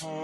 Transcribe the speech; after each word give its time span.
Compa 0.00 0.14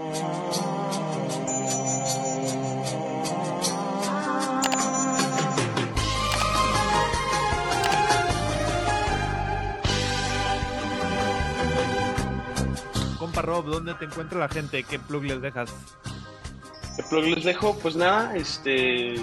Rob, 13.43 13.65
¿dónde 13.65 13.93
te 13.93 14.05
encuentra 14.05 14.39
la 14.39 14.49
gente? 14.49 14.83
¿Qué 14.83 14.97
plug 14.97 15.25
les 15.25 15.41
dejas? 15.41 15.71
¿Qué 16.95 17.03
plug 17.03 17.25
les 17.25 17.43
dejo? 17.43 17.77
Pues 17.77 17.95
nada, 17.95 18.35
este, 18.35 19.13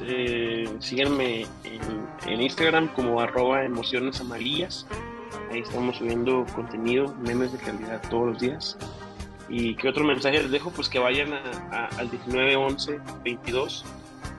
eh, 0.00 0.76
síganme 0.80 1.46
en, 1.62 2.40
Instagram 2.40 2.88
como 2.94 3.20
arroba 3.20 3.64
emociones 3.64 4.20
amarillas. 4.20 4.88
Ahí 5.52 5.60
estamos 5.60 5.98
subiendo 5.98 6.44
contenido, 6.52 7.14
memes 7.20 7.52
de 7.52 7.58
calidad 7.58 8.02
todos 8.10 8.30
los 8.30 8.40
días. 8.40 8.76
¿Y 9.50 9.74
qué 9.74 9.88
otro 9.88 10.04
mensaje 10.04 10.40
les 10.42 10.50
dejo? 10.52 10.70
Pues 10.70 10.88
que 10.88 11.00
vayan 11.00 11.32
al 11.32 12.10
1911-22, 12.10 13.82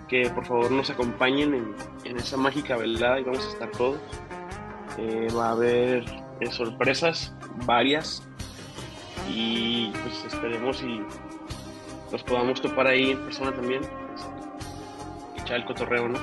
que 0.07 0.29
por 0.29 0.45
favor 0.45 0.71
nos 0.71 0.89
acompañen 0.89 1.75
en, 2.05 2.17
esa 2.17 2.37
mágica 2.37 2.77
velada 2.77 3.19
y 3.19 3.23
vamos 3.23 3.45
a 3.45 3.49
estar 3.49 3.69
todos. 3.71 3.99
Eh, 4.97 5.27
va 5.35 5.49
a 5.49 5.51
haber 5.51 6.05
eh, 6.39 6.51
sorpresas 6.51 7.33
varias 7.65 8.27
y 9.29 9.91
pues 10.03 10.25
esperemos 10.25 10.81
y 10.81 11.01
nos 12.11 12.23
podamos 12.23 12.61
topar 12.61 12.87
ahí 12.87 13.11
en 13.11 13.19
persona 13.19 13.53
también, 13.53 13.81
este, 13.83 15.41
echar 15.41 15.57
el 15.57 15.65
cotorreo, 15.65 16.09
¿no? 16.09 16.19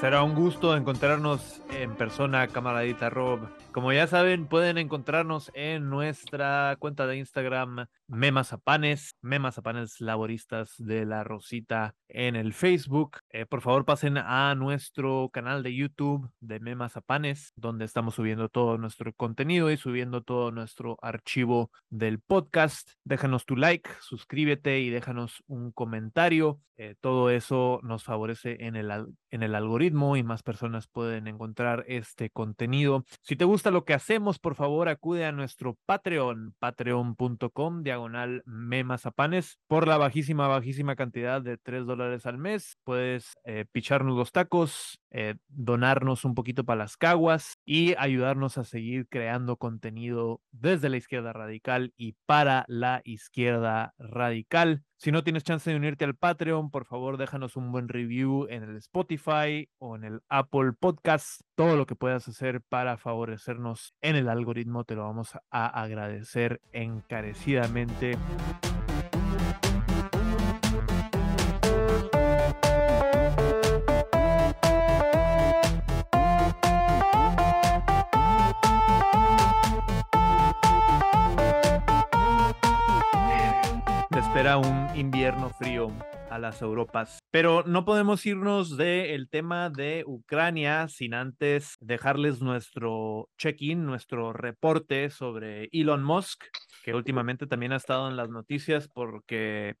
Será 0.00 0.22
un 0.22 0.34
gusto 0.34 0.76
encontrarnos 0.76 1.60
en 1.74 1.96
persona, 1.96 2.46
camaradita 2.48 3.10
Rob. 3.10 3.48
Como 3.72 3.92
ya 3.92 4.06
saben, 4.06 4.46
pueden 4.46 4.78
encontrarnos 4.78 5.50
en 5.54 5.90
nuestra 5.90 6.76
cuenta 6.78 7.06
de 7.06 7.16
Instagram, 7.16 7.86
Memazapanes, 8.06 9.16
Memazapanes 9.20 10.00
Laboristas 10.00 10.74
de 10.78 11.04
la 11.06 11.24
Rosita 11.24 11.94
en 12.08 12.36
el 12.36 12.52
Facebook. 12.52 13.18
Eh, 13.30 13.46
por 13.46 13.60
favor, 13.62 13.84
pasen 13.84 14.18
a 14.18 14.54
nuestro 14.54 15.30
canal 15.32 15.62
de 15.62 15.74
YouTube 15.74 16.30
de 16.40 16.60
Memazapanes, 16.60 17.52
donde 17.56 17.84
estamos 17.84 18.14
subiendo 18.14 18.48
todo 18.48 18.78
nuestro 18.78 19.12
contenido 19.12 19.70
y 19.70 19.76
subiendo 19.76 20.22
todo 20.22 20.52
nuestro 20.52 20.98
archivo 21.02 21.70
del 21.90 22.20
podcast. 22.20 22.90
Déjanos 23.04 23.46
tu 23.46 23.56
like, 23.56 23.90
suscríbete 24.00 24.80
y 24.80 24.90
déjanos 24.90 25.42
un 25.46 25.72
comentario. 25.72 26.60
Eh, 26.76 26.96
todo 27.00 27.30
eso 27.30 27.80
nos 27.82 28.02
favorece 28.02 28.56
en 28.60 28.74
el, 28.74 28.90
en 29.30 29.42
el 29.42 29.54
algoritmo 29.54 30.16
y 30.16 30.24
más 30.24 30.42
personas 30.42 30.88
pueden 30.88 31.28
encontrar 31.28 31.63
este 31.86 32.30
contenido. 32.30 33.04
Si 33.22 33.36
te 33.36 33.44
gusta 33.44 33.70
lo 33.70 33.84
que 33.84 33.94
hacemos, 33.94 34.38
por 34.38 34.54
favor, 34.54 34.88
acude 34.88 35.24
a 35.24 35.32
nuestro 35.32 35.76
Patreon, 35.86 36.54
patreon.com, 36.58 37.82
diagonal 37.82 38.42
memazapanes. 38.46 39.58
Por 39.66 39.88
la 39.88 39.96
bajísima, 39.96 40.48
bajísima 40.48 40.96
cantidad 40.96 41.40
de 41.42 41.56
3 41.56 41.86
dólares 41.86 42.26
al 42.26 42.38
mes, 42.38 42.76
puedes 42.84 43.34
eh, 43.44 43.64
picharnos 43.70 44.16
los 44.16 44.32
tacos, 44.32 45.00
eh, 45.10 45.36
donarnos 45.48 46.24
un 46.24 46.34
poquito 46.34 46.64
para 46.64 46.78
las 46.78 46.96
caguas 46.96 47.58
y 47.64 47.94
ayudarnos 47.98 48.58
a 48.58 48.64
seguir 48.64 49.06
creando 49.08 49.56
contenido 49.56 50.40
desde 50.50 50.88
la 50.88 50.96
izquierda 50.96 51.32
radical 51.32 51.92
y 51.96 52.16
para 52.26 52.64
la 52.68 53.00
izquierda 53.04 53.94
radical. 53.98 54.82
Si 54.96 55.10
no 55.10 55.24
tienes 55.24 55.44
chance 55.44 55.68
de 55.70 55.76
unirte 55.76 56.04
al 56.04 56.14
Patreon, 56.14 56.70
por 56.70 56.84
favor 56.84 57.16
déjanos 57.16 57.56
un 57.56 57.72
buen 57.72 57.88
review 57.88 58.46
en 58.48 58.62
el 58.62 58.76
Spotify 58.76 59.68
o 59.78 59.96
en 59.96 60.04
el 60.04 60.20
Apple 60.28 60.72
Podcast. 60.78 61.42
Todo 61.56 61.76
lo 61.76 61.84
que 61.86 61.96
puedas 61.96 62.26
hacer 62.28 62.62
para 62.62 62.96
favorecernos 62.96 63.94
en 64.00 64.16
el 64.16 64.28
algoritmo 64.28 64.84
te 64.84 64.94
lo 64.94 65.02
vamos 65.02 65.36
a 65.50 65.66
agradecer 65.82 66.60
encarecidamente. 66.72 68.16
Espera 84.34 84.58
un 84.58 84.88
invierno 84.96 85.48
frío 85.50 85.92
a 86.28 86.40
las 86.40 86.60
Europas. 86.60 87.20
Pero 87.30 87.62
no 87.68 87.84
podemos 87.84 88.26
irnos 88.26 88.76
del 88.76 89.28
tema 89.28 89.70
de 89.70 90.02
Ucrania 90.08 90.88
sin 90.88 91.14
antes 91.14 91.76
dejarles 91.78 92.40
nuestro 92.40 93.28
check-in, 93.38 93.86
nuestro 93.86 94.32
reporte 94.32 95.10
sobre 95.10 95.68
Elon 95.70 96.02
Musk, 96.02 96.46
que 96.82 96.94
últimamente 96.94 97.46
también 97.46 97.72
ha 97.74 97.76
estado 97.76 98.08
en 98.08 98.16
las 98.16 98.28
noticias 98.28 98.88
porque 98.88 99.76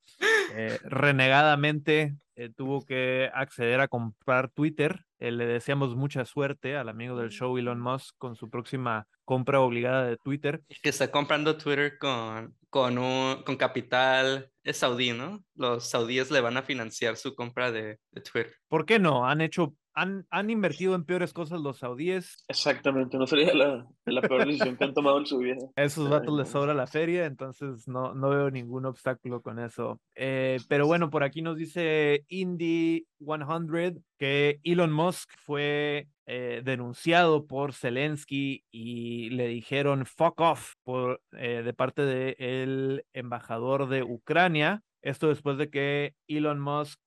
eh, 0.52 0.78
renegadamente 0.82 2.16
eh, 2.36 2.50
tuvo 2.54 2.84
que 2.84 3.30
acceder 3.32 3.80
a 3.80 3.88
comprar 3.88 4.50
Twitter. 4.50 5.04
Eh, 5.18 5.30
le 5.30 5.46
deseamos 5.46 5.94
mucha 5.94 6.24
suerte 6.24 6.76
al 6.76 6.88
amigo 6.88 7.16
del 7.16 7.30
show 7.30 7.56
Elon 7.56 7.80
Musk 7.80 8.14
con 8.18 8.36
su 8.36 8.50
próxima 8.50 9.06
compra 9.24 9.60
obligada 9.60 10.06
de 10.06 10.16
Twitter. 10.16 10.62
Que 10.82 10.90
está 10.90 11.10
comprando 11.10 11.56
Twitter 11.56 11.96
con, 11.98 12.56
con, 12.70 12.98
un, 12.98 13.42
con 13.44 13.56
capital 13.56 14.50
saudí, 14.72 15.12
¿no? 15.12 15.44
Los 15.54 15.88
saudíes 15.90 16.30
le 16.30 16.40
van 16.40 16.56
a 16.56 16.62
financiar 16.62 17.16
su 17.16 17.34
compra 17.34 17.70
de, 17.70 17.98
de 18.10 18.20
Twitter. 18.20 18.54
¿Por 18.68 18.84
qué 18.84 18.98
no? 18.98 19.26
Han 19.26 19.40
hecho 19.40 19.74
han, 19.94 20.26
han, 20.30 20.50
invertido 20.50 20.94
en 20.94 21.04
peores 21.04 21.32
cosas 21.32 21.60
los 21.60 21.78
saudíes. 21.78 22.44
Exactamente, 22.48 23.16
no 23.16 23.26
sería 23.26 23.54
la, 23.54 23.86
la 24.04 24.20
peor 24.22 24.44
decisión 24.46 24.76
que 24.76 24.84
han 24.84 24.94
tomado 24.94 25.18
en 25.18 25.26
su 25.26 25.38
vida. 25.38 25.58
esos 25.76 26.08
vatos 26.08 26.36
les 26.36 26.48
sobra 26.48 26.74
la 26.74 26.86
feria, 26.86 27.26
entonces 27.26 27.86
no, 27.88 28.14
no 28.14 28.30
veo 28.30 28.50
ningún 28.50 28.86
obstáculo 28.86 29.40
con 29.40 29.58
eso. 29.58 30.00
Eh, 30.14 30.58
pero 30.68 30.86
bueno, 30.86 31.10
por 31.10 31.22
aquí 31.22 31.42
nos 31.42 31.56
dice 31.56 32.24
Indy 32.28 33.06
100 33.18 34.04
que 34.18 34.60
Elon 34.62 34.92
Musk 34.92 35.30
fue 35.38 36.08
eh, 36.26 36.62
denunciado 36.64 37.46
por 37.46 37.72
Zelensky 37.72 38.64
y 38.70 39.30
le 39.30 39.48
dijeron 39.48 40.06
fuck 40.06 40.40
off 40.40 40.74
por, 40.82 41.20
eh, 41.32 41.62
de 41.64 41.72
parte 41.72 42.02
del 42.02 43.04
embajador 43.12 43.88
de 43.88 44.02
Ucrania. 44.02 44.82
Esto 45.02 45.28
después 45.28 45.58
de 45.58 45.68
que 45.68 46.14
Elon 46.28 46.60
Musk 46.60 46.98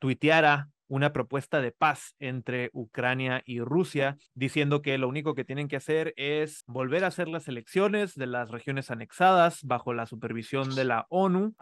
tuiteara 0.00 0.70
una 0.94 1.12
propuesta 1.12 1.60
de 1.60 1.72
paz 1.72 2.14
entre 2.20 2.70
Ucrania 2.72 3.42
y 3.44 3.58
Rusia, 3.58 4.16
diciendo 4.34 4.80
que 4.80 4.96
lo 4.96 5.08
único 5.08 5.34
que 5.34 5.44
tienen 5.44 5.66
que 5.66 5.74
hacer 5.74 6.14
es 6.16 6.62
volver 6.68 7.02
a 7.02 7.08
hacer 7.08 7.26
las 7.26 7.48
elecciones 7.48 8.14
de 8.14 8.28
las 8.28 8.52
regiones 8.52 8.92
anexadas 8.92 9.64
bajo 9.64 9.92
la 9.92 10.06
supervisión 10.06 10.76
de 10.76 10.84
la 10.84 11.06
ONU. 11.08 11.56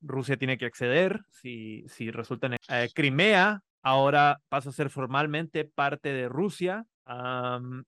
Rusia 0.00 0.38
tiene 0.38 0.56
que 0.56 0.64
acceder 0.64 1.20
si, 1.28 1.84
si 1.88 2.10
resulta 2.10 2.46
en 2.46 2.56
eh, 2.68 2.88
Crimea. 2.94 3.60
Ahora 3.82 4.40
pasa 4.48 4.70
a 4.70 4.72
ser 4.72 4.88
formalmente 4.88 5.66
parte 5.66 6.08
de 6.14 6.26
Rusia 6.26 6.86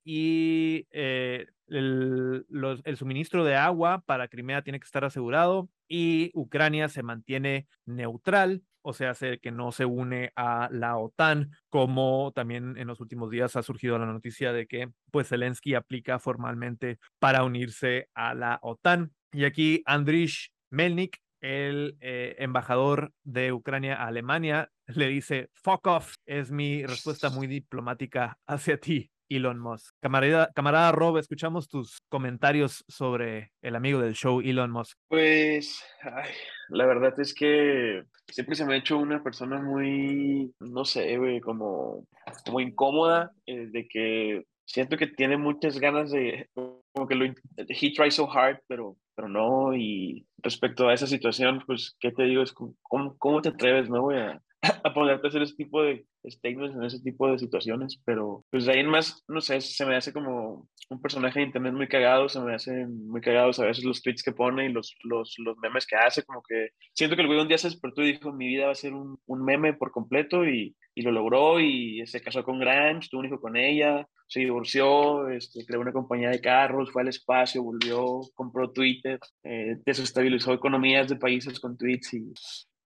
y 0.05 0.87
eh, 0.91 1.47
el, 1.67 2.47
el, 2.85 2.97
suministro 2.99 3.43
de 3.43 3.57
agua 3.57 4.03
para 4.05 4.29
Crimea 4.29 4.63
tiene 4.63 4.79
que 4.79 4.85
estar 4.85 5.05
asegurado 5.05 5.71
y 5.89 6.31
Ucrania 6.35 6.89
se 6.89 7.03
mantiene 7.03 7.67
neutral 7.87 8.63
o 8.83 8.93
sea, 8.93 9.11
hace 9.11 9.39
que 9.39 9.51
no 9.51 9.73
se 9.73 9.85
une 9.85 10.33
a 10.37 10.69
la 10.71 10.97
OTAN, 10.97 11.51
como 11.69 12.33
también 12.35 12.77
en 12.77 12.87
los 12.87 13.01
últimos 13.01 13.31
días 13.31 13.57
ha 13.57 13.63
surgido 13.63 13.99
la 13.99 14.07
noticia 14.07 14.53
de 14.53 14.67
que 14.67 14.91
pues 15.11 15.29
Zelensky 15.29 15.75
aplica 15.75 16.19
formalmente 16.19 16.99
para 17.19 17.45
unirse 17.45 18.09
a 18.15 18.35
la 18.35 18.59
OTAN. 18.63 19.13
Y 19.33 19.45
aquí 19.45 19.83
Andriy 19.85 20.31
Melnik, 20.71 21.19
el 21.41 21.97
eh, 22.01 22.37
embajador 22.39 23.13
de 23.25 23.53
Ucrania 23.53 23.97
a 23.97 24.07
Alemania, 24.07 24.71
le 24.87 25.09
dice, 25.09 25.51
fuck 25.53 25.87
off, 25.87 26.15
es 26.27 26.51
mi 26.51 26.85
respuesta 26.85 27.31
muy 27.31 27.47
diplomática 27.47 28.39
hacia 28.47 28.79
ti. 28.79 29.11
Elon 29.29 29.59
Musk. 29.59 29.95
Camarada, 30.01 30.51
camarada 30.55 30.93
Rob, 30.93 31.19
escuchamos 31.19 31.69
tus 31.69 32.01
comentarios 32.09 32.85
sobre 32.89 33.53
el 33.63 33.77
amigo 33.77 34.01
del 34.01 34.15
show, 34.15 34.41
Elon 34.41 34.71
Musk. 34.71 34.97
Pues, 35.09 35.83
la 36.69 36.87
verdad 36.87 37.19
es 37.21 37.35
que 37.35 38.05
siempre 38.27 38.57
se 38.57 38.65
me 38.65 38.75
ha 38.75 38.79
hecho 38.79 38.99
una 38.99 39.23
persona 39.23 39.61
muy, 39.61 40.53
no 40.61 40.85
sé, 40.85 41.19
como, 41.43 42.07
como 42.45 42.61
incómoda, 42.61 43.33
eh, 43.47 43.67
de 43.71 43.89
que 43.89 44.45
siento 44.65 44.97
que 44.97 45.07
tiene 45.07 45.37
muchas 45.37 45.79
ganas 45.79 46.11
de, 46.11 46.49
como 46.55 47.09
que 47.09 47.15
lo, 47.15 47.25
he 47.25 47.93
tries 47.95 48.15
so 48.15 48.31
hard, 48.31 48.61
pero, 48.67 48.97
pero 49.15 49.29
no, 49.29 49.75
y 49.75 50.27
respecto 50.39 50.89
a 50.89 50.95
esa 50.95 51.07
situación, 51.07 51.63
pues, 51.67 51.97
¿qué 51.99 52.13
te 52.13 52.25
digo? 52.25 52.43
Es, 52.43 52.53
¿cómo, 52.53 53.17
cómo 53.19 53.41
te 53.41 53.51
atreves, 53.51 53.89
no, 53.89 54.03
voy 54.03 54.17
a 54.17 54.41
a 54.85 54.95
ponerte 54.95 55.27
a 55.27 55.29
hacer 55.29 55.43
ese 55.43 55.55
tipo 55.55 55.83
de 55.83 56.05
statements 56.27 56.77
en 56.77 56.85
ese 56.85 57.01
tipo 57.01 57.31
de 57.31 57.39
situaciones, 57.39 58.01
pero 58.05 58.45
pues 58.51 58.67
de 58.67 58.73
ahí 58.73 58.81
en 58.81 58.89
más, 58.89 59.25
no 59.29 59.41
sé, 59.41 59.61
se 59.61 59.87
me 59.87 59.97
hace 59.97 60.13
como 60.13 60.69
un 60.91 61.01
personaje 61.01 61.41
de 61.41 61.47
internet 61.47 61.75
muy 61.75 61.89
cagado, 61.89 62.29
se 62.29 62.41
me 62.41 62.55
hacen 62.55 63.07
muy 63.09 63.21
cagados 63.21 63.59
a 63.59 63.67
veces 63.67 63.85
los 63.85 64.03
tweets 64.03 64.23
que 64.23 64.33
pone 64.33 64.67
y 64.67 64.73
los, 64.73 64.97
los, 65.05 65.35
los 65.39 65.57
memes 65.59 65.87
que 65.87 65.97
hace, 65.97 66.23
como 66.23 66.43
que 66.43 66.71
siento 66.95 67.17
que 67.17 67.23
el 67.23 67.29
güey 67.29 67.41
un 67.41 67.49
día 67.49 67.59
se 67.59 67.69
despertó 67.69 68.03
y 68.03 68.13
dijo, 68.13 68.33
mi 68.33 68.49
vida 68.49 68.67
va 68.67 68.73
a 68.73 68.77
ser 68.77 68.95
un, 68.95 69.19
un 69.27 69.45
meme 69.45 69.75
por 69.75 69.91
completo 69.91 70.47
y, 70.47 70.75
y, 70.95 71.03
lo 71.03 71.13
logró 71.13 71.61
y 71.61 72.07
se 72.07 72.21
casó 72.21 72.45
con 72.45 72.59
Grimes, 72.59 73.09
tuvo 73.09 73.21
un 73.21 73.27
hijo 73.27 73.41
con 73.41 73.57
ella, 73.57 74.07
se 74.27 74.41
divorció, 74.41 75.29
este, 75.29 75.65
creó 75.65 75.81
una 75.81 75.93
compañía 75.93 76.31
de 76.31 76.41
carros, 76.41 76.91
fue 76.91 77.03
al 77.03 77.09
espacio, 77.09 77.63
volvió, 77.63 78.21
compró 78.35 78.71
Twitter, 78.71 79.19
eh, 79.43 79.77
desestabilizó 79.85 80.53
economías 80.53 81.09
de 81.09 81.17
países 81.17 81.59
con 81.61 81.77
tweets 81.77 82.15
y 82.15 82.33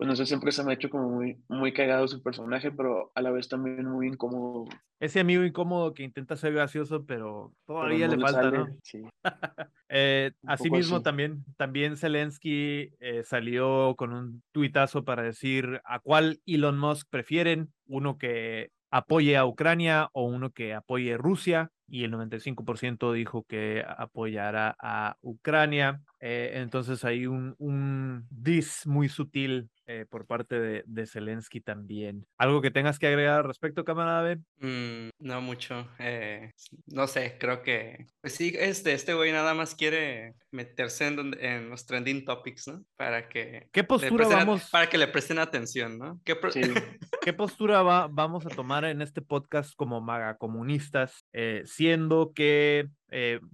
no 0.05 0.17
sé, 0.17 0.27
siempre 0.27 0.53
se 0.53 0.65
me 0.65 0.73
ha 0.73 0.75
hecho 0.75 0.91
como 0.91 1.09
muy, 1.09 1.43
muy 1.49 1.73
cagado 1.73 2.07
su 2.09 2.23
personaje, 2.23 2.71
pero 2.71 3.13
a 3.15 3.23
la 3.23 3.31
vez 3.31 3.49
también 3.49 3.87
muy 3.87 4.09
incómodo. 4.09 4.67
Ese 5.01 5.21
amigo 5.21 5.43
incómodo 5.43 5.95
que 5.95 6.03
intenta 6.03 6.37
ser 6.37 6.53
gracioso, 6.53 7.05
pero 7.05 7.53
todavía 7.67 8.09
le, 8.09 8.19
falta, 8.19 8.51
¿no? 8.51 8.69
Sí. 8.83 9.03
eh, 9.89 10.33
asimismo, 10.47 11.03
también, 11.03 11.45
también 11.57 11.97
Zelensky 11.97 12.95
eh, 13.01 13.23
salió 13.25 13.95
con 13.97 14.13
un 14.13 14.43
tuitazo 14.53 15.05
para 15.05 15.23
decir 15.23 15.81
a 15.85 15.99
cuál 15.99 16.41
Elon 16.47 16.79
Musk 16.79 17.09
prefieren, 17.11 17.73
uno 17.87 18.19
que 18.19 18.71
apoye 18.93 19.37
a 19.37 19.47
Ucrania 19.47 20.11
o 20.13 20.25
uno 20.25 20.51
que 20.51 20.75
apoye 20.75 21.15
a 21.15 21.17
Rusia 21.19 21.71
y 21.89 22.05
el 22.05 22.13
95% 22.13 23.13
dijo 23.13 23.45
que 23.45 23.85
apoyará 23.87 24.77
a 24.81 25.17
Ucrania. 25.21 26.01
Eh, 26.21 26.53
entonces 26.55 27.05
hay 27.05 27.27
un, 27.27 27.55
un 27.59 28.27
dis 28.31 28.87
muy 28.87 29.09
sutil 29.09 29.69
eh, 29.87 30.07
por 30.09 30.27
parte 30.27 30.61
de, 30.61 30.85
de, 30.87 31.07
Zelensky 31.07 31.61
también. 31.61 32.25
¿Algo 32.39 32.63
que 32.63 32.71
tengas 32.71 33.01
que 33.01 33.09
agregar 33.09 33.41
al 33.41 33.45
respecto, 33.45 33.85
camarada? 33.85 34.37
Mm, 34.59 35.09
no 35.19 35.41
mucho. 35.41 35.89
Eh, 35.99 36.53
no 36.87 37.09
sé, 37.09 37.37
creo 37.39 37.63
que. 37.63 38.07
Pues 38.21 38.35
sí, 38.35 38.55
este, 38.57 38.93
este 38.93 39.15
güey 39.15 39.33
nada 39.33 39.55
más 39.55 39.75
quiere 39.75 40.35
meterse 40.53 41.09
en, 41.09 41.37
en 41.41 41.69
los 41.69 41.85
trending 41.85 42.25
topics, 42.25 42.69
¿no? 42.69 42.85
Para 42.97 43.29
que. 43.29 43.69
¿Qué 43.73 43.83
postura 43.83 44.29
vamos? 44.29 44.71
para 44.71 44.89
que 44.89 44.99
le 44.99 45.09
presten 45.09 45.41
atención, 45.41 45.99
¿no? 45.99 46.21
¿Qué, 46.25 46.37
¿Qué 47.21 47.33
postura 47.33 47.83
va, 47.83 48.07
vamos 48.07 48.47
a 48.47 48.51
tomar 48.51 48.85
en 48.85 49.03
este 49.03 49.21
podcast 49.21 49.75
como 49.75 50.01
maga 50.01 50.37
comunistas? 50.37 51.27
siendo 51.65 52.33
que, 52.35 52.89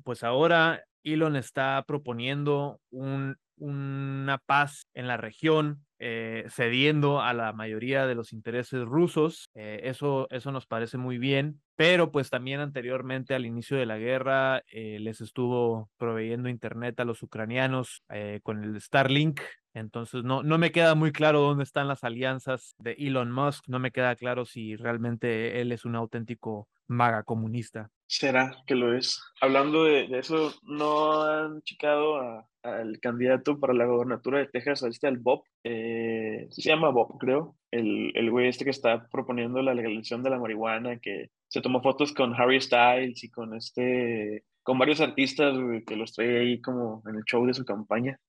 pues 0.04 0.22
ahora 0.22 0.84
Elon 1.04 1.36
está 1.36 1.82
proponiendo 1.86 2.80
un, 2.90 3.36
una 3.56 4.38
paz 4.46 4.86
en 4.94 5.06
la 5.06 5.16
región, 5.16 5.84
eh, 5.98 6.44
cediendo 6.50 7.20
a 7.20 7.32
la 7.34 7.52
mayoría 7.52 8.06
de 8.06 8.14
los 8.14 8.32
intereses 8.32 8.84
rusos. 8.84 9.48
Eh, 9.54 9.80
eso, 9.84 10.28
eso 10.30 10.52
nos 10.52 10.66
parece 10.66 10.98
muy 10.98 11.18
bien, 11.18 11.60
pero 11.78 12.10
pues 12.10 12.28
también 12.28 12.58
anteriormente 12.58 13.36
al 13.36 13.46
inicio 13.46 13.76
de 13.76 13.86
la 13.86 13.98
guerra 13.98 14.64
eh, 14.66 14.98
les 14.98 15.20
estuvo 15.20 15.88
proveyendo 15.96 16.48
internet 16.48 16.98
a 16.98 17.04
los 17.04 17.22
ucranianos 17.22 18.02
con 18.42 18.64
el 18.64 18.80
Starlink. 18.80 19.40
Entonces 19.74 20.24
no, 20.24 20.42
no 20.42 20.58
me 20.58 20.72
queda 20.72 20.96
muy 20.96 21.12
claro 21.12 21.40
dónde 21.40 21.62
están 21.62 21.86
las 21.86 22.02
alianzas 22.02 22.74
de 22.78 22.96
Elon 22.98 23.30
Musk, 23.30 23.68
no 23.68 23.78
me 23.78 23.92
queda 23.92 24.16
claro 24.16 24.44
si 24.44 24.74
realmente 24.74 25.60
él 25.60 25.70
es 25.70 25.84
un 25.84 25.94
auténtico 25.94 26.66
maga 26.88 27.22
comunista. 27.22 27.90
Será 28.06 28.56
que 28.66 28.74
lo 28.74 28.96
es. 28.96 29.22
Hablando 29.40 29.84
de, 29.84 30.08
eso, 30.18 30.52
¿no 30.62 31.22
han 31.22 31.60
checado 31.62 32.44
al 32.62 32.98
candidato 33.00 33.60
para 33.60 33.74
la 33.74 33.84
gobernatura 33.84 34.38
de 34.38 34.46
Texas, 34.46 34.82
este, 34.82 35.06
al 35.06 35.18
Bob? 35.18 35.42
Eh, 35.62 36.48
se 36.50 36.62
llama 36.62 36.88
Bob, 36.88 37.18
creo. 37.18 37.54
El, 37.70 38.12
el 38.16 38.30
güey 38.30 38.48
este 38.48 38.64
que 38.64 38.70
está 38.70 39.06
proponiendo 39.08 39.60
la 39.60 39.74
legalización 39.74 40.22
de 40.22 40.30
la 40.30 40.38
marihuana, 40.38 40.98
que 40.98 41.30
se 41.48 41.60
tomó 41.60 41.82
fotos 41.82 42.12
con 42.12 42.34
Harry 42.34 42.60
Styles 42.60 43.22
y 43.24 43.30
con 43.30 43.54
este 43.54 44.44
con 44.62 44.78
varios 44.78 45.00
artistas 45.00 45.56
que 45.86 45.96
los 45.96 46.12
trae 46.12 46.40
ahí 46.40 46.60
como 46.60 47.02
en 47.06 47.16
el 47.16 47.24
show 47.24 47.46
de 47.46 47.54
su 47.54 47.64
campaña 47.64 48.20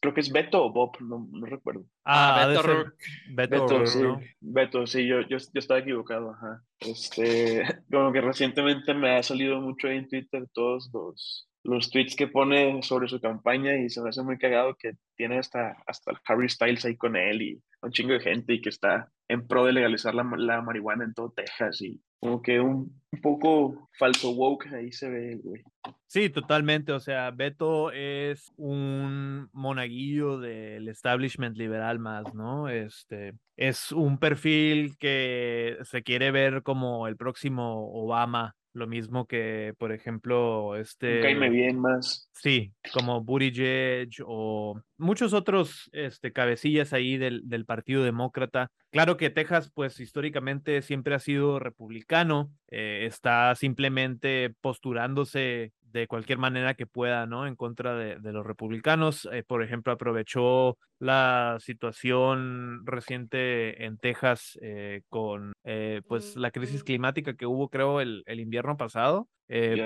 creo 0.00 0.14
que 0.14 0.20
es 0.20 0.32
Beto 0.32 0.64
o 0.64 0.72
Bob, 0.72 0.96
no, 1.00 1.28
no 1.30 1.46
recuerdo. 1.46 1.84
Ah, 2.04 2.42
ah 2.42 2.48
Beto, 2.48 3.66
Beto, 3.66 3.86
sí, 3.86 4.02
Beto, 4.40 4.86
sí, 4.86 5.06
yo, 5.06 5.20
yo, 5.22 5.38
yo, 5.38 5.46
estaba 5.54 5.80
equivocado, 5.80 6.32
ajá. 6.32 6.62
Este, 6.80 7.62
como 7.90 8.12
que 8.12 8.20
recientemente 8.20 8.94
me 8.94 9.16
ha 9.16 9.22
salido 9.22 9.60
mucho 9.60 9.88
en 9.88 10.08
Twitter 10.08 10.46
todos 10.52 10.90
los, 10.92 11.48
los 11.64 11.90
tweets 11.90 12.16
que 12.16 12.28
pone 12.28 12.82
sobre 12.82 13.08
su 13.08 13.20
campaña 13.20 13.76
y 13.76 13.90
se 13.90 14.00
me 14.00 14.08
hace 14.08 14.22
muy 14.22 14.38
cagado 14.38 14.74
que 14.76 14.94
tiene 15.16 15.38
hasta, 15.38 15.76
hasta 15.86 16.12
Harry 16.26 16.48
Styles 16.48 16.84
ahí 16.84 16.96
con 16.96 17.16
él 17.16 17.42
y 17.42 17.62
un 17.82 17.90
chingo 17.90 18.12
de 18.12 18.20
gente 18.20 18.54
y 18.54 18.60
que 18.60 18.68
está 18.68 19.10
en 19.28 19.46
pro 19.46 19.64
de 19.64 19.72
legalizar 19.72 20.14
la, 20.14 20.24
la 20.36 20.60
marihuana 20.60 21.04
en 21.04 21.14
todo 21.14 21.32
Texas 21.32 21.80
y 21.82 22.00
como 22.20 22.42
que 22.42 22.60
un, 22.60 23.00
un, 23.12 23.20
poco 23.22 23.88
falso 23.98 24.32
woke 24.32 24.66
ahí 24.74 24.92
se 24.92 25.08
ve, 25.08 25.40
güey. 25.42 25.62
Sí, 26.06 26.28
totalmente. 26.28 26.92
O 26.92 27.00
sea, 27.00 27.30
Beto 27.30 27.92
es 27.92 28.52
un 28.56 29.48
monaguillo 29.52 30.38
del 30.38 30.88
establishment 30.88 31.56
liberal 31.56 31.98
más, 31.98 32.34
¿no? 32.34 32.68
Este 32.68 33.34
es 33.56 33.92
un 33.92 34.18
perfil 34.18 34.98
que 34.98 35.78
se 35.82 36.02
quiere 36.02 36.30
ver 36.30 36.62
como 36.62 37.06
el 37.06 37.16
próximo 37.16 37.90
Obama 37.92 38.54
lo 38.72 38.86
mismo 38.86 39.26
que, 39.26 39.74
por 39.78 39.92
ejemplo, 39.92 40.76
este. 40.76 41.20
Caime 41.20 41.50
bien 41.50 41.78
más. 41.78 42.28
Sí, 42.32 42.72
como 42.92 43.22
Buttigieg 43.22 44.10
o 44.24 44.80
muchos 44.96 45.32
otros 45.32 45.90
este, 45.92 46.32
cabecillas 46.32 46.92
ahí 46.92 47.16
del, 47.16 47.42
del 47.48 47.64
Partido 47.64 48.04
Demócrata. 48.04 48.70
Claro 48.90 49.16
que 49.16 49.30
Texas, 49.30 49.70
pues 49.74 50.00
históricamente 50.00 50.82
siempre 50.82 51.14
ha 51.14 51.20
sido 51.20 51.58
republicano, 51.58 52.50
eh, 52.70 53.06
está 53.06 53.54
simplemente 53.54 54.54
posturándose 54.60 55.72
de 55.92 56.06
cualquier 56.06 56.38
manera 56.38 56.74
que 56.74 56.86
pueda, 56.86 57.26
¿no? 57.26 57.46
En 57.46 57.56
contra 57.56 57.94
de, 57.94 58.32
los 58.32 58.46
republicanos. 58.46 59.28
Eh, 59.32 59.42
por 59.46 59.62
ejemplo, 59.62 59.92
aprovechó 59.92 60.78
la 60.98 61.56
situación 61.60 62.82
reciente 62.84 63.84
en 63.84 63.98
Texas 63.98 64.58
eh, 64.62 65.02
con 65.08 65.52
eh, 65.64 66.02
pues 66.06 66.36
la 66.36 66.50
crisis 66.50 66.84
climática 66.84 67.34
que 67.34 67.46
hubo, 67.46 67.68
creo, 67.68 68.00
el, 68.00 68.22
el 68.26 68.40
invierno 68.40 68.76
pasado. 68.76 69.28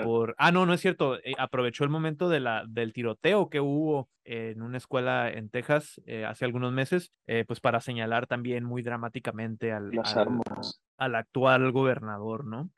por 0.03 0.35
ah 0.37 0.51
no 0.51 0.67
no 0.67 0.73
es 0.73 0.81
cierto 0.81 1.17
aprovechó 1.39 1.83
el 1.83 1.89
momento 1.89 2.29
de 2.29 2.39
la 2.39 2.65
del 2.67 2.93
tiroteo 2.93 3.49
que 3.49 3.59
hubo 3.59 4.09
en 4.23 4.61
una 4.61 4.77
escuela 4.77 5.31
en 5.31 5.49
Texas 5.49 5.99
hace 6.27 6.45
algunos 6.45 6.71
meses 6.71 7.11
pues 7.47 7.59
para 7.61 7.81
señalar 7.81 8.27
también 8.27 8.63
muy 8.63 8.83
dramáticamente 8.83 9.71
al, 9.71 9.89
al, 10.03 10.39
al 10.97 11.15
actual 11.15 11.71
gobernador 11.71 12.45
no 12.45 12.69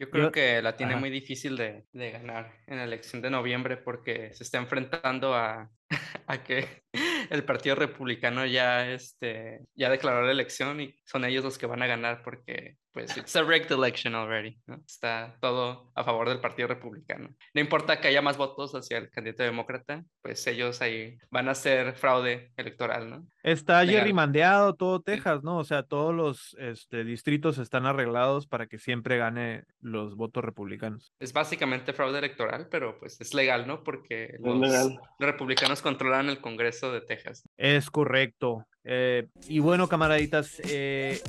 yo 0.00 0.08
creo 0.08 0.32
que 0.32 0.62
la 0.62 0.76
tiene 0.76 0.96
muy 0.96 1.10
difícil 1.10 1.58
de, 1.58 1.84
de, 1.92 2.10
ganar 2.10 2.54
en 2.66 2.78
la 2.78 2.84
elección 2.84 3.20
de 3.20 3.28
noviembre 3.28 3.76
porque 3.76 4.32
se 4.32 4.44
está 4.44 4.56
enfrentando 4.56 5.34
a, 5.34 5.70
a 6.26 6.42
que 6.42 6.84
el 7.30 7.44
Partido 7.44 7.74
Republicano 7.74 8.46
ya, 8.46 8.90
este, 8.90 9.60
ya 9.74 9.90
declaró 9.90 10.22
la 10.22 10.32
elección 10.32 10.80
y 10.80 10.94
son 11.04 11.26
ellos 11.26 11.44
los 11.44 11.58
que 11.58 11.66
van 11.66 11.82
a 11.82 11.86
ganar 11.86 12.22
porque, 12.24 12.78
pues, 12.92 13.16
it's 13.16 13.36
a 13.36 13.42
rigged 13.42 13.70
election 13.70 14.14
already, 14.14 14.58
¿no? 14.66 14.76
Está 14.86 15.36
todo 15.40 15.90
a 15.94 16.04
favor 16.04 16.28
del 16.28 16.40
Partido 16.40 16.68
Republicano. 16.68 17.28
No 17.54 17.60
importa 17.60 18.00
que 18.00 18.08
haya 18.08 18.22
más 18.22 18.36
votos 18.36 18.74
hacia 18.74 18.98
el 18.98 19.10
candidato 19.10 19.42
demócrata, 19.42 20.04
pues 20.22 20.46
ellos 20.46 20.80
ahí 20.82 21.18
van 21.30 21.48
a 21.48 21.52
hacer 21.52 21.94
fraude 21.94 22.52
electoral, 22.56 23.10
¿no? 23.10 23.26
Está 23.42 23.84
mandeado 24.12 24.74
todo 24.74 25.00
Texas, 25.00 25.42
¿no? 25.42 25.58
O 25.58 25.64
sea, 25.64 25.82
todos 25.82 26.14
los 26.14 26.56
este, 26.58 27.04
distritos 27.04 27.58
están 27.58 27.86
arreglados 27.86 28.46
para 28.46 28.66
que 28.66 28.78
siempre 28.78 29.18
gane 29.18 29.64
los 29.80 30.16
votos 30.16 30.44
republicanos. 30.44 31.12
Es 31.20 31.32
básicamente 31.32 31.92
fraude 31.92 32.18
electoral, 32.18 32.68
pero 32.70 32.98
pues 32.98 33.20
es 33.20 33.34
legal, 33.34 33.66
¿no? 33.66 33.82
Porque 33.82 34.36
los 34.42 34.92
republicanos 35.18 35.82
controlan 35.82 36.28
el 36.28 36.40
Congreso 36.40 36.92
de 36.92 37.00
Texas. 37.00 37.44
Es 37.56 37.90
correcto. 37.90 38.66
Eh, 38.84 39.28
y 39.48 39.58
bueno, 39.58 39.88
camaraditas, 39.88 40.60
eh, 40.64 41.20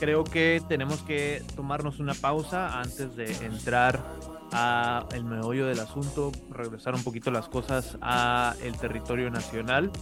creo 0.00 0.24
que 0.24 0.62
tenemos 0.66 1.02
que 1.02 1.42
tomarnos 1.54 2.00
una 2.00 2.14
pausa 2.14 2.80
antes 2.80 3.14
de 3.14 3.30
entrar 3.44 4.02
a 4.50 5.06
el 5.12 5.24
meollo 5.24 5.66
del 5.66 5.78
asunto, 5.78 6.32
regresar 6.50 6.94
un 6.94 7.04
poquito 7.04 7.30
las 7.30 7.48
cosas 7.48 7.98
a 8.00 8.56
el 8.62 8.76
territorio 8.78 9.30
nacional. 9.30 9.92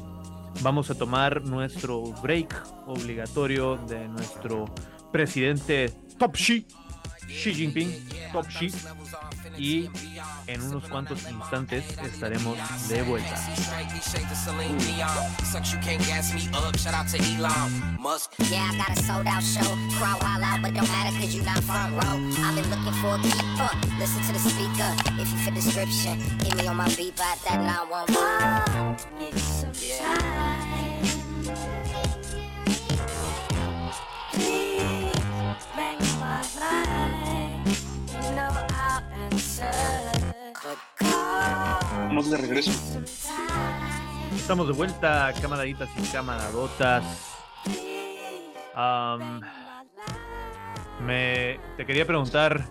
Vamos 0.63 0.91
a 0.91 0.95
tomar 0.95 1.43
nuestro 1.43 2.03
break 2.23 2.55
obligatorio 2.87 3.77
de 3.77 4.09
nuestro 4.09 4.67
presidente 5.13 5.93
Top 6.17 6.37
Xi, 6.37 6.65
Xi 7.27 7.55
Jinping, 7.55 7.93
Top 8.33 8.47
Xi, 8.47 8.71
y 9.59 9.91
en 10.47 10.63
unos 10.63 10.89
cuantos 10.89 11.29
instantes 11.31 11.85
estaremos 11.99 12.57
de 12.89 13.03
vuelta. 13.03 13.35
Yeah, 29.79 30.58
estamos 40.73 42.31
de 42.31 42.37
regreso. 42.37 42.71
Estamos 44.35 44.67
de 44.67 44.73
vuelta, 44.73 45.33
camaraditas 45.41 45.89
y 45.97 46.03
camaradotas. 46.13 47.05
me, 51.01 51.61
te 51.77 51.87
quería 51.87 52.07
preguntar, 52.07 52.65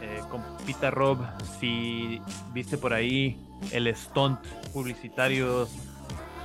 eh, 0.00 0.20
compita 0.30 0.90
Rob, 0.90 1.18
si 1.58 2.20
viste 2.52 2.78
por 2.78 2.92
ahí 2.92 3.38
el 3.72 3.94
stunt 3.94 4.40
publicitario 4.72 5.68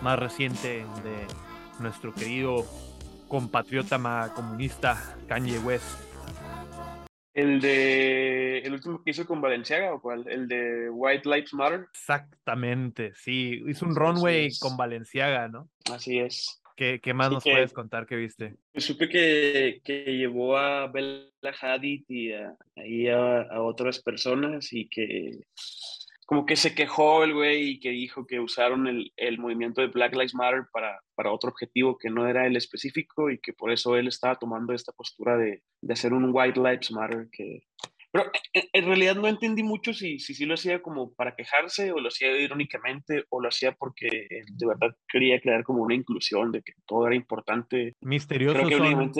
más 0.02 0.20
reciente 0.20 0.86
de 1.04 1.28
nuestro 1.80 2.14
querido 2.14 2.66
compatriota 3.28 4.32
comunista 4.36 5.16
Kanye 5.28 5.60
West. 5.60 5.86
El 7.34 7.60
de 7.60 8.35
el 8.66 8.74
último 8.74 9.04
que 9.04 9.12
hizo 9.12 9.26
con 9.26 9.42
Valenciaga 9.42 9.94
o 9.94 10.02
cuál? 10.02 10.28
El 10.28 10.48
de 10.48 10.90
White 10.90 11.30
Lives 11.30 11.54
Matter. 11.54 11.88
Exactamente, 11.92 13.14
sí. 13.16 13.64
Hizo 13.68 13.86
un 13.86 13.96
runway 13.96 14.50
con 14.60 14.78
Valenciaga, 14.78 15.48
¿no? 15.48 15.70
Así 15.92 16.20
es. 16.20 16.62
¿Qué, 16.76 17.00
qué 17.02 17.14
más 17.14 17.32
nos 17.32 17.44
puedes 17.44 17.72
contar 17.72 18.06
que 18.06 18.18
viste? 18.18 18.56
Pues 18.74 18.84
supe 18.84 19.08
que, 19.08 19.80
que 19.84 20.04
llevó 20.18 20.58
a 20.58 20.88
Bella 20.88 21.32
Hadid 21.62 22.04
y 22.10 22.34
a, 23.08 23.42
a 23.44 23.62
otras 23.62 24.02
personas 24.02 24.74
y 24.74 24.90
que 24.90 25.46
como 26.26 26.46
que 26.46 26.56
se 26.56 26.74
quejó 26.74 27.24
el 27.24 27.34
güey 27.34 27.70
y 27.70 27.80
que 27.80 27.92
dijo 27.92 28.26
que 28.26 28.40
usaron 28.40 28.88
el, 28.88 29.14
el, 29.16 29.38
movimiento 29.38 29.82
de 29.82 29.88
Black 29.88 30.14
Lives 30.14 30.34
Matter 30.34 30.66
para, 30.74 31.00
para 31.14 31.32
otro 31.32 31.52
objetivo 31.52 31.98
que 31.98 32.10
no 32.10 32.28
era 32.28 32.48
el 32.48 32.58
específico 32.58 33.30
y 33.30 33.40
que 33.40 33.54
por 33.54 33.72
eso 33.72 33.96
él 33.96 34.08
estaba 34.08 34.36
tomando 34.36 34.74
esta 34.74 34.92
postura 34.92 35.38
de, 35.38 35.62
de 35.82 35.94
hacer 35.94 36.14
un 36.14 36.32
White 36.34 36.60
Lives 36.60 36.92
Matter 36.92 37.28
que, 37.32 37.68
pero 38.16 38.32
en 38.54 38.86
realidad 38.86 39.16
no 39.16 39.28
entendí 39.28 39.62
mucho 39.62 39.94
si, 39.94 40.20
si, 40.20 40.34
si 40.34 40.46
lo 40.46 40.54
hacía 40.54 40.82
como 40.82 41.14
para 41.14 41.36
quejarse 41.36 41.92
o 41.92 42.00
lo 42.00 42.08
hacía 42.08 42.32
irónicamente 42.38 43.26
o 43.30 43.42
lo 43.42 43.50
hacía 43.50 43.74
porque 43.74 44.30
de 44.48 44.66
verdad 44.66 44.96
quería 45.10 45.42
crear 45.42 45.66
como 45.66 45.84
una 45.84 45.96
inclusión 45.96 46.50
de 46.54 46.62
que 46.62 46.72
todo 46.86 47.08
era 47.08 47.16
importante. 47.18 47.98
Misteriosos, 48.00 48.72
son, 48.72 49.12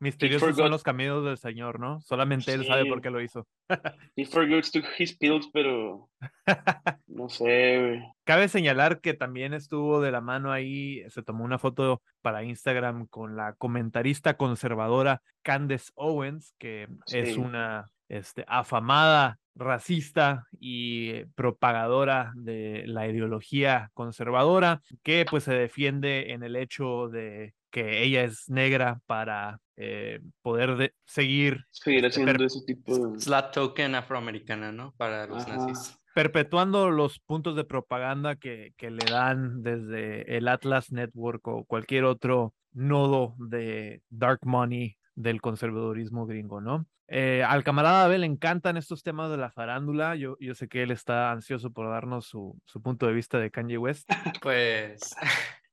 misteriosos 0.00 0.56
son 0.56 0.72
los 0.72 0.82
caminos 0.82 1.24
del 1.24 1.38
Señor, 1.38 1.78
¿no? 1.78 2.00
Solamente 2.00 2.52
Él 2.52 2.66
sabe 2.66 2.86
por 2.86 3.00
qué 3.00 3.10
lo 3.10 3.20
hizo. 3.20 3.46
He 4.16 4.24
forgets 4.24 4.72
to 4.72 4.80
his 4.98 5.16
pills, 5.16 5.48
pero 5.52 6.08
no 7.06 7.28
sé. 7.28 8.02
Cabe 8.24 8.48
señalar 8.48 9.00
que 9.00 9.14
también 9.14 9.54
estuvo 9.54 10.00
de 10.00 10.10
la 10.10 10.20
mano 10.20 10.50
ahí, 10.50 11.04
se 11.10 11.22
tomó 11.22 11.44
una 11.44 11.58
foto 11.60 12.02
para 12.22 12.42
Instagram 12.42 13.06
con 13.06 13.36
la 13.36 13.54
comentarista 13.54 14.36
conservadora 14.36 15.22
Candace 15.42 15.92
Owens, 15.94 16.54
que 16.58 16.88
es 17.06 17.36
una 17.36 17.86
este, 18.12 18.44
afamada 18.46 19.38
racista 19.54 20.46
y 20.60 21.24
propagadora 21.34 22.32
de 22.36 22.84
la 22.86 23.08
ideología 23.08 23.90
conservadora, 23.94 24.82
que 25.02 25.24
pues 25.28 25.44
se 25.44 25.54
defiende 25.54 26.32
en 26.32 26.42
el 26.42 26.56
hecho 26.56 27.08
de 27.08 27.54
que 27.70 28.02
ella 28.02 28.24
es 28.24 28.48
negra 28.48 29.00
para 29.06 29.58
eh, 29.76 30.20
poder 30.42 30.94
seguir... 31.06 31.64
Seguir 31.70 32.04
este, 32.04 32.20
haciendo 32.22 32.44
ese 32.44 32.64
tipo 32.66 33.08
de... 33.08 33.30
la 33.30 33.50
token 33.50 33.94
afroamericana, 33.94 34.72
¿no? 34.72 34.92
Para 34.96 35.26
los 35.26 35.48
nazis. 35.48 35.98
Perpetuando 36.14 36.90
los 36.90 37.18
puntos 37.18 37.56
de 37.56 37.64
propaganda 37.64 38.36
que, 38.36 38.74
que 38.76 38.90
le 38.90 39.10
dan 39.10 39.62
desde 39.62 40.36
el 40.36 40.48
Atlas 40.48 40.92
Network 40.92 41.48
o 41.48 41.64
cualquier 41.64 42.04
otro 42.04 42.54
nodo 42.72 43.34
de 43.38 44.02
dark 44.10 44.40
money 44.44 44.98
del 45.14 45.40
conservadurismo 45.40 46.26
gringo, 46.26 46.60
¿no? 46.60 46.86
Eh, 47.08 47.44
al 47.46 47.62
camarada 47.62 48.04
Abel 48.04 48.22
le 48.22 48.26
encantan 48.26 48.76
estos 48.76 49.02
temas 49.02 49.30
de 49.30 49.36
la 49.36 49.50
farándula. 49.50 50.16
Yo, 50.16 50.36
yo 50.40 50.54
sé 50.54 50.68
que 50.68 50.82
él 50.82 50.90
está 50.90 51.30
ansioso 51.30 51.70
por 51.70 51.90
darnos 51.90 52.26
su, 52.26 52.58
su 52.64 52.80
punto 52.80 53.06
de 53.06 53.12
vista 53.12 53.38
de 53.38 53.50
Kanye 53.50 53.78
West. 53.78 54.08
Pues 54.42 55.14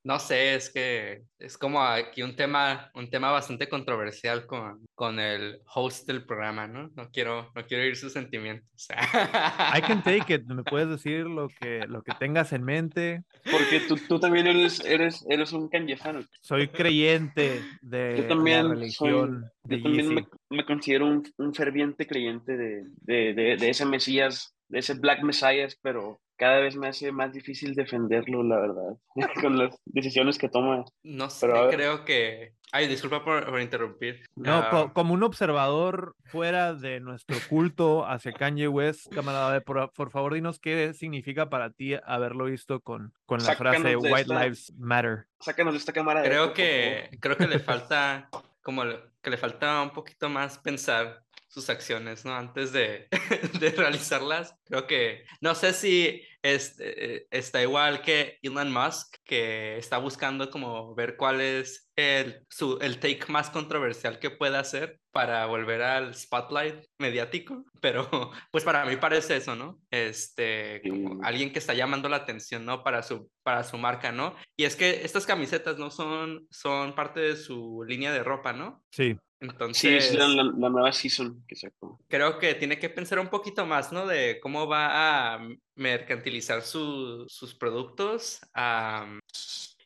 no 0.04 0.18
sé, 0.18 0.56
es 0.56 0.72
que 0.72 1.24
es 1.40 1.58
como 1.58 1.82
aquí 1.82 2.24
un 2.24 2.36
tema, 2.36 2.90
un 2.96 3.10
tema 3.10 3.32
bastante 3.32 3.68
controversial 3.68 4.46
con, 4.46 4.86
con 4.96 5.20
el 5.20 5.60
host 5.74 6.08
del 6.08 6.26
programa, 6.26 6.68
¿no? 6.68 6.90
No 6.96 7.10
quiero, 7.12 7.52
no 7.54 7.66
quiero 7.66 7.84
oír 7.84 7.96
sus 7.96 8.14
sentimientos. 8.14 8.88
I 9.78 9.82
can 9.82 10.02
take 10.04 10.34
it, 10.34 10.46
me 10.46 10.64
puedes 10.64 10.90
decir 10.90 11.26
lo 11.26 11.50
que, 11.50 11.86
lo 11.88 12.02
que 12.02 12.14
tengas 12.18 12.54
en 12.54 12.64
mente. 12.64 13.24
Porque 13.52 13.82
tú, 13.82 13.98
tú 14.08 14.20
también 14.20 14.48
eres, 14.48 14.80
eres, 14.86 15.26
eres 15.30 15.52
un 15.52 15.68
canyefano. 15.68 16.22
Soy 16.42 16.70
creyente 16.70 17.62
de 17.82 18.26
la 18.28 18.64
religión. 18.64 19.52
yo 19.66 19.82
también 19.82 20.28
me, 20.50 20.66
considero 20.66 21.08
un, 21.08 21.24
un 21.38 21.54
ferviente 21.54 22.08
creyente 22.08 22.56
de, 22.56 22.84
de, 23.02 23.34
de, 23.34 23.58
de 23.58 23.70
ese 23.70 23.86
Mesías, 23.86 24.56
de 24.70 24.80
ese 24.80 24.94
Black 24.94 25.24
Messiah, 25.24 25.68
pero 25.82 26.22
cada 26.40 26.60
vez 26.60 26.78
me 26.78 26.88
hace 26.88 27.12
más 27.12 27.34
difícil 27.34 27.76
defenderlo, 27.76 28.42
la 28.44 28.60
verdad, 28.60 28.98
con 29.42 29.58
las 29.58 29.78
decisiones 29.86 30.38
que 30.38 30.48
toma. 30.48 30.86
No 31.04 31.30
sé, 31.30 31.48
creo 31.70 32.06
que... 32.06 32.54
Ay, 32.72 32.88
disculpa 32.88 33.24
por, 33.26 33.60
interrumpir. 33.60 34.22
No, 34.36 34.54
ah. 34.54 34.92
como 34.94 35.14
un 35.16 35.24
observador 35.24 36.16
fuera 36.26 36.76
de 36.76 37.00
nuestro 37.00 37.36
culto 37.50 38.06
hacia 38.06 38.32
Kanye 38.32 38.68
West, 38.68 39.14
camarada, 39.14 39.60
por, 39.62 39.92
por 39.92 40.12
favor 40.12 40.36
dinos 40.36 40.60
qué 40.60 40.94
significa 40.94 41.50
para 41.50 41.72
ti 41.72 41.96
haberlo 42.06 42.46
visto 42.46 42.80
con, 42.80 43.12
con 43.26 43.44
la 43.44 43.56
frase 43.56 43.98
White 43.98 44.34
Lives 44.34 44.72
Matter. 44.78 45.26
Sácanos 45.40 45.74
de 45.74 45.80
esta 45.80 45.94
cámara. 45.94 46.22
Creo 46.24 46.54
que, 46.54 47.10
creo 47.20 47.36
que 47.38 47.48
le 47.48 47.60
falta, 47.60 48.30
como 48.62 48.84
que 49.22 49.30
le 49.30 49.38
falta 49.38 49.82
un 49.82 49.90
poquito 49.90 50.30
más 50.30 50.60
pensar 50.60 51.24
sus 51.50 51.70
acciones, 51.70 52.24
¿no? 52.26 52.36
Antes 52.36 52.72
de, 52.72 53.08
de 53.60 53.72
realizarlas. 53.72 54.56
Creo 54.66 54.88
que, 54.88 55.26
no 55.42 55.56
sé 55.56 55.74
si 55.74 56.22
este, 56.42 57.28
está 57.38 57.62
igual 57.62 58.02
que 58.02 58.38
Elon 58.42 58.72
Musk, 58.72 59.18
que 59.26 59.78
está 59.78 59.98
buscando 59.98 60.50
como 60.50 60.96
ver 60.96 61.18
cuál 61.18 61.42
es 61.42 61.92
el, 61.96 62.46
su, 62.50 62.78
el 62.82 63.00
take 63.00 63.26
más 63.28 63.50
controversial 63.50 64.20
que 64.20 64.30
pueda 64.30 64.60
hacer 64.60 65.02
para 65.12 65.46
volver 65.48 65.82
al 65.82 66.16
spotlight 66.16 66.86
mediático, 67.00 67.66
pero 67.82 68.32
pues 68.52 68.64
para 68.64 68.86
mí 68.86 68.96
parece 68.96 69.38
eso, 69.38 69.56
¿no? 69.56 69.82
Este, 69.92 70.82
como 70.88 71.24
alguien 71.24 71.52
que 71.52 71.60
está 71.60 71.74
llamando 71.74 72.08
la 72.10 72.18
atención, 72.18 72.64
¿no? 72.64 72.84
Para 72.84 73.04
su, 73.04 73.30
para 73.44 73.64
su 73.64 73.78
marca, 73.78 74.12
¿no? 74.12 74.36
Y 74.56 74.66
es 74.66 74.76
que 74.76 75.04
estas 75.04 75.26
camisetas, 75.26 75.78
¿no? 75.78 75.90
Son, 75.90 76.48
son 76.52 76.96
parte 76.96 77.20
de 77.20 77.36
su 77.36 77.84
línea 77.88 78.14
de 78.14 78.24
ropa, 78.24 78.54
¿no? 78.54 78.84
Sí. 78.92 79.18
Entonces, 79.42 80.10
sí, 80.10 80.16
es 80.16 80.16
la, 80.16 80.44
nueva 80.44 80.92
season 80.92 81.44
que 81.48 81.56
sacó. 81.56 82.00
Creo 82.10 82.40
que 82.40 82.56
tiene 82.56 82.78
que 82.78 82.90
pensar 82.90 83.20
un 83.20 83.30
poquito 83.30 83.66
más, 83.66 83.92
¿no? 83.92 84.06
De 84.06 84.40
cómo 84.42 84.68
va 84.68 85.36
a 85.36 85.48
mercantilizar 85.76 86.62
sus 86.62 87.56
productos. 87.58 88.42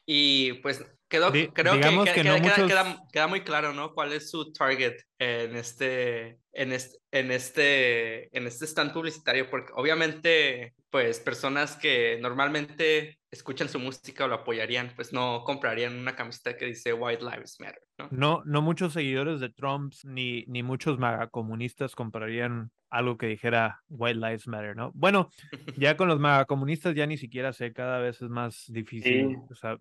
y 0.05 0.53
pues 0.53 0.83
quedó, 1.07 1.31
creo 1.31 1.53
que, 1.53 2.13
queda, 3.13 3.27
muy 3.27 3.41
claro, 3.41 3.74
¿no? 3.74 3.93
Cuál 3.93 4.13
es 4.13 4.31
su 4.31 4.51
target 4.51 4.95
en 5.19 5.55
este, 5.55 6.39
en 6.51 6.72
este, 6.74 6.98
en 7.12 7.31
este, 7.31 8.38
en 8.38 8.48
este 8.48 8.65
stand 8.65 8.91
publicitario, 8.91 9.50
porque 9.51 9.72
obviamente, 9.75 10.74
pues 10.89 11.19
personas 11.19 11.75
que 11.75 12.17
normalmente 12.19 13.19
escuchan 13.33 13.67
su 13.67 13.79
música 13.79 14.25
o 14.25 14.27
lo 14.27 14.35
apoyarían, 14.35 14.91
pues 14.95 15.11
no 15.11 15.43
comprarían 15.43 15.97
una 15.97 16.15
camiseta 16.15 16.55
que 16.55 16.67
dice 16.67 16.93
White 16.93 17.23
Lives 17.23 17.59
Matter, 17.59 17.81
¿no? 17.97 18.07
No, 18.11 18.43
no 18.45 18.61
muchos 18.61 18.93
seguidores 18.93 19.39
de 19.39 19.49
Trump 19.49 19.93
ni, 20.03 20.43
ni 20.45 20.61
muchos 20.61 20.99
comunistas 21.31 21.95
comprarían 21.95 22.71
algo 22.91 23.17
que 23.17 23.25
dijera 23.25 23.81
White 23.89 24.19
Lives 24.19 24.47
Matter, 24.47 24.75
¿no? 24.75 24.91
Bueno, 24.93 25.29
ya 25.77 25.97
con 25.97 26.07
los 26.07 26.19
comunistas 26.45 26.93
ya 26.93 27.07
ni 27.07 27.17
siquiera 27.17 27.51
sé, 27.53 27.73
cada 27.73 27.97
vez 27.97 28.21
es 28.21 28.29
más 28.29 28.65
difícil 28.67 29.39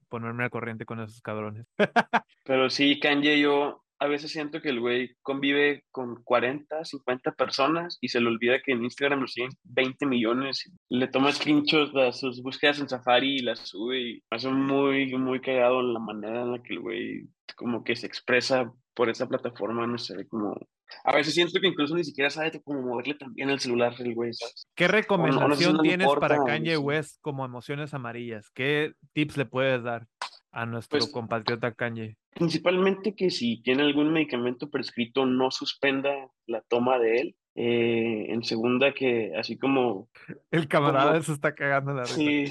ponerme 0.08 0.44
al 0.44 0.50
corriente 0.50 0.86
con 0.86 1.00
esos 1.00 1.20
cabrones. 1.20 1.66
Pero 2.44 2.70
sí, 2.70 2.98
Kanye, 2.98 3.38
yo 3.38 3.81
a 4.02 4.08
veces 4.08 4.32
siento 4.32 4.60
que 4.60 4.70
el 4.70 4.80
güey 4.80 5.14
convive 5.22 5.84
con 5.92 6.24
40, 6.24 6.84
50 6.84 7.36
personas 7.36 7.98
y 8.00 8.08
se 8.08 8.20
le 8.20 8.26
olvida 8.26 8.60
que 8.60 8.72
en 8.72 8.82
Instagram 8.82 9.20
lo 9.20 9.28
siguen 9.28 9.52
20 9.62 10.06
millones. 10.06 10.68
Le 10.88 11.06
toma 11.06 11.30
screenshots 11.30 11.92
de 11.92 12.12
sus 12.12 12.42
búsquedas 12.42 12.80
en 12.80 12.88
Safari 12.88 13.36
y 13.36 13.42
las 13.42 13.60
sube 13.60 14.00
y 14.00 14.22
hace 14.28 14.48
muy, 14.48 15.16
muy 15.16 15.40
cagado 15.40 15.80
la 15.82 16.00
manera 16.00 16.42
en 16.42 16.50
la 16.50 16.60
que 16.60 16.74
el 16.74 16.80
güey 16.80 17.28
como 17.54 17.84
que 17.84 17.94
se 17.94 18.08
expresa 18.08 18.72
por 18.92 19.08
esa 19.08 19.28
plataforma, 19.28 19.86
no 19.86 19.98
sé, 19.98 20.26
como... 20.26 20.56
A 21.04 21.14
veces 21.14 21.34
siento 21.34 21.60
que 21.60 21.68
incluso 21.68 21.94
ni 21.94 22.02
siquiera 22.02 22.28
sabe 22.28 22.60
cómo 22.64 22.82
moverle 22.82 23.14
también 23.14 23.50
el 23.50 23.60
celular 23.60 23.94
el 24.00 24.14
güey, 24.16 24.32
¿Qué 24.74 24.88
recomendación 24.88 25.78
tienes 25.80 26.08
para 26.18 26.42
Kanye 26.44 26.76
West 26.76 27.18
como 27.20 27.44
emociones 27.44 27.94
amarillas? 27.94 28.50
¿Qué 28.50 28.94
tips 29.12 29.36
le 29.36 29.46
puedes 29.46 29.84
dar? 29.84 30.08
a 30.52 30.66
nuestro 30.66 30.98
pues 30.98 31.10
compatriota 31.10 31.72
Kanye? 31.72 32.16
Principalmente 32.34 33.14
que 33.14 33.30
si 33.30 33.62
tiene 33.62 33.82
algún 33.82 34.12
medicamento 34.12 34.70
prescrito 34.70 35.26
no 35.26 35.50
suspenda 35.50 36.10
la 36.46 36.62
toma 36.62 36.98
de 36.98 37.20
él, 37.20 37.36
Eh, 37.54 38.32
en 38.32 38.42
segunda, 38.44 38.94
que 38.94 39.32
así 39.36 39.58
como... 39.58 40.08
El 40.50 40.68
camarada 40.68 41.20
se 41.20 41.32
está 41.32 41.54
cagando 41.54 41.92
la 41.92 42.04
risa. 42.04 42.14
Sí, 42.14 42.44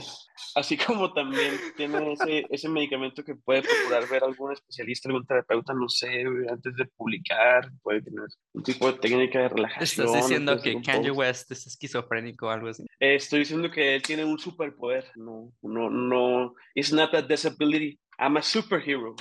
así 0.54 0.78
como 0.78 1.12
también 1.12 1.56
tiene 1.76 2.14
ese, 2.14 2.46
ese 2.52 2.70
medicamento 2.70 3.24
que 3.24 3.34
puede 3.34 3.64
procurar 3.64 4.08
ver 4.08 4.24
algún 4.24 4.52
especialista, 4.52 5.10
algún 5.10 5.26
terapeuta, 5.26 5.74
no 5.74 5.90
sé, 5.90 6.24
antes 6.48 6.76
de 6.76 6.86
publicar, 6.86 7.72
puede 7.82 8.04
tener 8.04 8.28
un 8.54 8.62
tipo 8.62 8.92
de 8.92 9.00
técnica 9.00 9.40
de 9.40 9.50
relajación. 9.50 10.08
¿Estás 10.08 10.22
diciendo 10.22 10.62
que 10.62 10.80
Kanye 10.84 11.10
West 11.10 11.52
es 11.52 11.66
esquizofrénico 11.66 12.46
o 12.46 12.50
algo 12.52 12.68
así? 12.68 12.86
estoy 13.00 13.40
diciendo 13.40 13.72
que 13.72 13.96
él 13.96 14.04
tiene 14.04 14.24
un 14.24 14.38
superpoder, 14.38 15.06
no, 15.16 15.52
no, 15.64 15.90
no, 15.90 16.54
it's 16.76 16.94
not 16.94 17.12
a 17.16 17.24
disability, 17.24 18.00
I'm 18.20 18.38
a 18.38 18.44
superhero. 18.44 19.16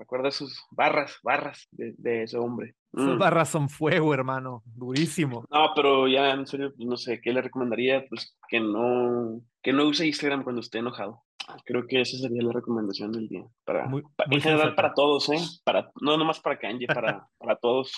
Recuerda 0.00 0.30
sus 0.30 0.64
barras, 0.70 1.18
barras 1.22 1.68
de, 1.72 2.22
ese 2.22 2.38
hombre. 2.38 2.74
Sus 2.94 3.16
mm. 3.16 3.18
barras 3.18 3.50
son 3.50 3.68
fuego, 3.68 4.14
hermano, 4.14 4.62
durísimo. 4.64 5.44
No, 5.50 5.72
pero 5.76 6.08
ya 6.08 6.30
en 6.30 6.46
serio, 6.46 6.72
pues, 6.74 6.88
no 6.88 6.96
sé, 6.96 7.20
¿qué 7.20 7.34
le 7.34 7.42
recomendaría? 7.42 8.06
Pues 8.08 8.34
que 8.48 8.60
no, 8.60 9.42
que 9.62 9.74
no 9.74 9.84
use 9.84 10.06
Instagram 10.06 10.42
cuando 10.42 10.62
esté 10.62 10.78
enojado. 10.78 11.22
Creo 11.66 11.86
que 11.86 12.00
esa 12.00 12.16
sería 12.16 12.42
la 12.42 12.50
recomendación 12.50 13.12
del 13.12 13.28
día. 13.28 13.44
Para, 13.62 13.88
muy, 13.88 14.02
en 14.30 14.40
general 14.40 14.74
para 14.74 14.94
todos, 14.94 15.28
¿eh? 15.28 15.38
Para, 15.64 15.90
no 16.00 16.16
nomás 16.16 16.40
para 16.40 16.58
Kanye, 16.58 16.86
para, 16.86 17.28
para 17.36 17.56
todos. 17.56 17.92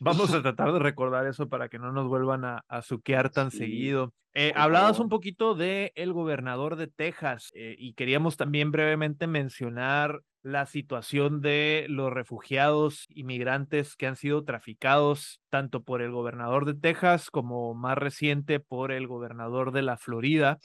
Vamos 0.00 0.32
a 0.32 0.42
tratar 0.42 0.72
de 0.72 0.78
recordar 0.78 1.26
eso 1.26 1.48
para 1.48 1.68
que 1.68 1.78
no 1.78 1.92
nos 1.92 2.08
vuelvan 2.08 2.44
a, 2.44 2.64
a 2.68 2.82
suquear 2.82 3.30
tan 3.30 3.50
seguido. 3.50 4.12
Eh, 4.34 4.52
hablabas 4.54 5.00
un 5.00 5.08
poquito 5.08 5.54
de 5.54 5.92
el 5.96 6.12
gobernador 6.12 6.76
de 6.76 6.86
Texas 6.86 7.50
eh, 7.54 7.74
y 7.76 7.94
queríamos 7.94 8.36
también 8.36 8.70
brevemente 8.70 9.26
mencionar 9.26 10.20
la 10.42 10.66
situación 10.66 11.40
de 11.40 11.86
los 11.88 12.12
refugiados 12.12 13.06
inmigrantes 13.10 13.96
que 13.96 14.06
han 14.06 14.16
sido 14.16 14.44
traficados 14.44 15.40
tanto 15.50 15.82
por 15.82 16.02
el 16.02 16.12
gobernador 16.12 16.64
de 16.64 16.74
Texas 16.74 17.30
como 17.30 17.74
más 17.74 17.98
reciente 17.98 18.60
por 18.60 18.92
el 18.92 19.06
gobernador 19.08 19.72
de 19.72 19.82
la 19.82 19.96
Florida, 19.96 20.58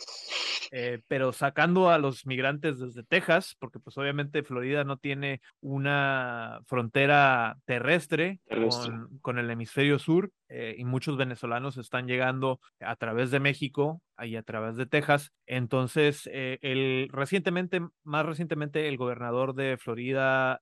eh, 0.72 1.02
pero 1.08 1.34
sacando 1.34 1.90
a 1.90 1.98
los 1.98 2.26
migrantes 2.26 2.80
desde 2.80 3.04
Texas, 3.04 3.56
porque 3.60 3.80
pues 3.80 3.98
obviamente 3.98 4.44
Florida 4.44 4.84
no 4.84 4.98
tiene 4.98 5.42
una 5.62 6.62
frontera 6.66 7.58
terrestre, 7.66 8.40
Con, 8.48 9.22
el 9.32 9.50
hemisferio 9.50 9.98
sur 9.98 10.32
eh, 10.50 10.76
y 10.78 10.86
muchos 10.86 11.18
venezolanos 11.18 11.78
están 11.78 12.08
llegando 12.08 12.60
a 12.80 12.96
través 12.96 13.32
de 13.32 13.40
México 13.40 14.02
y 14.22 14.36
a 14.36 14.44
través 14.44 14.76
de 14.76 14.86
Texas. 14.86 15.32
Entonces, 15.48 16.30
eh, 16.32 16.60
el, 16.62 17.10
recientemente, 17.12 17.82
más 18.04 18.26
recientemente, 18.26 18.88
el 18.88 18.98
gobernador 18.98 19.56
de 19.56 19.78
Florida, 19.78 20.60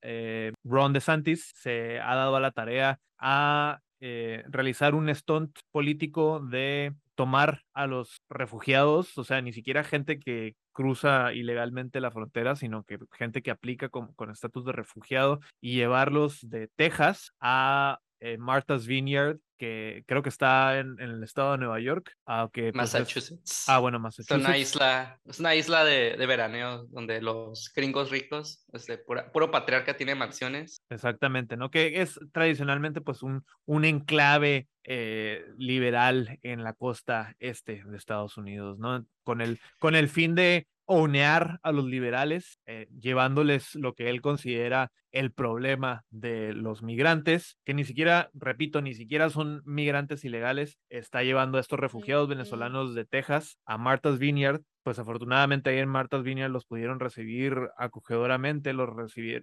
Ron 0.64 0.92
DeSantis, 0.92 1.52
se 1.54 2.00
ha 2.00 2.14
dado 2.14 2.36
a 2.36 2.40
la 2.40 2.52
tarea 2.52 2.98
a 3.18 3.80
eh, 4.04 4.42
realizar 4.48 4.96
un 4.96 5.14
stunt 5.14 5.56
político 5.70 6.40
de 6.40 6.92
tomar 7.14 7.62
a 7.72 7.86
los 7.86 8.20
refugiados, 8.28 9.16
o 9.16 9.22
sea, 9.22 9.40
ni 9.42 9.52
siquiera 9.52 9.84
gente 9.84 10.18
que 10.18 10.56
cruza 10.72 11.32
ilegalmente 11.32 12.00
la 12.00 12.10
frontera, 12.10 12.56
sino 12.56 12.82
que 12.82 12.98
gente 13.12 13.42
que 13.42 13.52
aplica 13.52 13.90
con 13.90 14.30
estatus 14.32 14.64
de 14.64 14.72
refugiado 14.72 15.38
y 15.60 15.76
llevarlos 15.76 16.40
de 16.42 16.66
Texas 16.74 17.32
a 17.38 18.00
eh, 18.24 18.38
Martha's 18.38 18.86
Vineyard, 18.86 19.38
que 19.58 20.04
creo 20.06 20.22
que 20.22 20.28
está 20.28 20.78
en, 20.78 20.96
el 21.00 21.24
estado 21.24 21.52
de 21.52 21.58
Nueva 21.58 21.80
York. 21.80 22.12
Aunque, 22.24 22.72
pues, 22.72 22.74
Massachusetts. 22.74 23.64
Ah, 23.66 23.80
bueno, 23.80 23.98
Massachusetts. 23.98 24.40
Es 24.40 24.46
una 24.46 24.56
isla, 24.56 25.20
es 25.24 25.40
una 25.40 25.54
isla 25.56 25.84
de, 25.84 26.16
de 26.16 26.26
veraneo 26.26 26.84
donde 26.90 27.20
los 27.20 27.72
gringos 27.74 28.10
ricos, 28.10 28.64
este, 28.72 28.98
puro 28.98 29.50
patriarca 29.50 29.96
tiene 29.96 30.14
mansiones. 30.14 30.80
Exactamente, 30.88 31.56
¿no? 31.56 31.70
Que 31.72 32.00
es 32.00 32.20
tradicionalmente 32.32 33.00
pues 33.00 33.24
un, 33.24 33.44
un 33.66 33.84
enclave 33.84 34.68
eh, 34.84 35.44
liberal 35.58 36.38
en 36.42 36.62
la 36.62 36.74
costa 36.74 37.34
este 37.40 37.82
de 37.84 37.96
Estados 37.96 38.36
Unidos, 38.36 38.78
¿no? 38.78 39.04
Con 39.24 39.40
el, 39.40 39.58
con 39.80 39.96
el 39.96 40.08
fin 40.08 40.36
de 40.36 40.68
onear 40.86 41.58
a 41.62 41.72
los 41.72 41.84
liberales, 41.84 42.58
eh, 42.66 42.88
llevándoles 43.00 43.74
lo 43.74 43.94
que 43.94 44.10
él 44.10 44.20
considera 44.20 44.90
el 45.10 45.32
problema 45.32 46.04
de 46.10 46.54
los 46.54 46.82
migrantes, 46.82 47.58
que 47.64 47.74
ni 47.74 47.84
siquiera, 47.84 48.30
repito, 48.34 48.80
ni 48.80 48.94
siquiera 48.94 49.30
son 49.30 49.62
migrantes 49.64 50.24
ilegales, 50.24 50.78
está 50.88 51.22
llevando 51.22 51.58
a 51.58 51.60
estos 51.60 51.78
refugiados 51.78 52.28
venezolanos 52.28 52.94
de 52.94 53.04
Texas 53.04 53.58
a 53.66 53.78
Martha's 53.78 54.18
Vineyard. 54.18 54.62
Pues 54.82 54.98
afortunadamente 54.98 55.70
ahí 55.70 55.78
en 55.78 55.88
Martha's 55.88 56.22
Vineyard 56.22 56.50
los 56.50 56.66
pudieron 56.66 57.00
recibir 57.00 57.56
acogedoramente, 57.76 58.72
los, 58.72 58.90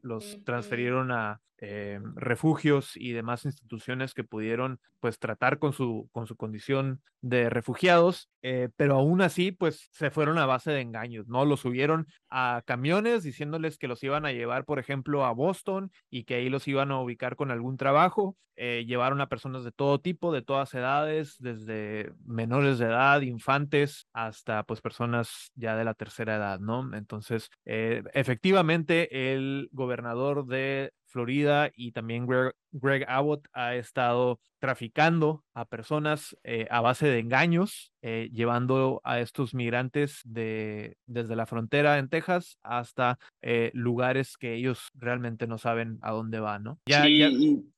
los 0.02 0.44
transferieron 0.44 1.12
a 1.12 1.42
eh, 1.62 2.00
refugios 2.16 2.96
y 2.96 3.12
demás 3.12 3.44
instituciones 3.44 4.14
que 4.14 4.24
pudieron 4.24 4.80
pues 5.02 5.20
tratar 5.20 5.60
con 5.60 5.74
su, 5.74 6.08
con 6.14 6.26
su 6.26 6.38
condición 6.38 7.02
de 7.22 7.50
refugiados, 7.50 8.30
eh, 8.42 8.70
pero 8.78 8.96
aún 8.96 9.22
así 9.22 9.52
pues 9.52 9.90
se 9.92 10.10
fueron 10.10 10.38
a 10.38 10.46
base 10.46 10.72
de 10.72 10.80
engaños, 10.80 11.28
¿no? 11.28 11.44
Los 11.44 11.60
subieron 11.60 12.08
a 12.30 12.64
camiones 12.66 13.24
diciéndoles 13.24 13.78
que 13.78 13.90
los 13.90 14.02
iban 14.04 14.26
a 14.26 14.32
llevar, 14.32 14.64
por 14.64 14.80
ejemplo, 14.80 15.26
a 15.26 15.32
Boston 15.32 15.92
y 16.10 16.24
que 16.24 16.36
ahí 16.36 16.50
los 16.50 16.66
iban 16.68 16.92
a 16.92 17.02
ubicar 17.02 17.36
con 17.36 17.52
algún 17.52 17.76
trabajo. 17.76 18.38
Eh, 18.62 18.86
llevaron 18.86 19.22
a 19.22 19.30
personas 19.30 19.64
de 19.64 19.72
todo 19.72 20.02
tipo, 20.02 20.34
de 20.34 20.42
todas 20.42 20.74
edades, 20.74 21.36
desde 21.40 22.12
menores 22.26 22.78
de 22.78 22.88
edad, 22.88 23.22
infantes, 23.22 24.09
hasta 24.14 24.64
pues 24.64 24.82
personas 24.82 25.52
ya 25.56 25.76
de 25.76 25.86
la 25.86 25.94
tercera 25.94 26.36
edad, 26.36 26.60
¿no? 26.60 26.96
Entonces, 26.96 27.50
eh, 27.66 28.04
efectivamente, 28.14 29.34
el 29.34 29.70
gobernador 29.72 30.46
de 30.46 30.92
Florida 31.10 31.72
y 31.76 31.92
también 31.92 32.28
Greg, 32.72 33.06
Abbott 33.08 33.46
ha 33.52 33.76
estado 33.76 34.40
traficando 34.60 35.44
a 35.54 35.66
personas 35.66 36.38
eh, 36.44 36.68
a 36.70 36.82
base 36.82 37.08
de 37.08 37.20
engaños, 37.20 37.92
eh, 38.02 38.30
llevando 38.32 39.02
a 39.04 39.20
estos 39.20 39.54
migrantes 39.54 40.22
de, 40.24 40.98
desde 41.06 41.36
la 41.36 41.46
frontera 41.46 41.98
en 41.98 42.10
Texas 42.10 42.58
hasta 42.62 43.18
eh, 43.42 43.72
lugares 43.74 44.38
que 44.38 44.56
ellos 44.56 44.90
realmente 44.94 45.48
no 45.48 45.58
saben 45.58 45.98
a 46.02 46.12
dónde 46.12 46.40
van, 46.40 46.64
¿no? 46.64 46.80
¿Ya, 46.86 47.04
sí, 47.04 47.18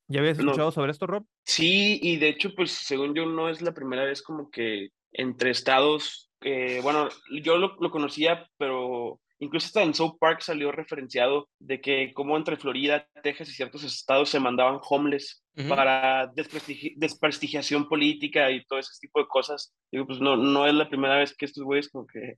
ya, 0.07 0.19
habías 0.19 0.39
escuchado 0.39 0.71
sobre 0.71 0.91
esto, 0.91 1.07
Rob? 1.07 1.25
Sí, 1.45 1.99
y 2.01 2.17
de 2.17 2.29
hecho, 2.29 2.53
pues 2.55 2.71
según 2.71 3.15
yo, 3.15 3.25
no 3.25 3.49
es 3.49 3.61
la 3.61 3.73
primera 3.73 4.03
vez 4.03 4.21
como 4.21 4.49
que 4.49 4.89
entre 5.13 5.51
estados, 5.51 6.29
bueno, 6.81 7.09
yo 7.43 7.57
lo, 7.57 7.75
lo 7.79 7.91
conocía, 7.91 8.47
pero 8.57 9.19
Incluso 9.41 9.65
hasta 9.65 9.81
en 9.81 9.95
South 9.95 10.17
Park 10.19 10.41
salió 10.41 10.71
referenciado 10.71 11.49
de 11.57 11.81
que 11.81 12.13
como 12.13 12.37
entre 12.37 12.57
Florida, 12.57 13.07
Texas 13.23 13.49
y 13.49 13.53
ciertos 13.53 13.83
estados 13.83 14.29
se 14.29 14.39
mandaban 14.39 14.79
homeless 14.87 15.43
para 15.67 16.31
desprestigiación 16.95 17.87
política 17.87 18.49
y 18.51 18.63
todo 18.65 18.79
ese 18.79 18.93
tipo 18.99 19.19
de 19.19 19.27
cosas. 19.27 19.75
Digo, 19.91 20.05
pues 20.07 20.19
no, 20.19 20.37
no 20.37 20.65
es 20.65 20.73
la 20.73 20.87
primera 20.87 21.17
vez 21.17 21.35
que 21.35 21.45
estos 21.45 21.63
güeyes 21.63 21.89
como 21.89 22.07
que 22.07 22.37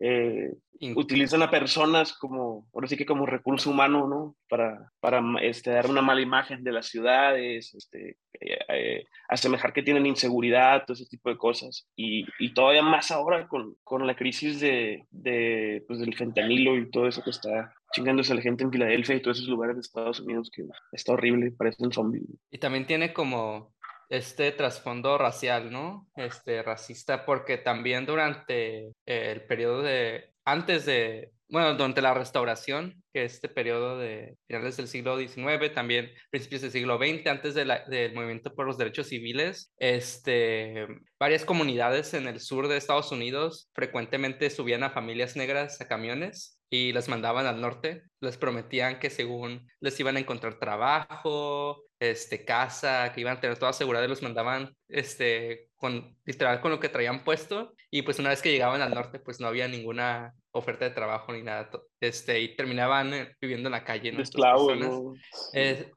eh, 0.00 0.50
utilizan 0.96 1.42
a 1.42 1.50
personas 1.50 2.12
como, 2.12 2.66
ahora 2.74 2.88
sí 2.88 2.96
que 2.96 3.06
como 3.06 3.26
recurso 3.26 3.70
humano, 3.70 4.08
¿no? 4.08 4.36
Para, 4.48 4.90
para 5.00 5.22
este, 5.42 5.70
dar 5.70 5.88
una 5.88 6.02
mala 6.02 6.20
imagen 6.20 6.64
de 6.64 6.72
las 6.72 6.88
ciudades, 6.88 7.74
este, 7.74 8.16
eh, 8.40 8.58
eh, 8.68 9.04
asemejar 9.28 9.72
que 9.72 9.82
tienen 9.82 10.06
inseguridad, 10.06 10.84
todo 10.84 10.94
ese 10.94 11.06
tipo 11.06 11.30
de 11.30 11.36
cosas. 11.36 11.88
Y, 11.94 12.26
y 12.38 12.54
todavía 12.54 12.82
más 12.82 13.10
ahora 13.10 13.46
con, 13.46 13.76
con 13.84 14.06
la 14.06 14.16
crisis 14.16 14.60
de, 14.60 15.06
de, 15.10 15.84
pues, 15.86 16.00
del 16.00 16.16
fentanilo 16.16 16.76
y 16.76 16.90
todo 16.90 17.06
eso 17.06 17.22
que 17.22 17.30
está 17.30 17.72
chingándose 17.94 18.32
a 18.32 18.36
la 18.36 18.42
gente 18.42 18.64
en 18.64 18.72
Filadelfia 18.72 19.14
y 19.14 19.22
todos 19.22 19.38
esos 19.38 19.48
lugares 19.48 19.76
de 19.76 19.80
Estados 19.80 20.20
Unidos 20.20 20.50
que 20.52 20.64
está 20.92 21.12
horrible, 21.12 21.52
parecen 21.52 21.92
zombies. 21.92 22.24
Y 22.50 22.58
también 22.58 22.86
tiene 22.86 23.12
como 23.12 23.72
este 24.08 24.52
trasfondo 24.52 25.16
racial, 25.16 25.70
¿no? 25.70 26.08
Este 26.16 26.62
racista, 26.62 27.24
porque 27.24 27.56
también 27.56 28.04
durante 28.04 28.92
el 29.06 29.42
periodo 29.46 29.82
de, 29.82 30.32
antes 30.44 30.86
de, 30.86 31.30
bueno, 31.48 31.74
durante 31.74 32.02
la 32.02 32.14
restauración, 32.14 33.02
que 33.12 33.24
es 33.24 33.34
este 33.34 33.48
periodo 33.48 33.96
de 33.96 34.36
finales 34.48 34.76
del 34.76 34.88
siglo 34.88 35.16
XIX, 35.16 35.72
también 35.72 36.10
principios 36.30 36.62
del 36.62 36.72
siglo 36.72 36.98
XX, 36.98 37.26
antes 37.28 37.54
de 37.54 37.64
del 37.88 38.12
movimiento 38.12 38.52
por 38.54 38.66
los 38.66 38.76
derechos 38.76 39.06
civiles, 39.06 39.72
este, 39.78 40.86
varias 41.18 41.44
comunidades 41.44 42.12
en 42.14 42.26
el 42.26 42.40
sur 42.40 42.66
de 42.66 42.76
Estados 42.76 43.12
Unidos 43.12 43.70
frecuentemente 43.72 44.50
subían 44.50 44.82
a 44.82 44.90
familias 44.90 45.36
negras 45.36 45.80
a 45.80 45.86
camiones 45.86 46.53
y 46.74 46.92
las 46.92 47.08
mandaban 47.08 47.46
al 47.46 47.60
norte. 47.60 48.02
Les 48.20 48.36
prometían 48.36 48.98
que 48.98 49.08
según 49.08 49.68
les 49.80 49.98
iban 50.00 50.16
a 50.16 50.20
encontrar 50.20 50.58
trabajo, 50.58 51.84
este, 52.00 52.44
casa, 52.44 53.12
que 53.12 53.20
iban 53.20 53.36
a 53.36 53.40
tener 53.40 53.58
toda 53.58 53.72
seguridad 53.72 54.02
y 54.02 54.08
los 54.08 54.22
mandaban 54.22 54.74
este, 54.88 55.68
con, 55.76 56.16
literal 56.24 56.60
con 56.60 56.72
lo 56.72 56.80
que 56.80 56.88
traían 56.88 57.22
puesto. 57.22 57.72
Y 57.92 58.02
pues 58.02 58.18
una 58.18 58.30
vez 58.30 58.42
que 58.42 58.50
llegaban 58.50 58.82
al 58.82 58.92
norte, 58.92 59.20
pues 59.20 59.38
no 59.38 59.46
había 59.46 59.68
ninguna 59.68 60.34
oferta 60.50 60.84
de 60.84 60.90
trabajo 60.90 61.32
ni 61.32 61.42
nada. 61.42 61.70
Este, 62.00 62.40
y 62.40 62.56
terminaban 62.56 63.14
eh, 63.14 63.36
viviendo 63.40 63.68
en 63.68 63.72
la 63.72 63.84
calle. 63.84 64.10
¿no? 64.10 64.20
Esclavos, 64.20 64.76
¿no? 64.76 65.14
Eh, 65.52 65.92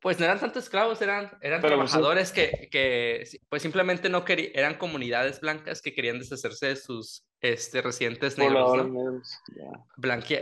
pues 0.00 0.18
no 0.18 0.26
eran 0.26 0.40
tantos 0.40 0.64
esclavos, 0.64 1.00
eran, 1.00 1.30
eran 1.40 1.62
trabajadores 1.62 2.32
que, 2.32 2.68
que, 2.70 3.24
pues 3.48 3.62
simplemente 3.62 4.10
no 4.10 4.26
querían, 4.26 4.52
eran 4.54 4.74
comunidades 4.74 5.40
blancas 5.40 5.80
que 5.80 5.94
querían 5.94 6.18
deshacerse 6.18 6.66
de 6.66 6.76
sus 6.76 7.27
este, 7.40 7.82
residentes 7.82 8.38
negros. 8.38 8.88
¿no? 8.88 9.22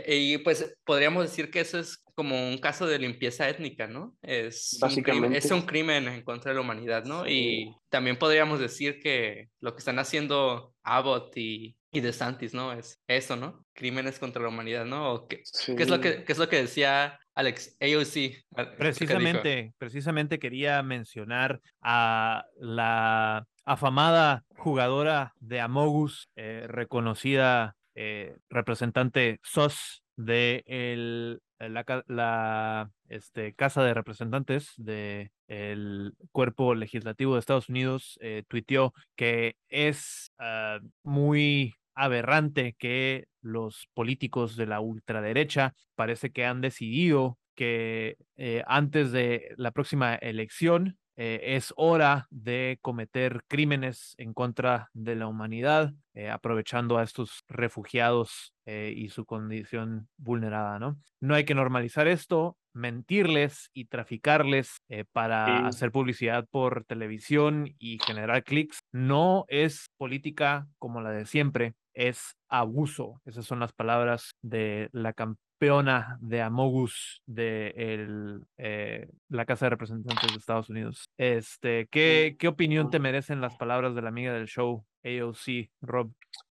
Y 0.07 0.37
pues 0.39 0.75
podríamos 0.85 1.23
decir 1.23 1.51
que 1.51 1.59
eso 1.59 1.79
es 1.79 2.03
como 2.15 2.49
un 2.49 2.57
caso 2.57 2.87
de 2.87 2.97
limpieza 2.97 3.47
étnica, 3.47 3.85
¿no? 3.85 4.17
Es 4.23 4.77
Básicamente. 4.81 5.11
Un 5.11 5.21
crimen, 5.21 5.37
es 5.37 5.51
un 5.51 5.61
crimen 5.61 6.07
en 6.07 6.23
contra 6.23 6.51
de 6.51 6.55
la 6.55 6.61
humanidad, 6.61 7.05
¿no? 7.05 7.27
Y 7.27 7.75
también 7.89 8.17
podríamos 8.17 8.59
decir 8.59 8.99
que 8.99 9.49
lo 9.59 9.73
que 9.73 9.79
están 9.79 9.99
haciendo 9.99 10.73
Abbott 10.81 11.37
y, 11.37 11.75
y 11.91 11.99
DeSantis, 11.99 12.55
¿no? 12.55 12.73
Es 12.73 12.99
eso, 13.07 13.35
¿no? 13.35 13.63
Crímenes 13.73 14.17
contra 14.17 14.41
la 14.41 14.49
humanidad, 14.49 14.85
¿no? 14.85 15.27
qué, 15.27 15.43
¿qué, 15.67 15.83
es 15.83 15.89
lo 15.89 16.01
que, 16.01 16.23
qué 16.23 16.31
es 16.31 16.39
lo 16.39 16.49
que 16.49 16.63
decía 16.63 17.19
Alex 17.37 17.77
AOC? 17.79 18.67
Precisamente, 18.79 19.73
precisamente 19.77 20.39
quería 20.39 20.81
mencionar 20.81 21.61
a 21.81 22.45
la 22.59 23.45
afamada 23.63 24.43
jugadora 24.55 25.33
de 25.39 25.61
Amogus, 25.61 26.29
eh, 26.35 26.65
reconocida 26.67 27.75
eh, 27.93 28.35
representante 28.49 29.39
SOS 29.43 30.01
de 30.15 30.63
el, 30.65 31.39
la, 31.59 32.03
la 32.07 32.89
este, 33.07 33.53
Casa 33.53 33.83
de 33.83 33.93
Representantes 33.93 34.73
del 34.77 35.29
el 35.47 36.13
Cuerpo 36.31 36.73
Legislativo 36.73 37.35
de 37.35 37.39
Estados 37.39 37.69
Unidos, 37.69 38.17
eh, 38.19 38.45
tuiteó 38.47 38.95
que 39.15 39.57
es 39.69 40.31
uh, 40.39 40.83
muy 41.03 41.75
aberrante 41.97 42.75
que 42.77 43.25
los 43.41 43.87
políticos 43.93 44.55
de 44.55 44.67
la 44.67 44.79
ultraderecha 44.79 45.73
parece 45.95 46.31
que 46.31 46.45
han 46.45 46.61
decidido 46.61 47.37
que 47.55 48.17
eh, 48.37 48.63
antes 48.67 49.11
de 49.11 49.49
la 49.57 49.71
próxima 49.71 50.15
elección 50.15 50.97
eh, 51.17 51.55
es 51.55 51.73
hora 51.75 52.27
de 52.29 52.77
cometer 52.81 53.41
crímenes 53.47 54.13
en 54.19 54.33
contra 54.33 54.89
de 54.93 55.15
la 55.15 55.27
humanidad, 55.27 55.91
eh, 56.13 56.29
aprovechando 56.29 56.99
a 56.99 57.03
estos 57.03 57.43
refugiados 57.47 58.53
y 58.67 59.07
su 59.07 59.25
condición 59.25 60.09
vulnerada, 60.17 60.77
¿no? 60.77 60.99
No 61.21 61.35
hay 61.35 61.45
que 61.45 61.55
normalizar 61.55 62.05
esto, 62.05 62.57
mentirles 62.77 63.69
y 63.73 63.85
traficarles 63.85 64.77
para 65.11 65.67
hacer 65.67 65.91
publicidad 65.91 66.47
por 66.49 66.85
televisión 66.85 67.73
y 67.79 67.99
generar 68.05 68.43
clics. 68.43 68.79
No 68.91 69.45
es 69.47 69.89
política 69.97 70.67
como 70.77 71.01
la 71.01 71.11
de 71.11 71.25
siempre, 71.25 71.73
es 71.93 72.35
abuso. 72.47 73.21
Esas 73.25 73.45
son 73.45 73.59
las 73.59 73.73
palabras 73.73 74.35
de 74.41 74.89
la 74.91 75.13
campeona 75.13 76.17
de 76.21 76.41
Amogus 76.41 77.23
de 77.25 77.73
el, 77.75 78.45
eh, 78.57 79.09
la 79.29 79.45
Casa 79.45 79.65
de 79.65 79.71
Representantes 79.71 80.31
de 80.31 80.37
Estados 80.37 80.69
Unidos. 80.69 81.09
Este, 81.17 81.87
¿qué, 81.87 82.35
¿Qué 82.37 82.47
opinión 82.47 82.91
te 82.91 82.99
merecen 82.99 83.41
las 83.41 83.55
palabras 83.55 83.95
de 83.95 84.03
la 84.03 84.09
amiga 84.09 84.33
del 84.33 84.47
show, 84.47 84.85
AOC, 85.03 85.71
Rob? 85.81 86.11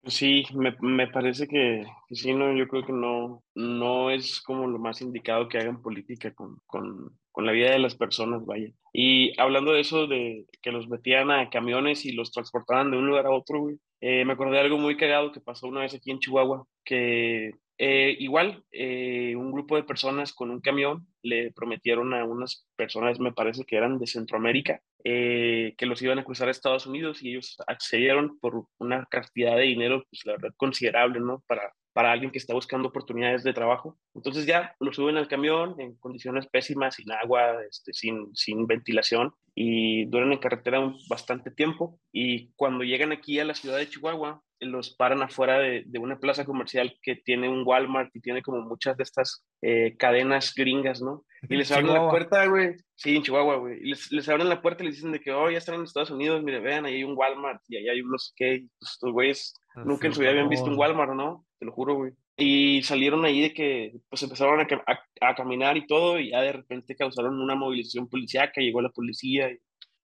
Sí, 0.06 0.44
me, 0.54 0.74
me 0.80 1.08
parece 1.08 1.46
que, 1.46 1.84
que, 2.08 2.14
sí, 2.14 2.32
no, 2.32 2.56
yo 2.56 2.66
creo 2.68 2.84
que 2.86 2.92
no, 2.92 3.44
no 3.54 4.10
es 4.10 4.40
como 4.40 4.66
lo 4.66 4.78
más 4.78 5.02
indicado 5.02 5.46
que 5.48 5.58
hagan 5.58 5.82
política 5.82 6.32
con, 6.34 6.56
con, 6.66 7.18
con 7.30 7.44
la 7.44 7.52
vida 7.52 7.72
de 7.72 7.78
las 7.78 7.96
personas, 7.96 8.46
vaya. 8.46 8.72
Y 8.94 9.38
hablando 9.38 9.72
de 9.72 9.80
eso, 9.80 10.06
de 10.06 10.46
que 10.62 10.72
los 10.72 10.88
metían 10.88 11.30
a 11.30 11.50
camiones 11.50 12.06
y 12.06 12.12
los 12.12 12.32
transportaban 12.32 12.90
de 12.90 12.96
un 12.96 13.06
lugar 13.08 13.26
a 13.26 13.30
otro, 13.30 13.60
güey, 13.60 13.76
eh, 14.00 14.24
me 14.24 14.32
acordé 14.32 14.52
de 14.52 14.60
algo 14.60 14.78
muy 14.78 14.96
cagado 14.96 15.32
que 15.32 15.40
pasó 15.40 15.68
una 15.68 15.80
vez 15.80 15.92
aquí 15.94 16.10
en 16.10 16.18
Chihuahua, 16.18 16.64
que 16.82 17.52
eh, 17.82 18.14
igual 18.18 18.62
eh, 18.72 19.34
un 19.36 19.52
grupo 19.52 19.76
de 19.76 19.84
personas 19.84 20.34
con 20.34 20.50
un 20.50 20.60
camión 20.60 21.06
le 21.22 21.50
prometieron 21.52 22.12
a 22.12 22.24
unas 22.24 22.66
personas, 22.76 23.18
me 23.18 23.32
parece 23.32 23.64
que 23.64 23.76
eran 23.76 23.98
de 23.98 24.06
Centroamérica, 24.06 24.82
que 25.02 25.86
los 25.86 26.02
iban 26.02 26.18
a 26.18 26.24
cruzar 26.24 26.48
a 26.48 26.50
Estados 26.50 26.86
Unidos 26.86 27.22
y 27.22 27.30
ellos 27.30 27.56
accedieron 27.66 28.38
por 28.38 28.66
una 28.78 29.06
cantidad 29.06 29.56
de 29.56 29.62
dinero, 29.62 30.04
pues 30.10 30.26
la 30.26 30.32
verdad 30.32 30.54
considerable, 30.58 31.20
¿no? 31.20 31.42
Para, 31.46 31.72
para 31.92 32.12
alguien 32.12 32.30
que 32.30 32.38
está 32.38 32.54
buscando 32.54 32.88
oportunidades 32.88 33.42
de 33.44 33.52
trabajo. 33.52 33.98
Entonces 34.14 34.46
ya 34.46 34.76
lo 34.78 34.92
suben 34.92 35.16
al 35.16 35.28
camión 35.28 35.80
en 35.80 35.96
condiciones 35.96 36.46
pésimas, 36.46 36.96
sin 36.96 37.10
agua, 37.12 37.62
este, 37.68 37.92
sin, 37.92 38.34
sin 38.34 38.66
ventilación 38.66 39.32
y 39.54 40.04
duran 40.06 40.32
en 40.32 40.38
carretera 40.38 40.80
bastante 41.08 41.50
tiempo. 41.50 41.98
Y 42.12 42.52
cuando 42.56 42.84
llegan 42.84 43.12
aquí 43.12 43.38
a 43.40 43.44
la 43.44 43.54
ciudad 43.54 43.78
de 43.78 43.88
Chihuahua, 43.88 44.42
los 44.60 44.94
paran 44.94 45.22
afuera 45.22 45.58
de, 45.58 45.84
de 45.86 45.98
una 45.98 46.18
plaza 46.18 46.44
comercial 46.44 46.98
que 47.02 47.16
tiene 47.16 47.48
un 47.48 47.62
Walmart 47.66 48.14
y 48.14 48.20
tiene 48.20 48.42
como 48.42 48.60
muchas 48.60 48.96
de 48.96 49.02
estas 49.02 49.44
eh, 49.62 49.96
cadenas 49.98 50.54
gringas, 50.54 51.00
¿no? 51.00 51.24
Y 51.48 51.56
les 51.56 51.72
abren 51.72 51.94
la 51.94 52.10
puerta, 52.10 52.46
güey. 52.46 52.76
Sí, 52.94 53.16
en 53.16 53.22
Chihuahua, 53.22 53.56
güey. 53.56 53.78
Y 53.78 53.88
les, 53.90 54.12
les, 54.12 54.28
abren 54.28 54.48
la 54.48 54.60
puerta 54.60 54.82
y 54.82 54.86
les 54.86 54.96
dicen 54.96 55.12
de 55.12 55.20
que, 55.20 55.32
oh, 55.32 55.50
ya 55.50 55.58
están 55.58 55.76
en 55.76 55.84
Estados 55.84 56.10
Unidos, 56.10 56.42
mire, 56.42 56.60
vean, 56.60 56.84
ahí 56.84 56.96
hay 56.96 57.04
un 57.04 57.16
Walmart 57.16 57.62
y 57.68 57.76
ahí 57.76 57.88
hay 57.88 58.02
unos 58.02 58.34
que, 58.36 58.66
pues, 58.78 58.92
estos 58.92 59.12
güeyes 59.12 59.54
nunca 59.84 60.06
en 60.06 60.14
su 60.14 60.20
vida 60.20 60.30
habían 60.30 60.48
visto 60.48 60.66
un 60.66 60.78
Walmart, 60.78 61.14
¿no? 61.14 61.46
Te 61.58 61.64
lo 61.64 61.72
juro, 61.72 61.94
güey. 61.94 62.12
Y 62.36 62.82
salieron 62.82 63.24
ahí 63.24 63.40
de 63.40 63.54
que, 63.54 63.92
pues 64.08 64.22
empezaron 64.22 64.60
a, 64.60 64.66
a, 64.86 65.28
a, 65.28 65.34
caminar 65.34 65.76
y 65.76 65.86
todo, 65.86 66.18
y 66.18 66.30
ya 66.30 66.40
de 66.42 66.52
repente 66.52 66.96
causaron 66.96 67.40
una 67.40 67.54
movilización 67.54 68.08
policiaca, 68.08 68.60
llegó 68.60 68.80
la 68.80 68.90
policía, 68.90 69.50
y 69.50 69.58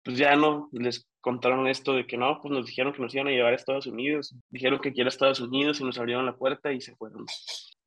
pues 0.04 0.18
ya 0.18 0.36
no, 0.36 0.70
les 0.72 1.08
contaron 1.26 1.66
esto 1.66 1.94
de 1.94 2.06
que 2.06 2.18
no, 2.18 2.40
pues 2.40 2.54
nos 2.54 2.68
dijeron 2.68 2.94
que 2.94 3.02
nos 3.02 3.16
iban 3.16 3.26
a 3.26 3.32
llevar 3.32 3.54
a 3.54 3.56
Estados 3.56 3.88
Unidos, 3.88 4.36
dijeron 4.52 4.80
que 4.80 4.90
aquí 4.90 5.02
era 5.02 5.10
Estados 5.10 5.40
Unidos 5.40 5.82
y 5.82 5.84
nos 5.84 5.98
abrieron 5.98 6.24
la 6.24 6.38
puerta 6.38 6.72
y 6.72 6.82
se 6.82 6.96
fueron. 6.96 7.26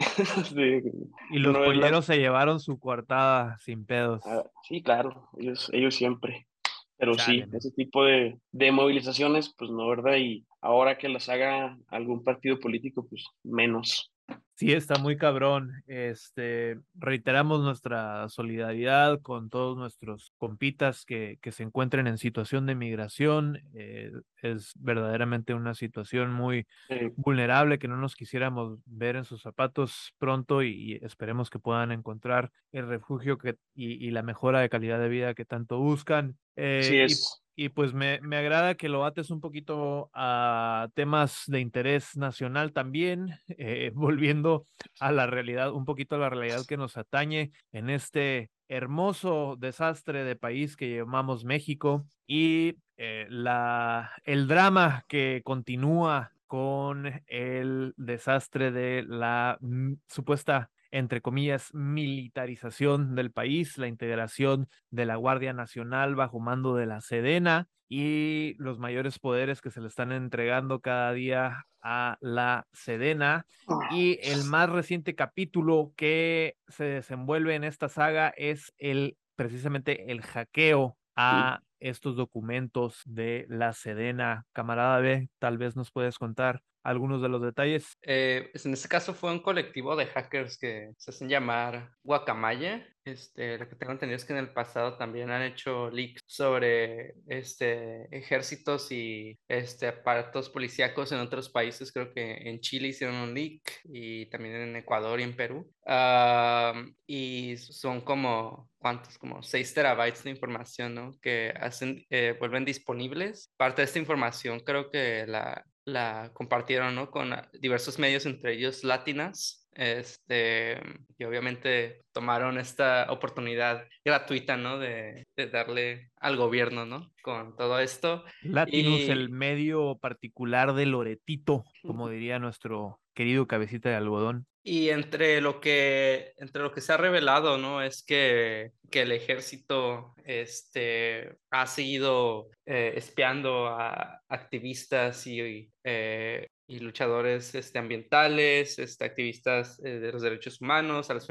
sí, 0.49 0.83
y 1.31 1.39
los 1.39 1.53
no 1.53 1.65
polleros 1.65 2.05
se 2.05 2.19
llevaron 2.19 2.59
su 2.59 2.81
coartada 2.81 3.57
sin 3.61 3.87
pedos. 3.87 4.27
Ah, 4.27 4.43
sí, 4.65 4.83
claro, 4.83 5.29
ellos, 5.39 5.71
ellos 5.73 5.95
siempre. 5.95 6.49
Pero 6.97 7.15
sí, 7.15 7.45
ese 7.53 7.71
tipo 7.71 8.05
de, 8.05 8.37
de 8.51 8.73
movilizaciones, 8.73 9.55
pues 9.57 9.71
no, 9.71 9.89
¿verdad? 9.89 10.17
Y 10.17 10.45
ahora 10.61 10.99
que 10.99 11.09
las 11.09 11.29
haga 11.29 11.79
algún 11.87 12.25
partido 12.25 12.59
político, 12.59 13.07
pues 13.09 13.25
menos. 13.45 14.11
Sí, 14.59 14.73
está 14.73 14.99
muy 14.99 15.17
cabrón. 15.17 15.85
Este, 15.87 16.81
reiteramos 16.97 17.61
nuestra 17.61 18.29
solidaridad 18.29 19.21
con 19.21 19.51
todos 19.51 19.77
nuestros 19.77 20.33
compitas 20.37 21.05
que, 21.05 21.39
que 21.41 21.53
se 21.53 21.63
encuentren 21.63 22.09
en 22.09 22.19
situación 22.19 22.67
de 22.67 22.75
migración. 22.75 23.63
Eh, 23.75 24.11
es 24.43 24.73
verdaderamente 24.75 25.55
una 25.55 25.75
situación 25.75 26.33
muy 26.33 26.67
sí. 26.89 27.13
vulnerable 27.15 27.79
que 27.79 27.87
no 27.87 27.99
nos 27.99 28.17
quisiéramos 28.17 28.81
ver 28.85 29.15
en 29.15 29.25
sus 29.25 29.43
zapatos 29.43 30.13
pronto 30.19 30.65
y, 30.65 30.71
y 30.71 31.05
esperemos 31.05 31.51
que 31.51 31.61
puedan 31.61 31.93
encontrar 31.93 32.51
el 32.73 32.89
refugio 32.89 33.39
que, 33.39 33.55
y, 33.77 34.05
y, 34.05 34.11
la 34.11 34.25
mejora 34.25 34.59
de 34.59 34.69
calidad 34.69 34.99
de 34.99 35.09
vida 35.09 35.35
que 35.35 35.45
tanto 35.45 35.79
buscan. 35.79 36.37
Eh, 36.57 36.83
sí, 36.83 36.99
es. 36.99 37.45
Y, 37.61 37.71
pues 37.71 37.93
me, 37.93 38.21
me, 38.21 38.37
agrada 38.37 38.77
que 38.77 38.89
lo 38.89 39.05
ates 39.05 39.33
un 39.33 39.41
poquito 39.41 40.13
a 40.15 40.91
temas 40.95 41.43
de 41.49 41.59
interés 41.59 42.17
nacional 42.17 42.73
también, 42.73 43.31
eh, 43.49 43.91
volviendo 43.93 44.69
a 45.01 45.11
la 45.11 45.27
realidad, 45.27 45.73
un 45.73 45.85
poquito 45.85 46.15
a 46.15 46.19
la 46.19 46.31
realidad 46.31 46.65
que 46.69 46.77
nos 46.77 46.97
atañe 46.97 47.51
en 47.73 47.91
este 47.91 48.53
hermoso 48.69 49.57
desastre 49.59 50.23
de 50.23 50.37
país 50.37 50.77
que 50.77 50.99
llamamos 50.99 51.45
México 51.45 52.07
y 52.29 52.77
eh, 52.97 53.27
la, 53.29 54.13
el 54.23 54.47
drama 54.47 55.05
que 55.09 55.43
continúa 55.43 56.31
con 56.47 57.11
el 57.27 57.93
desastre 57.97 58.71
de 58.71 59.03
la 59.03 59.59
mm, 59.61 59.95
supuesta 60.07 60.71
entre 60.91 61.21
comillas, 61.21 61.73
militarización 61.75 63.15
del 63.15 63.31
país, 63.31 63.79
la 63.79 63.89
integración 63.89 64.69
de 64.91 65.07
la 65.07 65.17
Guardia 65.17 65.53
Nacional 65.53 66.15
bajo 66.15 66.41
mando 66.41 66.75
de 66.75 66.87
la 66.87 67.01
Sedena 67.01 67.69
y 67.89 68.55
los 68.59 68.79
mayores 68.79 69.19
poderes 69.19 69.61
que 69.61 69.71
se 69.71 69.81
le 69.81 69.89
están 69.89 70.13
entregando 70.13 70.81
cada 70.81 71.13
día 71.13 71.67
a 71.83 72.19
la 72.21 72.67
Sedena. 72.73 73.47
Y 73.91 74.19
el 74.23 74.45
más 74.45 74.69
reciente 74.69 75.15
capítulo 75.15 75.93
que 75.97 76.57
se 76.69 76.85
desenvuelve 76.85 77.55
en 77.55 77.65
esta 77.65 77.89
saga 77.89 78.29
es 78.37 78.73
el 78.79 79.17
precisamente 79.37 80.11
el 80.11 80.21
hackeo 80.23 80.99
a 81.15 81.61
estos 81.81 82.17
documentos 82.17 83.03
de 83.05 83.47
la 83.49 83.73
Sedena. 83.73 84.47
Camarada 84.53 84.99
B, 84.99 85.31
tal 85.39 85.59
vez 85.59 85.77
nos 85.77 85.91
puedes 85.91 86.19
contar 86.19 86.63
algunos 86.89 87.21
de 87.21 87.29
los 87.29 87.43
detalles. 87.43 87.99
Eh, 88.03 88.49
pues 88.51 88.65
en 88.65 88.73
este 88.73 88.89
caso 88.89 89.13
fue 89.13 89.31
un 89.31 89.41
colectivo 89.41 89.95
de 89.95 90.07
hackers 90.07 90.57
que 90.59 90.93
se 90.97 91.11
hacen 91.11 91.29
llamar 91.29 91.91
Guacamaya. 92.03 92.87
Este, 93.05 93.57
lo 93.59 93.69
que 93.69 93.77
tengo 93.77 93.93
entendido 93.93 94.17
es 94.17 94.25
que 94.25 94.35
en 94.35 94.39
el 94.39 94.53
pasado 94.53 94.97
también 94.99 95.31
han 95.31 95.43
hecho 95.43 95.91
leaks 95.91 96.21
sobre 96.27 97.15
este, 97.27 98.05
ejércitos 98.17 98.93
y 98.93 99.39
este, 99.49 99.89
aparatos 99.89 100.51
policíacos 100.51 101.13
en 101.13 101.19
otros 101.19 101.49
países. 101.49 101.93
Creo 101.93 102.13
que 102.13 102.49
en 102.49 102.61
Chile 102.61 102.89
hicieron 102.89 103.17
un 103.17 103.35
leak 103.35 103.81
y 103.85 104.27
también 104.27 104.57
en 104.57 104.77
Ecuador 104.77 105.21
y 105.21 105.25
en 105.25 105.37
Perú. 105.37 105.71
Uh, 105.87 106.91
y 107.07 107.57
son 107.57 108.03
como, 108.03 108.71
¿cuántos? 108.79 109.17
Como 109.17 109.43
6 109.43 109.75
terabytes 109.75 110.25
de 110.25 110.31
información, 110.31 110.95
¿no? 110.95 111.13
Que 111.23 111.55
hacen, 111.59 112.05
eh, 112.11 112.37
vuelven 112.39 112.67
disponibles. 112.67 113.53
Parte 113.57 113.83
de 113.83 113.87
esta 113.87 113.99
información 113.99 114.61
creo 114.61 114.91
que 114.91 115.27
la, 115.27 115.65
la 115.89 116.31
compartieron 116.33 116.95
¿no? 116.95 117.11
con 117.11 117.35
diversos 117.61 117.99
medios, 117.99 118.27
entre 118.27 118.55
ellos 118.55 118.85
Latinas, 118.85 119.69
este, 119.73 120.81
y 121.19 121.25
obviamente 121.25 122.03
tomaron 122.13 122.59
esta 122.59 123.07
oportunidad 123.11 123.87
gratuita, 124.05 124.57
¿no? 124.57 124.79
De, 124.79 125.29
de 125.37 125.47
darle 125.47 126.11
al 126.17 126.37
gobierno, 126.37 126.85
¿no? 126.85 127.13
Con 127.23 127.55
todo 127.57 127.79
esto. 127.79 128.25
Latinus, 128.43 129.03
y... 129.03 129.11
el 129.11 129.31
medio 129.31 129.97
particular 129.99 130.75
de 130.75 130.87
Loretito, 130.87 131.65
como 131.83 132.09
diría 132.09 132.41
nuestro 132.41 132.99
querido 133.15 133.47
cabecita 133.47 133.89
de 133.89 133.95
algodón. 133.95 134.47
Y 134.71 134.91
entre 134.91 135.41
lo 135.41 135.63
que, 135.63 136.35
entre 136.37 136.63
lo 136.63 136.73
que 136.73 136.83
se 136.83 136.93
ha 136.93 136.99
revelado, 136.99 137.57
¿no? 137.57 137.81
Es 137.81 138.03
que, 138.03 138.73
que 138.91 139.01
el 139.01 139.13
ejército 139.13 140.15
este, 140.25 141.39
ha 141.51 141.67
seguido 141.67 142.51
eh, 142.67 142.93
espiando 142.95 143.69
a 143.69 144.21
activistas 144.29 145.27
y 145.27 145.71
eh, 145.85 146.49
y 146.71 146.81
luchadores 146.81 147.55
este, 147.55 147.79
ambientales, 147.79 148.79
este, 148.79 149.07
activistas 149.07 149.81
eh, 149.83 150.01
de 150.01 150.13
los 150.13 150.21
derechos 150.21 150.61
humanos, 150.61 151.09
a 151.09 151.15
los 151.15 151.27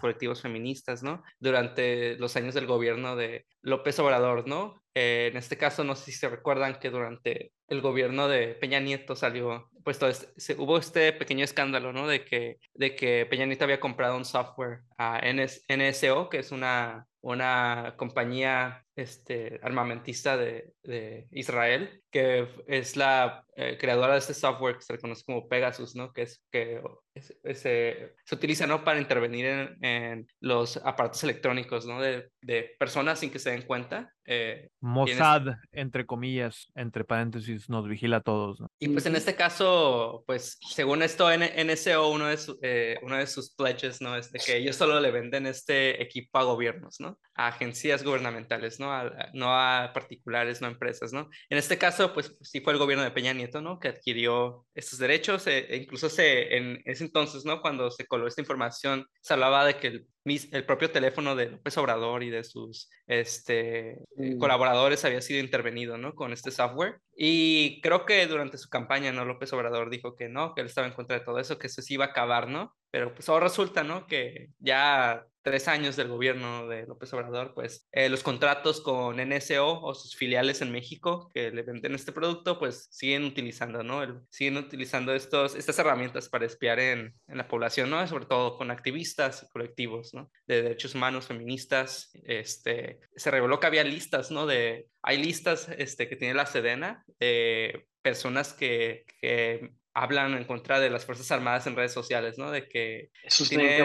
colectivos 0.00 0.40
feministas, 0.40 1.02
¿no? 1.02 1.24
Durante 1.40 2.16
los 2.18 2.36
años 2.36 2.54
del 2.54 2.68
gobierno 2.68 3.16
de 3.16 3.46
López 3.62 3.98
Obrador, 3.98 4.46
¿no? 4.46 4.80
En 4.94 5.36
este 5.36 5.58
caso, 5.58 5.82
no 5.82 5.96
sé 5.96 6.12
si 6.12 6.18
se 6.18 6.28
recuerdan 6.28 6.78
que 6.78 6.90
durante 6.90 7.50
el 7.68 7.80
gobierno 7.80 8.28
de 8.28 8.54
Peña 8.54 8.80
Nieto 8.80 9.16
salió, 9.16 9.70
pues 9.84 10.00
este, 10.02 10.54
hubo 10.58 10.78
este 10.78 11.12
pequeño 11.12 11.44
escándalo, 11.44 11.92
¿no? 11.92 12.06
De 12.06 12.24
que, 12.24 12.58
de 12.74 12.94
que 12.94 13.26
Peña 13.26 13.46
Nieto 13.46 13.64
había 13.64 13.80
comprado 13.80 14.16
un 14.16 14.24
software 14.24 14.80
a 14.98 15.20
NSO, 15.20 16.28
que 16.28 16.38
es 16.38 16.52
una, 16.52 17.06
una 17.20 17.94
compañía 17.96 18.85
este, 18.96 19.60
armamentista 19.62 20.36
de, 20.38 20.72
de 20.82 21.28
Israel, 21.30 22.02
que 22.10 22.48
es 22.66 22.96
la 22.96 23.44
eh, 23.54 23.76
creadora 23.78 24.14
de 24.14 24.20
este 24.20 24.32
software 24.32 24.76
que 24.76 24.82
se 24.82 24.94
reconoce 24.94 25.22
como 25.24 25.48
Pegasus, 25.48 25.94
¿no? 25.94 26.14
Que 26.14 26.22
es 26.22 26.42
que 26.50 26.82
se, 27.14 28.14
se 28.24 28.34
utiliza, 28.34 28.66
¿no? 28.66 28.84
Para 28.84 28.98
intervenir 28.98 29.46
en, 29.46 29.84
en, 29.84 30.26
los 30.40 30.78
aparatos 30.78 31.22
electrónicos, 31.24 31.86
¿no? 31.86 32.00
De, 32.00 32.30
de, 32.40 32.74
personas 32.78 33.18
sin 33.18 33.30
que 33.30 33.38
se 33.38 33.50
den 33.50 33.62
cuenta. 33.62 34.14
Eh, 34.24 34.70
Mossad, 34.80 35.56
entre 35.72 36.06
comillas, 36.06 36.72
entre 36.74 37.04
paréntesis, 37.04 37.68
nos 37.68 37.86
vigila 37.86 38.18
a 38.18 38.22
todos, 38.22 38.60
¿no? 38.60 38.70
Y 38.78 38.88
pues 38.88 39.04
en 39.04 39.16
este 39.16 39.36
caso, 39.36 40.24
pues 40.26 40.58
según 40.70 41.02
esto, 41.02 41.28
NSO, 41.30 42.08
uno 42.08 42.28
de, 42.28 42.36
su, 42.38 42.58
eh, 42.62 42.98
uno 43.02 43.18
de 43.18 43.26
sus 43.26 43.54
pledges, 43.54 44.00
¿no? 44.00 44.16
Es 44.16 44.32
de 44.32 44.38
que 44.38 44.56
ellos 44.56 44.76
solo 44.76 44.98
le 45.00 45.10
venden 45.10 45.46
este 45.46 46.02
equipo 46.02 46.38
a 46.38 46.44
gobiernos, 46.44 46.98
¿no? 46.98 47.18
A 47.36 47.48
agencias 47.48 48.02
gubernamentales, 48.02 48.80
¿no? 48.80 48.92
A, 48.92 49.30
no 49.34 49.54
a 49.54 49.92
particulares, 49.92 50.60
no 50.60 50.66
a 50.66 50.70
empresas, 50.70 51.12
¿no? 51.12 51.28
En 51.50 51.58
este 51.58 51.78
caso, 51.78 52.12
pues 52.12 52.36
sí 52.40 52.60
fue 52.60 52.72
el 52.72 52.78
gobierno 52.78 53.04
de 53.04 53.10
Peña 53.10 53.32
Nieto, 53.32 53.60
¿no? 53.60 53.78
Que 53.78 53.88
adquirió 53.88 54.66
estos 54.74 54.98
derechos, 54.98 55.46
e, 55.46 55.58
e 55.58 55.76
incluso 55.76 56.08
se, 56.08 56.56
en 56.56 56.82
ese 56.84 57.04
entonces, 57.04 57.44
¿no? 57.44 57.60
Cuando 57.60 57.90
se 57.90 58.06
coló 58.06 58.26
esta 58.26 58.40
información, 58.40 59.06
se 59.20 59.34
hablaba 59.34 59.66
de 59.66 59.76
que 59.76 59.86
el, 59.88 60.08
el 60.24 60.64
propio 60.64 60.90
teléfono 60.90 61.36
de 61.36 61.50
López 61.50 61.76
Obrador 61.78 62.22
y 62.22 62.30
de 62.30 62.44
sus 62.44 62.90
este, 63.06 63.98
mm. 64.16 64.38
colaboradores 64.38 65.04
había 65.04 65.20
sido 65.20 65.40
intervenido, 65.40 65.98
¿no? 65.98 66.14
Con 66.14 66.32
este 66.32 66.50
software. 66.50 67.00
Y 67.18 67.80
creo 67.80 68.04
que 68.04 68.26
durante 68.26 68.58
su 68.58 68.68
campaña, 68.68 69.10
¿no? 69.10 69.24
López 69.24 69.50
Obrador 69.54 69.88
dijo 69.88 70.14
que 70.16 70.28
no, 70.28 70.54
que 70.54 70.60
él 70.60 70.66
estaba 70.66 70.86
en 70.86 70.92
contra 70.92 71.18
de 71.18 71.24
todo 71.24 71.38
eso, 71.38 71.58
que 71.58 71.68
eso 71.68 71.80
se 71.80 71.94
iba 71.94 72.04
a 72.04 72.08
acabar, 72.08 72.46
¿no? 72.46 72.76
Pero 72.90 73.14
pues 73.14 73.28
ahora 73.28 73.46
resulta, 73.46 73.82
¿no? 73.82 74.06
Que 74.06 74.50
ya 74.58 75.26
tres 75.46 75.68
años 75.68 75.94
del 75.94 76.08
gobierno 76.08 76.66
de 76.66 76.86
López 76.86 77.12
Obrador, 77.12 77.54
pues 77.54 77.86
eh, 77.92 78.08
los 78.08 78.24
contratos 78.24 78.80
con 78.80 79.16
NSO 79.16 79.80
o 79.80 79.94
sus 79.94 80.16
filiales 80.16 80.60
en 80.60 80.72
México 80.72 81.30
que 81.32 81.52
le 81.52 81.62
venden 81.62 81.94
este 81.94 82.10
producto, 82.10 82.58
pues 82.58 82.88
siguen 82.90 83.22
utilizando, 83.22 83.84
¿no? 83.84 84.26
siguen 84.28 84.56
utilizando 84.56 85.14
estos, 85.14 85.54
estas 85.54 85.78
herramientas 85.78 86.28
para 86.28 86.46
espiar 86.46 86.80
en, 86.80 87.14
en, 87.28 87.36
la 87.36 87.46
población, 87.46 87.90
¿no? 87.90 88.04
Sobre 88.08 88.26
todo 88.26 88.58
con 88.58 88.72
activistas 88.72 89.44
y 89.44 89.52
colectivos, 89.52 90.14
¿no? 90.14 90.32
De 90.48 90.62
derechos 90.62 90.96
humanos, 90.96 91.28
feministas. 91.28 92.10
Este, 92.24 92.98
se 93.14 93.30
reveló 93.30 93.60
que 93.60 93.68
había 93.68 93.84
listas, 93.84 94.32
¿no? 94.32 94.46
De, 94.46 94.88
hay 95.00 95.22
listas 95.22 95.68
este, 95.78 96.08
que 96.08 96.16
tiene 96.16 96.34
la 96.34 96.46
Sedena 96.46 97.04
de 97.18 97.86
personas 98.02 98.52
que, 98.52 99.04
que 99.20 99.70
hablan 99.94 100.34
en 100.34 100.44
contra 100.44 100.78
de 100.78 100.90
las 100.90 101.06
Fuerzas 101.06 101.30
Armadas 101.30 101.66
en 101.66 101.74
redes 101.74 101.92
sociales, 101.92 102.36
¿no? 102.36 102.50
De 102.50 102.68
que 102.68 103.10
tiene, 103.48 103.82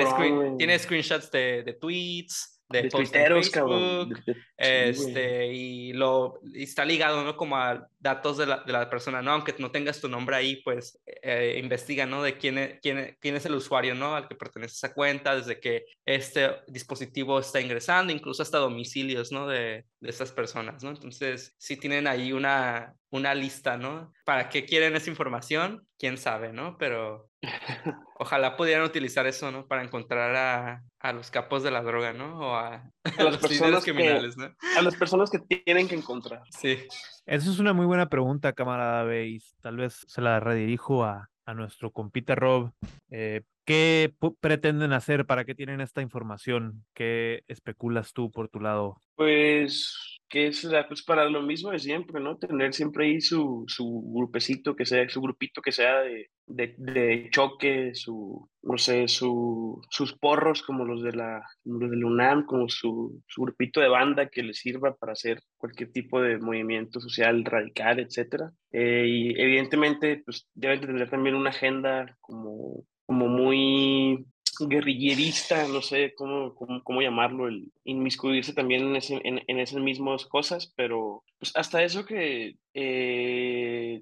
tiene, 0.57 0.77
screenshots 0.77 1.31
de, 1.31 1.63
de 1.63 1.73
tweets, 1.73 2.50
de, 2.71 2.83
de 2.83 2.91
Facebook, 2.91 4.19
este, 4.57 5.47
y 5.53 5.93
lo 5.93 6.39
está 6.53 6.85
ligado, 6.85 7.23
¿no? 7.23 7.35
Como 7.35 7.57
a 7.57 7.87
datos 7.99 8.37
de 8.37 8.45
la, 8.45 8.63
de 8.63 8.71
la, 8.71 8.89
persona, 8.89 9.21
¿no? 9.21 9.31
Aunque 9.31 9.55
no 9.59 9.71
tengas 9.71 9.99
tu 9.99 10.07
nombre 10.07 10.35
ahí, 10.35 10.57
pues 10.63 10.99
eh, 11.05 11.59
investiga, 11.61 12.05
¿no? 12.05 12.21
De 12.23 12.37
quién 12.37 12.57
es, 12.57 12.79
quién, 12.81 13.17
quién 13.19 13.35
es 13.35 13.45
el 13.45 13.55
usuario, 13.55 13.95
¿no? 13.95 14.15
Al 14.15 14.27
que 14.27 14.35
pertenece 14.35 14.73
esa 14.73 14.93
cuenta, 14.93 15.35
desde 15.35 15.59
que 15.59 15.85
este 16.05 16.49
dispositivo 16.67 17.39
está 17.39 17.59
ingresando, 17.59 18.13
incluso 18.13 18.43
hasta 18.43 18.57
domicilios, 18.57 19.31
¿no? 19.31 19.47
De, 19.47 19.85
de 19.99 20.09
estas 20.09 20.31
personas, 20.31 20.83
¿no? 20.83 20.89
Entonces, 20.89 21.55
sí 21.57 21.77
tienen 21.77 22.07
ahí 22.07 22.33
una, 22.33 22.95
una 23.09 23.33
lista, 23.33 23.77
¿no? 23.77 24.13
¿Para 24.25 24.49
qué 24.49 24.65
quieren 24.65 24.95
esa 24.95 25.09
información? 25.09 25.87
Quién 25.97 26.17
sabe, 26.17 26.51
¿no? 26.51 26.77
Pero 26.77 27.30
ojalá 28.15 28.55
pudieran 28.55 28.85
utilizar 28.85 29.25
eso, 29.27 29.51
¿no? 29.51 29.65
Para 29.67 29.83
encontrar 29.83 30.35
a, 30.35 30.83
a 30.99 31.13
los 31.13 31.31
capos 31.31 31.63
de 31.63 31.71
la 31.71 31.81
droga, 31.81 32.13
¿no? 32.13 32.39
O 32.39 32.55
a, 32.55 32.75
a 32.75 32.91
las 33.23 33.37
personas 33.37 33.83
criminales, 33.83 34.37
¿no? 34.37 34.53
A 34.77 34.81
las 34.81 34.95
personas 34.95 35.29
que 35.29 35.39
tienen 35.39 35.87
que 35.87 35.95
encontrar. 35.95 36.43
Sí. 36.49 36.77
Esa 37.25 37.49
es 37.49 37.59
una 37.59 37.73
muy 37.73 37.85
buena 37.85 38.09
pregunta, 38.09 38.53
camarada 38.53 39.03
Beis. 39.03 39.55
Tal 39.61 39.77
vez 39.77 40.03
se 40.07 40.21
la 40.21 40.39
redirijo 40.39 41.03
a, 41.03 41.29
a 41.45 41.53
nuestro 41.53 41.91
compita 41.91 42.35
Rob. 42.35 42.71
Eh, 43.09 43.41
¿Qué 43.65 44.13
pretenden 44.39 44.91
hacer? 44.91 45.25
¿Para 45.25 45.45
qué 45.45 45.53
tienen 45.53 45.81
esta 45.81 46.01
información? 46.01 46.83
¿Qué 46.95 47.43
especulas 47.47 48.11
tú 48.11 48.31
por 48.31 48.49
tu 48.49 48.59
lado? 48.59 48.97
Pues 49.15 50.10
que 50.31 50.47
es 50.47 50.65
pues 50.87 51.03
para 51.03 51.25
lo 51.29 51.41
mismo 51.41 51.71
de 51.71 51.79
siempre, 51.79 52.21
¿no? 52.21 52.37
Tener 52.37 52.73
siempre 52.73 53.05
ahí 53.05 53.19
su, 53.19 53.65
su 53.67 54.01
grupecito, 54.15 54.77
que 54.77 54.85
sea, 54.85 55.07
su 55.09 55.19
grupito 55.21 55.61
que 55.61 55.73
sea 55.73 55.99
de, 55.99 56.29
de, 56.47 56.73
de 56.77 57.29
choque, 57.31 57.93
su, 57.93 58.49
no 58.63 58.77
sé, 58.77 59.09
su, 59.09 59.81
sus 59.89 60.17
porros 60.17 60.61
como 60.61 60.85
los 60.85 61.03
de 61.03 61.11
la, 61.11 61.45
los 61.65 61.91
de 61.91 62.05
UNAM, 62.05 62.45
como 62.45 62.69
su, 62.69 63.21
su 63.27 63.41
grupito 63.41 63.81
de 63.81 63.89
banda 63.89 64.29
que 64.29 64.41
les 64.41 64.59
sirva 64.59 64.95
para 64.95 65.11
hacer 65.11 65.41
cualquier 65.57 65.91
tipo 65.91 66.21
de 66.21 66.37
movimiento 66.37 67.01
social 67.01 67.43
radical, 67.43 67.99
etcétera. 67.99 68.53
Eh, 68.71 69.05
y 69.07 69.41
evidentemente, 69.41 70.21
pues 70.23 70.47
deben 70.53 70.79
tener 70.79 71.09
también 71.09 71.35
una 71.35 71.49
agenda 71.49 72.17
como, 72.21 72.85
como 73.05 73.27
muy 73.27 74.25
guerrillerista, 74.59 75.67
no 75.67 75.81
sé 75.81 76.13
cómo, 76.15 76.53
cómo, 76.55 77.01
llamarlo, 77.01 77.47
el 77.47 77.71
inmiscuirse 77.83 78.53
también 78.53 78.95
en, 78.95 79.59
esas 79.59 79.81
mismas 79.81 80.25
cosas, 80.25 80.73
pero 80.75 81.23
pues 81.39 81.51
hasta 81.55 81.83
eso 81.83 82.05
que 82.05 82.55
eh, 82.73 84.01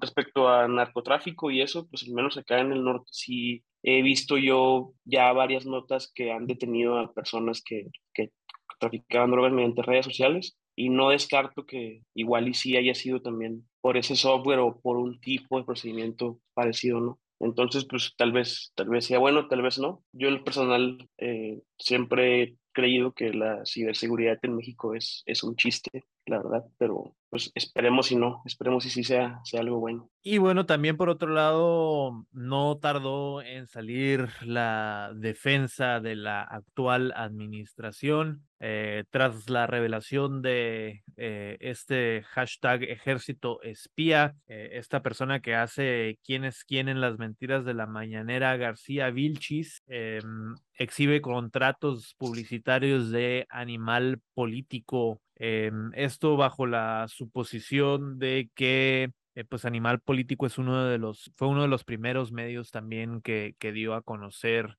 respecto 0.00 0.48
a 0.48 0.68
narcotráfico 0.68 1.50
y 1.50 1.62
eso, 1.62 1.88
pues 1.88 2.04
al 2.04 2.14
menos 2.14 2.36
acá 2.36 2.60
en 2.60 2.72
el 2.72 2.84
norte 2.84 3.08
sí 3.12 3.64
he 3.82 4.02
visto 4.02 4.36
yo 4.36 4.92
ya 5.04 5.32
varias 5.32 5.66
notas 5.66 6.10
que 6.14 6.32
han 6.32 6.46
detenido 6.46 6.98
a 6.98 7.12
personas 7.12 7.62
que, 7.64 7.86
que 8.12 8.30
traficaban 8.78 9.30
drogas 9.30 9.52
mediante 9.52 9.82
redes 9.82 10.06
sociales 10.06 10.58
y 10.76 10.90
no 10.90 11.10
descarto 11.10 11.66
que 11.66 12.02
igual 12.14 12.48
y 12.48 12.54
sí 12.54 12.76
haya 12.76 12.94
sido 12.94 13.20
también 13.20 13.68
por 13.80 13.96
ese 13.96 14.14
software 14.14 14.60
o 14.60 14.80
por 14.80 14.96
un 14.96 15.20
tipo 15.20 15.58
de 15.58 15.64
procedimiento 15.64 16.40
parecido, 16.54 17.00
¿no? 17.00 17.18
Entonces, 17.40 17.86
pues 17.88 18.14
tal 18.16 18.32
vez, 18.32 18.72
tal 18.74 18.88
vez 18.88 19.06
sea 19.06 19.18
bueno, 19.18 19.48
tal 19.48 19.62
vez 19.62 19.78
no. 19.78 20.02
Yo 20.12 20.28
el 20.28 20.42
personal 20.42 21.08
eh, 21.18 21.60
siempre 21.78 22.56
creído 22.72 23.12
que 23.12 23.32
la 23.32 23.64
ciberseguridad 23.64 24.38
en 24.42 24.56
México 24.56 24.94
es, 24.94 25.22
es 25.26 25.42
un 25.42 25.56
chiste, 25.56 26.06
la 26.26 26.38
verdad, 26.38 26.64
pero 26.78 27.14
pues 27.30 27.50
esperemos 27.54 28.10
y 28.12 28.16
no, 28.16 28.42
esperemos 28.46 28.86
y 28.86 28.90
sí 28.90 29.04
sea, 29.04 29.40
sea 29.44 29.60
algo 29.60 29.78
bueno. 29.78 30.10
Y 30.22 30.38
bueno, 30.38 30.66
también 30.66 30.96
por 30.96 31.08
otro 31.08 31.28
lado, 31.28 32.26
no 32.32 32.78
tardó 32.78 33.42
en 33.42 33.66
salir 33.66 34.28
la 34.42 35.12
defensa 35.14 36.00
de 36.00 36.16
la 36.16 36.42
actual 36.42 37.12
administración 37.16 38.48
eh, 38.60 39.04
tras 39.10 39.48
la 39.48 39.68
revelación 39.68 40.42
de 40.42 41.04
eh, 41.16 41.56
este 41.60 42.24
hashtag 42.24 42.82
ejército 42.84 43.62
espía, 43.62 44.34
eh, 44.48 44.70
esta 44.72 45.00
persona 45.00 45.40
que 45.40 45.54
hace 45.54 46.18
quién 46.24 46.44
es 46.44 46.64
quién 46.64 46.88
en 46.88 47.00
las 47.00 47.18
mentiras 47.18 47.64
de 47.64 47.74
la 47.74 47.86
mañanera, 47.86 48.56
García 48.56 49.10
Vilchis, 49.10 49.82
em, 49.86 50.56
exhibe 50.78 51.20
contratos 51.20 52.14
publicitarios 52.18 53.10
de 53.10 53.46
animal 53.50 54.20
político. 54.34 55.20
Em, 55.36 55.90
esto 55.94 56.36
bajo 56.36 56.66
la 56.66 57.06
suposición 57.08 58.18
de 58.18 58.50
que 58.54 59.10
eh, 59.34 59.44
pues 59.44 59.64
Animal 59.64 60.00
Político 60.00 60.46
es 60.46 60.58
uno 60.58 60.86
de 60.86 60.98
los, 60.98 61.30
fue 61.36 61.46
uno 61.46 61.62
de 61.62 61.68
los 61.68 61.84
primeros 61.84 62.32
medios 62.32 62.72
también 62.72 63.20
que, 63.20 63.54
que 63.60 63.70
dio 63.70 63.94
a 63.94 64.02
conocer 64.02 64.76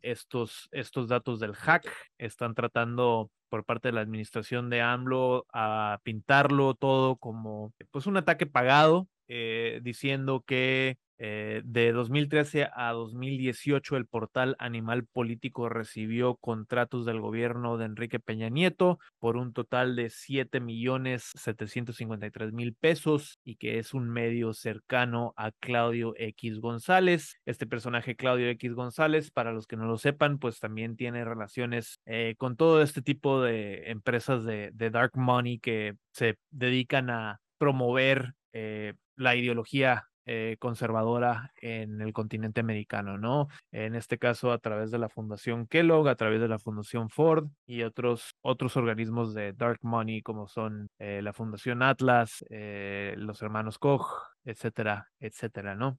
estos, 0.00 0.68
estos 0.72 1.08
datos 1.08 1.38
del 1.38 1.54
hack. 1.54 1.86
Están 2.16 2.54
tratando 2.54 3.30
por 3.50 3.66
parte 3.66 3.88
de 3.88 3.92
la 3.92 4.00
administración 4.00 4.70
de 4.70 4.80
AMLO 4.80 5.44
a 5.52 5.98
pintarlo 6.02 6.74
todo 6.74 7.16
como 7.16 7.74
pues 7.90 8.06
un 8.06 8.16
ataque 8.16 8.46
pagado 8.46 9.06
eh, 9.28 9.80
diciendo 9.82 10.44
que 10.46 10.98
eh, 11.18 11.62
de 11.64 11.92
2013 11.92 12.68
a 12.74 12.92
2018, 12.92 13.96
el 13.96 14.06
portal 14.06 14.56
Animal 14.58 15.06
Político 15.06 15.68
recibió 15.68 16.36
contratos 16.36 17.06
del 17.06 17.20
gobierno 17.20 17.78
de 17.78 17.84
Enrique 17.84 18.18
Peña 18.18 18.48
Nieto 18.48 18.98
por 19.20 19.36
un 19.36 19.52
total 19.52 19.94
de 19.94 20.10
7 20.10 20.60
millones 20.60 21.30
753 21.34 22.52
mil 22.52 22.74
pesos 22.74 23.38
y 23.44 23.56
que 23.56 23.78
es 23.78 23.94
un 23.94 24.10
medio 24.10 24.54
cercano 24.54 25.32
a 25.36 25.52
Claudio 25.60 26.14
X 26.16 26.58
González. 26.60 27.40
Este 27.46 27.66
personaje, 27.66 28.16
Claudio 28.16 28.48
X 28.50 28.74
González, 28.74 29.30
para 29.30 29.52
los 29.52 29.66
que 29.66 29.76
no 29.76 29.86
lo 29.86 29.98
sepan, 29.98 30.38
pues 30.38 30.58
también 30.58 30.96
tiene 30.96 31.24
relaciones 31.24 32.00
eh, 32.06 32.34
con 32.38 32.56
todo 32.56 32.82
este 32.82 33.02
tipo 33.02 33.40
de 33.40 33.90
empresas 33.90 34.44
de, 34.44 34.72
dark 34.74 35.16
money 35.16 35.58
que 35.58 35.96
se 36.12 36.36
dedican 36.50 37.08
a 37.08 37.40
promover 37.56 38.34
eh, 38.52 38.94
la 39.16 39.36
ideología 39.36 40.08
eh, 40.26 40.56
conservadora 40.58 41.52
en 41.60 42.00
el 42.00 42.14
continente 42.14 42.60
americano, 42.60 43.18
¿no? 43.18 43.48
En 43.72 43.94
este 43.94 44.18
caso 44.18 44.52
a 44.52 44.58
través 44.58 44.90
de 44.90 44.98
la 44.98 45.10
Fundación 45.10 45.66
Kellogg, 45.66 46.08
a 46.08 46.16
través 46.16 46.40
de 46.40 46.48
la 46.48 46.58
Fundación 46.58 47.10
Ford 47.10 47.48
y 47.66 47.82
otros, 47.82 48.34
otros 48.40 48.76
organismos 48.78 49.34
de 49.34 49.52
dark 49.52 49.80
money 49.82 50.22
como 50.22 50.48
son 50.48 50.88
eh, 50.98 51.20
la 51.22 51.34
Fundación 51.34 51.82
Atlas, 51.82 52.42
eh, 52.48 53.14
los 53.18 53.42
hermanos 53.42 53.78
Koch, 53.78 54.06
etcétera, 54.46 55.10
etcétera, 55.20 55.74
¿no? 55.74 55.98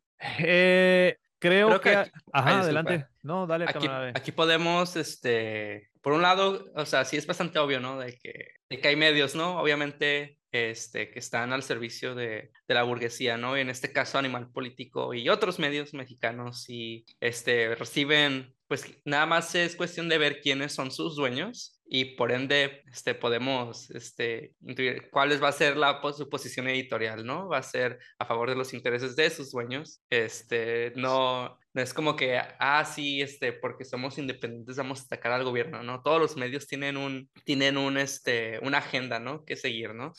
Creo, 1.40 1.80
que... 1.82 2.12
Ajá, 2.32 2.62
adelante. 2.62 3.08
No, 3.22 3.46
dale, 3.46 3.66
aquí, 3.68 3.88
aquí 4.14 4.32
podemos, 4.32 4.96
este, 4.96 5.90
por 6.02 6.14
un 6.14 6.22
lado, 6.22 6.72
o 6.76 6.86
sea, 6.86 7.06
sí 7.06 7.18
es 7.18 7.28
bastante 7.28 7.60
obvio, 7.60 7.80
¿no? 7.80 8.00
De 8.00 8.18
que, 8.18 8.52
de 8.70 8.80
que 8.80 8.88
hay 8.88 8.96
medios, 8.96 9.36
¿no? 9.36 9.60
Obviamente 9.60 10.40
este, 10.52 11.12
que 11.12 11.20
están 11.20 11.52
al 11.52 11.64
servicio 11.64 12.16
de, 12.16 12.52
de, 12.68 12.74
la 12.74 12.84
burguesía, 12.84 13.38
¿no? 13.38 13.58
En 13.58 13.70
este 13.70 13.92
caso, 13.92 14.18
Animal 14.18 14.52
Político 14.52 15.14
y 15.14 15.28
otros 15.28 15.60
medios 15.60 15.94
mexicanos 15.94 16.70
y 16.70 17.06
este, 17.20 17.76
reciben, 17.76 18.55
pues 18.82 18.98
nada 19.06 19.26
más 19.26 19.56
es 19.56 19.76
cuestión 19.76 20.10
de 20.10 20.18
ver 20.18 20.42
quiénes 20.42 20.74
son 20.74 20.92
sus 20.92 21.16
dueños 21.16 21.80
y 21.86 22.16
por 22.16 22.32
ende 22.32 22.84
este, 22.92 23.16
podemos 23.16 23.90
este, 23.92 24.54
intuir 24.62 25.10
cuál 25.12 25.42
va 25.42 25.50
a 25.50 25.54
ser 25.54 25.78
la, 25.78 26.02
su 26.16 26.30
posición 26.30 26.68
editorial, 26.68 27.26
¿no? 27.26 27.48
Va 27.48 27.60
a 27.60 27.64
ser 27.64 28.00
a 28.20 28.26
favor 28.26 28.50
de 28.50 28.56
los 28.56 28.74
intereses 28.74 29.16
de 29.16 29.30
sus 29.30 29.52
dueños, 29.52 30.02
este, 30.10 30.92
no, 30.96 31.58
no 31.76 31.82
es 31.82 31.94
como 31.94 32.16
que, 32.16 32.40
ah, 32.40 32.86
sí, 32.86 33.22
este, 33.22 33.52
porque 33.52 33.84
somos 33.84 34.18
independientes 34.18 34.78
vamos 34.78 35.02
a 35.02 35.04
atacar 35.04 35.34
al 35.34 35.44
gobierno, 35.44 35.84
¿no? 35.84 36.02
Todos 36.02 36.22
los 36.22 36.38
medios 36.38 36.68
tienen 36.68 36.96
un, 36.96 37.30
tienen 37.44 37.78
un, 37.78 37.98
este, 37.98 38.60
una 38.62 38.78
agenda, 38.78 39.20
¿no? 39.20 39.44
Que 39.44 39.58
seguir, 39.58 39.94
¿no? 39.94 40.14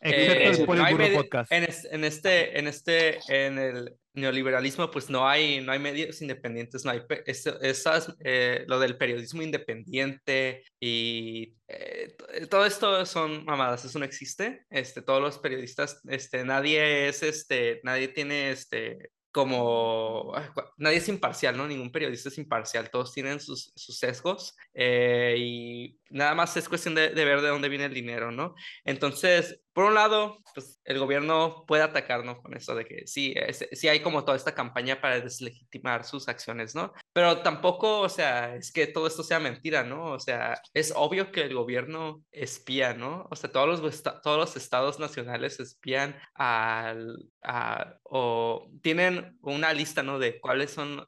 Excepto 0.00 0.72
el 0.72 1.00
eh, 1.00 1.12
Podcast. 1.16 1.50
En, 1.50 1.66
en, 1.90 2.04
este, 2.04 2.56
en 2.56 2.68
este, 2.68 3.18
en 3.28 3.58
el 3.58 3.96
neoliberalismo, 4.14 4.88
pues 4.92 5.10
no 5.10 5.28
hay, 5.28 5.60
no 5.60 5.72
hay 5.72 5.80
medios 5.80 6.22
independientes, 6.22 6.84
no 6.84 6.92
hay, 6.92 7.02
esas, 7.26 8.14
eh, 8.20 8.64
lo 8.68 8.78
del 8.78 8.96
periodismo 8.96 9.42
independiente 9.42 10.62
y 10.78 11.54
eh, 11.66 12.14
todo 12.48 12.66
esto 12.66 13.04
son 13.04 13.44
mamadas, 13.44 13.84
eso 13.84 13.98
no 13.98 14.04
existe, 14.04 14.64
este, 14.70 15.02
todos 15.02 15.20
los 15.20 15.38
periodistas, 15.38 16.00
este, 16.08 16.44
nadie 16.44 17.08
es, 17.08 17.24
este, 17.24 17.80
nadie 17.82 18.06
tiene, 18.06 18.52
este, 18.52 19.10
como 19.32 20.32
nadie 20.76 20.98
es 20.98 21.08
imparcial, 21.08 21.56
¿no? 21.56 21.66
Ningún 21.68 21.92
periodista 21.92 22.28
es 22.28 22.38
imparcial, 22.38 22.90
todos 22.90 23.12
tienen 23.12 23.40
sus, 23.40 23.72
sus 23.76 23.98
sesgos 23.98 24.56
eh, 24.74 25.36
y 25.38 25.98
nada 26.10 26.34
más 26.34 26.56
es 26.56 26.68
cuestión 26.68 26.94
de, 26.94 27.10
de, 27.10 27.24
ver 27.24 27.40
de 27.40 27.48
dónde 27.48 27.68
viene 27.68 27.84
el 27.84 27.94
dinero, 27.94 28.32
¿no? 28.32 28.54
Entonces, 28.84 29.60
por 29.72 29.84
un 29.84 29.94
lado, 29.94 30.38
pues 30.54 30.80
el 30.84 30.98
gobierno 30.98 31.64
puede 31.66 31.82
atacarnos 31.82 32.40
con 32.40 32.56
eso 32.56 32.74
de 32.74 32.84
que 32.84 33.06
sí, 33.06 33.34
sí 33.72 33.88
hay 33.88 34.00
como 34.00 34.24
toda 34.24 34.36
esta 34.36 34.54
campaña 34.54 35.00
para 35.00 35.20
deslegitimar 35.20 36.04
sus 36.04 36.28
acciones, 36.28 36.74
¿no? 36.74 36.92
Pero 37.12 37.38
tampoco, 37.42 38.00
o 38.00 38.08
sea, 38.08 38.56
es 38.56 38.72
que 38.72 38.86
todo 38.86 39.06
esto 39.06 39.22
sea 39.22 39.38
mentira, 39.38 39.84
¿no? 39.84 40.12
O 40.12 40.18
sea, 40.18 40.60
es 40.74 40.92
obvio 40.96 41.30
que 41.30 41.42
el 41.42 41.54
gobierno 41.54 42.24
espía, 42.32 42.94
¿no? 42.94 43.28
O 43.30 43.36
sea, 43.36 43.52
todos 43.52 43.80
los, 43.80 44.02
todos 44.02 44.38
los 44.38 44.56
estados 44.56 44.98
nacionales 44.98 45.60
espían 45.60 46.18
al, 46.34 47.16
a, 47.42 47.94
o 48.02 48.70
tienen 48.82 49.38
una 49.42 49.72
lista, 49.72 50.02
¿no? 50.02 50.18
De 50.18 50.40
cuáles 50.40 50.72
son 50.72 51.06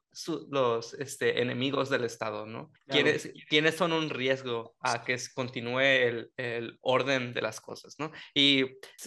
los 0.51 0.95
este, 0.95 1.41
enemigos 1.41 1.89
del 1.91 2.05
Estado, 2.05 2.47
¿no? 2.47 2.71
¿Quiénes, 2.87 3.33
¿Quiénes, 3.49 3.77
son 3.77 3.93
un 3.93 4.11
riesgo 4.11 4.75
a 4.81 5.05
que 5.05 5.17
continúe 5.35 5.81
el, 5.81 6.31
el, 6.37 6.79
orden 6.81 7.33
de 7.33 7.43
las 7.43 7.61
cosas, 7.61 7.97
¿no? 7.99 8.13
Y 8.35 8.63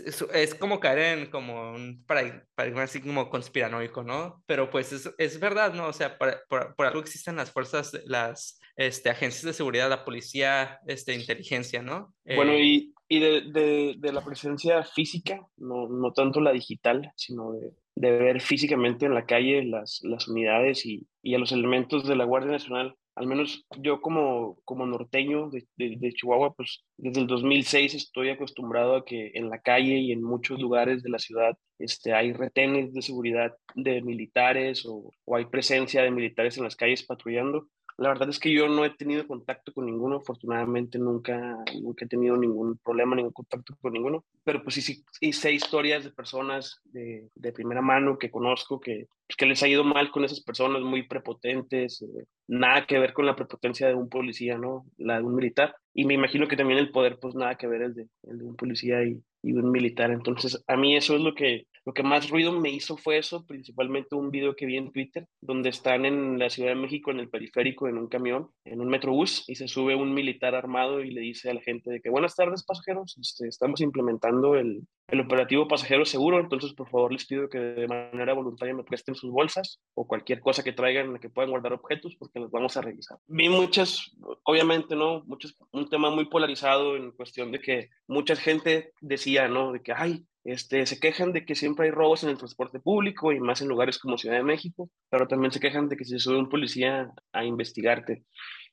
es, 0.06 0.26
es 0.34 0.56
como 0.56 0.80
caer 0.80 1.20
en 1.20 1.30
como 1.30 1.72
un 1.72 2.04
paradigma 2.06 2.84
así 2.84 3.02
como 3.02 3.30
conspiranoico, 3.30 4.04
¿no? 4.04 4.44
Pero 4.46 4.70
pues 4.70 4.92
es, 4.92 5.10
es 5.18 5.40
verdad, 5.40 5.74
¿no? 5.74 5.88
O 5.88 5.94
sea, 5.94 6.18
por, 6.18 6.46
por, 6.48 6.86
algo 6.86 7.00
existen 7.00 7.36
las 7.36 7.52
fuerzas, 7.52 7.92
las 8.06 8.60
este, 8.76 9.10
agencias 9.10 9.44
de 9.44 9.54
seguridad, 9.54 9.90
la 9.90 10.06
policía, 10.06 10.80
este, 10.88 11.14
inteligencia, 11.14 11.82
¿no? 11.82 12.14
Bueno, 12.26 12.54
eh, 12.54 12.64
y, 12.64 12.94
y 13.08 13.20
de, 13.20 13.42
de, 13.52 13.96
de, 13.98 14.14
la 14.14 14.24
presencia 14.24 14.84
física, 14.84 15.40
no, 15.58 15.88
no 15.88 16.12
tanto 16.12 16.42
la 16.42 16.52
digital, 16.52 17.12
sino 17.16 17.54
de, 17.54 17.72
de 17.96 18.12
ver 18.12 18.42
físicamente 18.42 19.06
en 19.06 19.14
la 19.14 19.26
calle 19.26 19.64
las, 19.64 20.02
las 20.04 20.28
unidades 20.28 20.86
y, 20.86 21.08
y, 21.24 21.34
a 21.36 21.40
los 21.40 21.52
elementos 21.52 22.08
de 22.08 22.16
la 22.16 22.26
Guardia 22.26 22.52
Nacional. 22.52 22.96
Al 23.16 23.28
menos 23.28 23.66
yo 23.78 24.02
como, 24.02 24.58
como 24.66 24.86
norteño 24.86 25.50
de, 25.50 25.66
de, 25.78 26.14
Chihuahua, 26.14 26.54
pues 26.54 26.84
desde 26.98 27.22
el 27.22 27.28
2006 27.28 27.94
estoy 27.94 28.30
acostumbrado 28.30 28.98
a 28.98 29.06
que 29.06 29.32
en 29.36 29.50
la 29.50 29.62
calle 29.62 29.98
y 30.00 30.12
en 30.12 30.22
muchos 30.22 30.60
lugares 30.60 31.02
de 31.02 31.10
la 31.10 31.20
ciudad 31.20 31.58
este, 31.80 32.14
hay 32.14 32.34
retenes 32.34 32.94
de 32.94 33.02
seguridad 33.02 33.56
de 33.74 34.02
militares 34.02 34.86
o, 34.86 35.14
o 35.24 35.36
hay 35.38 35.46
presencia 35.46 36.04
de 36.04 36.12
militares 36.12 36.58
en 36.58 36.66
las 36.66 36.76
calles 36.76 37.04
patrullando. 37.04 37.70
La 37.98 38.10
verdad 38.10 38.30
es 38.30 38.40
que 38.40 38.52
yo 38.52 38.68
no 38.68 38.84
he 38.84 38.90
tenido 38.90 39.26
contacto 39.26 39.72
con 39.72 39.86
ninguno, 39.86 40.18
afortunadamente 40.18 41.00
nunca, 41.00 41.58
nunca 41.82 42.06
he 42.06 42.08
tenido 42.08 42.36
ningún 42.36 42.78
problema, 42.78 43.16
ningún 43.16 43.32
contacto 43.32 43.76
con 43.82 43.94
ninguno, 43.94 44.26
pero 44.44 44.62
pues 44.64 44.76
sí, 44.76 44.82
sí 44.82 45.06
hice 45.22 45.54
historias 45.54 46.04
de 46.04 46.12
personas 46.12 46.82
de, 46.84 47.30
de 47.36 47.54
primera 47.54 47.82
mano 47.82 48.18
que 48.18 48.30
conozco 48.30 48.80
que, 48.80 49.08
pues, 49.28 49.38
que 49.38 49.46
les 49.46 49.64
ha 49.64 49.68
ido 49.68 49.84
mal 49.84 50.12
con 50.12 50.26
esas 50.26 50.42
personas 50.42 50.82
muy 50.82 51.08
prepotentes, 51.08 52.02
eh, 52.02 52.26
nada 52.48 52.86
que 52.86 53.00
ver 53.00 53.14
con 53.14 53.26
la 53.26 53.36
prepotencia 53.36 53.88
de 53.88 53.96
un 53.96 54.10
policía, 54.10 54.58
¿no? 54.58 54.86
La 54.98 55.18
de 55.18 55.24
un 55.24 55.36
militar. 55.36 55.76
Y 55.94 56.06
me 56.06 56.14
imagino 56.14 56.48
que 56.48 56.58
también 56.58 56.80
el 56.80 56.92
poder, 56.92 57.18
pues 57.20 57.34
nada 57.34 57.56
que 57.56 57.68
ver 57.68 57.82
el 57.82 57.96
de, 57.96 58.08
el 58.24 58.40
de 58.40 58.46
un 58.46 58.56
policía 58.56 59.04
y, 59.04 59.24
y 59.46 59.54
un 59.54 59.72
militar. 59.72 60.12
Entonces, 60.12 60.64
a 60.68 60.76
mí 60.76 60.96
eso 60.96 61.16
es 61.16 61.22
lo 61.22 61.36
que, 61.36 61.68
lo 61.86 61.94
que 61.94 62.04
más 62.04 62.30
ruido 62.30 62.52
me 62.52 62.72
hizo 62.72 62.98
fue 62.98 63.20
eso, 63.20 63.46
principalmente 63.46 64.16
un 64.16 64.32
video 64.32 64.56
que 64.56 64.66
vi 64.66 64.78
en 64.78 64.92
Twitter, 64.92 65.28
donde 65.40 65.70
están 65.70 66.06
en 66.06 66.40
la 66.40 66.50
Ciudad 66.50 66.70
de 66.70 66.82
México, 66.82 67.12
en 67.12 67.20
el 67.20 67.30
periférico, 67.30 67.88
en 67.88 67.98
un 67.98 68.08
camión, 68.08 68.50
en 68.66 68.82
un 68.82 68.88
metrobús, 68.88 69.44
y 69.48 69.56
se 69.56 69.68
sube 69.68 69.96
un 69.96 70.14
militar 70.14 70.56
armado 70.56 71.02
y 71.02 71.12
le 71.12 71.22
dice 71.22 71.50
a 71.50 71.54
la 71.54 71.62
gente 71.62 71.92
de 71.92 72.02
que 72.02 72.10
buenas 72.10 72.36
tardes 72.36 72.66
pasajeros, 72.66 73.16
este, 73.22 73.48
estamos 73.48 73.82
implementando 73.82 74.56
el, 74.56 74.88
el 75.08 75.20
operativo 75.20 75.68
pasajero 75.68 76.06
seguro, 76.06 76.40
entonces 76.40 76.74
por 76.74 76.90
favor 76.90 77.12
les 77.12 77.26
pido 77.26 77.50
que 77.50 77.60
de 77.60 77.88
manera 77.88 78.34
voluntaria 78.34 78.74
me 78.74 78.84
presten 78.84 79.16
sus 79.16 79.32
bolsas 79.32 79.80
o 79.94 80.08
cualquier 80.08 80.40
cosa 80.40 80.64
que 80.64 80.74
traigan 80.74 81.08
en 81.08 81.14
la 81.14 81.20
que 81.20 81.30
puedan 81.30 81.52
guardar 81.52 81.74
objetos 81.74 82.16
porque 82.18 82.40
los 82.40 82.52
vamos 82.52 82.76
a 82.78 82.82
revisar. 82.82 83.18
Vi 83.28 83.50
muchas, 83.50 84.16
obviamente, 84.44 84.96
¿no? 84.96 85.24
Muchos, 85.26 85.56
un 85.72 85.90
tema 85.90 86.10
muy 86.10 86.26
polarizado 86.26 86.96
en 86.96 87.12
cuestión 87.12 87.52
de 87.52 87.60
que 87.60 87.90
mucha 88.08 88.36
gente 88.36 88.94
decía, 89.02 89.48
¿no? 89.48 89.72
De 89.72 89.82
que, 89.82 89.94
ay, 89.94 90.26
este, 90.44 90.86
se 90.86 91.00
quejan 91.00 91.34
de 91.34 91.46
que 91.46 91.56
siempre 91.56 91.86
hay 91.86 91.92
robos 91.92 92.24
en 92.24 92.30
el 92.30 92.38
transporte 92.38 92.80
público 92.80 93.32
y 93.32 93.40
más 93.40 93.62
en 93.62 93.68
lugares 93.68 93.98
como 93.98 94.18
Ciudad 94.18 94.38
de 94.38 94.44
México, 94.44 94.90
pero 95.10 95.28
también 95.28 95.52
se 95.52 95.60
quejan 95.60 95.90
de 95.90 95.98
que 95.98 96.06
se 96.06 96.20
sube 96.20 96.38
un 96.38 96.50
policía 96.50 97.12
a 97.34 97.46
investigarte. 97.46 98.24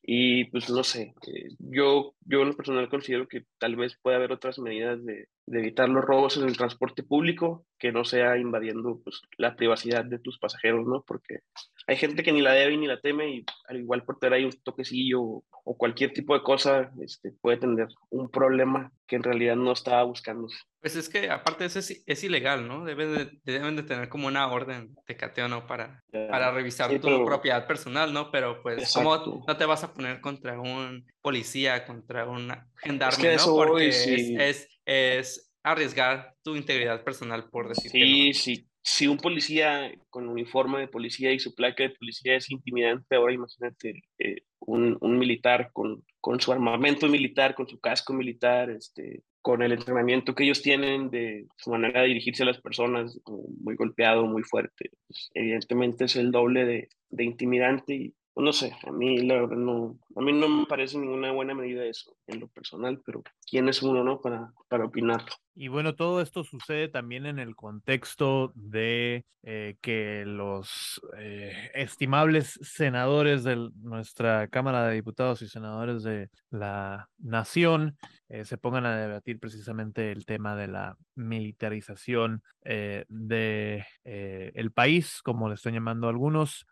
Y 0.03 0.47
pues 0.47 0.68
no 0.68 0.83
sé, 0.83 1.14
eh, 1.29 1.49
yo, 1.61 2.14
yo 2.27 2.42
en 2.42 2.49
lo 2.49 2.57
personal 2.57 2.88
considero 2.88 3.29
que 3.29 3.45
tal 3.59 3.77
vez 3.77 3.97
pueda 4.03 4.16
haber 4.16 4.33
otras 4.33 4.59
medidas 4.59 5.03
de, 5.05 5.29
de, 5.47 5.59
evitar 5.59 5.89
los 5.89 6.05
robos 6.05 6.37
en 6.37 6.45
el 6.45 6.57
transporte 6.57 7.03
público 7.03 7.65
que 7.79 7.93
no 7.93 8.05
sea 8.05 8.37
invadiendo 8.37 9.01
pues, 9.03 9.23
la 9.39 9.57
privacidad 9.57 10.05
de 10.05 10.19
tus 10.19 10.39
pasajeros, 10.39 10.87
¿no? 10.87 11.03
Porque 11.07 11.41
hay 11.87 11.97
gente 11.97 12.23
que 12.23 12.33
ni 12.33 12.41
la 12.41 12.53
debe 12.53 12.77
ni 12.77 12.87
la 12.87 13.01
teme 13.01 13.29
y 13.29 13.45
al 13.69 13.79
igual 13.79 14.05
por 14.05 14.19
tener 14.19 14.35
ahí 14.35 14.45
un 14.45 14.53
toquecillo 14.63 15.21
o, 15.21 15.45
cualquier 15.77 16.13
tipo 16.13 16.35
de 16.35 16.43
cosa 16.43 16.93
este, 17.01 17.33
puede 17.41 17.57
tener 17.57 17.89
un 18.11 18.31
problema 18.31 18.93
que 19.07 19.17
en 19.17 19.23
realidad 19.23 19.57
no 19.57 19.73
estaba 19.73 20.03
buscando. 20.05 20.49
Pues 20.81 20.97
es 20.97 21.09
que 21.09 21.31
aparte 21.31 21.65
eso 21.65 21.79
es, 21.79 22.25
ilegal, 22.25 22.67
¿no? 22.67 22.85
Deben 22.85 23.15
de, 23.15 23.41
deben 23.45 23.77
de 23.77 23.83
tener 23.83 24.09
como 24.09 24.27
una 24.27 24.51
orden 24.51 24.95
de 25.07 25.17
cateo, 25.17 25.49
¿no? 25.49 25.67
Para, 25.67 26.03
para 26.11 26.53
revisar 26.53 26.91
tu 27.01 27.25
propiedad 27.25 27.67
personal, 27.67 28.13
¿no? 28.13 28.31
Pero 28.31 28.63
pues, 28.63 28.93
¿cómo 28.95 29.45
no 29.47 29.57
te 29.57 29.65
vas 29.65 29.85
a 29.85 29.93
poner 29.93 30.21
contra 30.21 30.61
un 30.61 31.07
policía, 31.23 31.87
contra 31.87 32.29
un 32.29 32.53
gendarme, 32.77 33.37
¿no? 33.37 33.57
Porque 33.57 33.89
es, 33.89 34.69
es, 34.85 35.55
arriesgar 35.63 36.35
tu 36.43 36.57
integridad 36.57 37.03
personal, 37.05 37.49
por 37.49 37.69
decirlo. 37.69 37.91
Sí, 37.93 38.35
sí. 38.35 38.69
Si 38.85 39.07
un 39.07 39.17
policía 39.17 39.93
con 40.11 40.29
uniforme 40.29 40.81
de 40.81 40.89
policía 40.89 41.33
y 41.33 41.39
su 41.39 41.55
placa 41.55 41.85
de 41.85 41.91
policía 41.91 42.35
es 42.35 42.51
intimidante, 42.51 43.15
ahora 43.15 43.33
imagínate 43.33 44.03
eh, 44.19 44.43
un, 44.59 44.99
un, 45.01 45.19
militar 45.21 45.71
con, 45.73 46.05
con 46.21 46.41
su 46.41 46.51
armamento 46.51 47.09
militar, 47.09 47.55
con 47.55 47.69
su 47.69 47.79
casco 47.79 48.13
militar, 48.13 48.71
este, 48.71 49.23
con 49.41 49.63
el 49.63 49.71
entrenamiento 49.71 50.35
que 50.35 50.43
ellos 50.43 50.63
tienen, 50.63 51.11
de 51.11 51.47
su 51.57 51.71
manera 51.71 52.03
de 52.03 52.09
dirigirse 52.09 52.43
a 52.43 52.47
las 52.47 52.61
personas, 52.61 53.21
muy 53.27 53.77
golpeado, 53.77 54.27
muy 54.27 54.43
fuerte. 54.43 54.91
Pues, 55.07 55.31
evidentemente 55.35 56.07
es 56.07 56.17
el 56.17 56.33
doble 56.33 56.65
de, 56.65 56.89
de 57.11 57.25
intimidante 57.25 57.95
y 57.95 58.15
pues, 58.35 58.45
no 58.45 58.53
sé, 58.53 58.73
a 58.87 58.91
mí 58.93 59.19
la 59.19 59.35
verdad 59.35 59.57
no, 59.57 59.99
a 60.14 60.20
mí 60.20 60.33
no 60.33 60.48
me 60.48 60.66
parece 60.66 60.98
ninguna 60.98 61.33
buena 61.33 61.55
medida 61.55 61.85
eso 61.85 62.16
en 62.27 62.40
lo 62.40 62.48
personal, 62.48 63.01
pero 63.05 63.22
¿quién 63.48 63.68
es 63.68 63.83
uno, 63.83 64.05
no? 64.05 64.20
Para, 64.20 64.53
para 64.68 64.85
opinarlo. 64.85 65.33
Y 65.55 65.68
bueno, 65.68 65.94
todo 65.94 66.22
esto 66.22 66.44
sucede 66.44 66.88
también 66.88 67.27
en 67.27 67.38
el 67.38 67.54
contexto 67.54 68.52
de 68.54 69.27
eh, 69.42 69.77
que 69.83 70.25
los 70.25 71.00
eh, 71.19 71.71
estimables 71.75 72.58
senadores 72.63 73.44
de 73.44 73.71
nuestra 73.83 74.48
Cámara 74.48 74.87
de 74.87 74.94
Diputados 74.94 75.42
y 75.42 75.48
senadores 75.48 76.04
de 76.04 76.31
la 76.50 77.08
Nación 77.19 77.98
eh, 78.29 78.46
se 78.46 78.56
pongan 78.56 78.87
a 78.87 78.96
debatir 78.96 79.38
precisamente 79.40 80.10
el 80.10 80.25
tema 80.25 80.56
de 80.56 80.69
la 80.69 80.96
militarización 81.17 82.42
del 82.63 83.04
de 83.08 83.85
el 84.04 84.71
país, 84.71 85.21
como 85.23 85.48
le 85.48 85.56
están 85.56 85.75
llamando 85.75 86.08
algunos, 86.08 86.65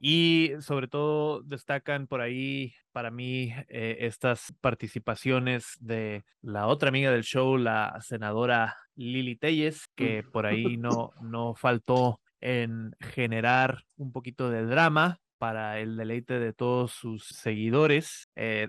y 0.00 0.50
sobre 0.60 0.88
todo 0.88 1.42
destacan 1.42 2.08
por 2.08 2.20
ahí 2.20 2.51
para 2.92 3.10
mí 3.10 3.52
eh, 3.68 3.96
estas 4.00 4.52
participaciones 4.60 5.76
de 5.80 6.24
la 6.40 6.66
otra 6.66 6.88
amiga 6.88 7.10
del 7.10 7.22
show, 7.22 7.56
la 7.56 7.98
senadora 8.00 8.76
Lili 8.94 9.36
Telles, 9.36 9.88
que 9.94 10.22
por 10.22 10.46
ahí 10.46 10.76
no, 10.78 11.10
no 11.20 11.54
faltó 11.54 12.20
en 12.40 12.92
generar 13.00 13.84
un 13.96 14.12
poquito 14.12 14.50
de 14.50 14.64
drama 14.64 15.18
para 15.42 15.80
el 15.80 15.96
deleite 15.96 16.38
de 16.38 16.52
todos 16.52 16.92
sus 16.92 17.26
seguidores. 17.26 18.30
Eh, 18.36 18.68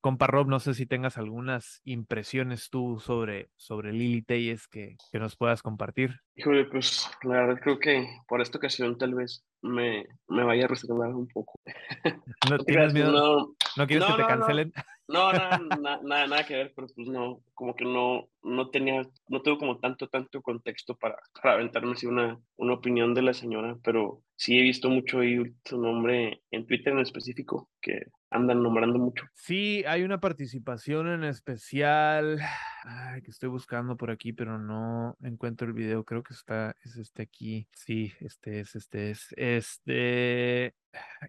compa 0.00 0.26
Rob, 0.26 0.48
no 0.48 0.58
sé 0.58 0.74
si 0.74 0.84
tengas 0.84 1.16
algunas 1.16 1.80
impresiones 1.84 2.70
tú 2.70 2.98
sobre, 2.98 3.50
sobre 3.54 3.92
Lili 3.92 4.22
Telles 4.22 4.66
que, 4.66 4.96
que 5.12 5.20
nos 5.20 5.36
puedas 5.36 5.62
compartir. 5.62 6.18
Híjole, 6.34 6.64
pues 6.64 7.08
la 7.22 7.42
verdad 7.42 7.60
creo 7.62 7.78
que 7.78 8.04
por 8.26 8.40
esta 8.40 8.58
ocasión 8.58 8.98
tal 8.98 9.14
vez 9.14 9.44
me, 9.62 10.08
me 10.26 10.42
vaya 10.42 10.64
a 10.64 10.66
reservar 10.66 11.14
un 11.14 11.28
poco. 11.28 11.52
¿No 12.50 12.58
tienes 12.66 12.92
miedo? 12.92 13.12
No, 13.12 13.54
¿No 13.76 13.86
quieres 13.86 14.08
que 14.08 14.14
te 14.14 14.26
cancelen? 14.26 14.72
No, 15.06 15.32
nada, 15.32 15.60
nada, 16.02 16.26
nada 16.26 16.44
que 16.44 16.56
ver, 16.56 16.72
pero 16.74 16.88
pues 16.96 17.06
no, 17.06 17.38
como 17.58 17.74
que 17.74 17.84
no, 17.84 18.28
no 18.44 18.70
tenía, 18.70 19.02
no 19.26 19.42
tengo 19.42 19.58
como 19.58 19.80
tanto, 19.80 20.06
tanto 20.08 20.40
contexto 20.42 20.96
para, 20.96 21.16
para 21.42 21.54
aventarme 21.54 21.90
así 21.90 22.06
una, 22.06 22.38
una 22.56 22.74
opinión 22.74 23.14
de 23.14 23.22
la 23.22 23.34
señora, 23.34 23.76
pero 23.82 24.22
sí 24.36 24.56
he 24.56 24.62
visto 24.62 24.88
mucho 24.88 25.18
ahí 25.18 25.42
su 25.64 25.76
nombre 25.76 26.40
en 26.52 26.66
Twitter 26.66 26.92
en 26.92 27.00
específico, 27.00 27.68
que 27.82 28.06
andan 28.30 28.62
nombrando 28.62 29.00
mucho. 29.00 29.24
Sí, 29.34 29.82
hay 29.88 30.04
una 30.04 30.20
participación 30.20 31.08
en 31.08 31.24
especial 31.24 32.38
que 33.24 33.30
estoy 33.30 33.48
buscando 33.48 33.96
por 33.96 34.10
aquí, 34.10 34.32
pero 34.32 34.58
no 34.58 35.16
encuentro 35.22 35.66
el 35.66 35.72
video. 35.72 36.04
Creo 36.04 36.22
que 36.22 36.34
está, 36.34 36.76
es 36.84 36.96
este 36.96 37.22
aquí. 37.22 37.66
Sí, 37.72 38.12
este 38.20 38.60
es, 38.60 38.76
este 38.76 39.10
es, 39.10 39.34
este. 39.36 40.74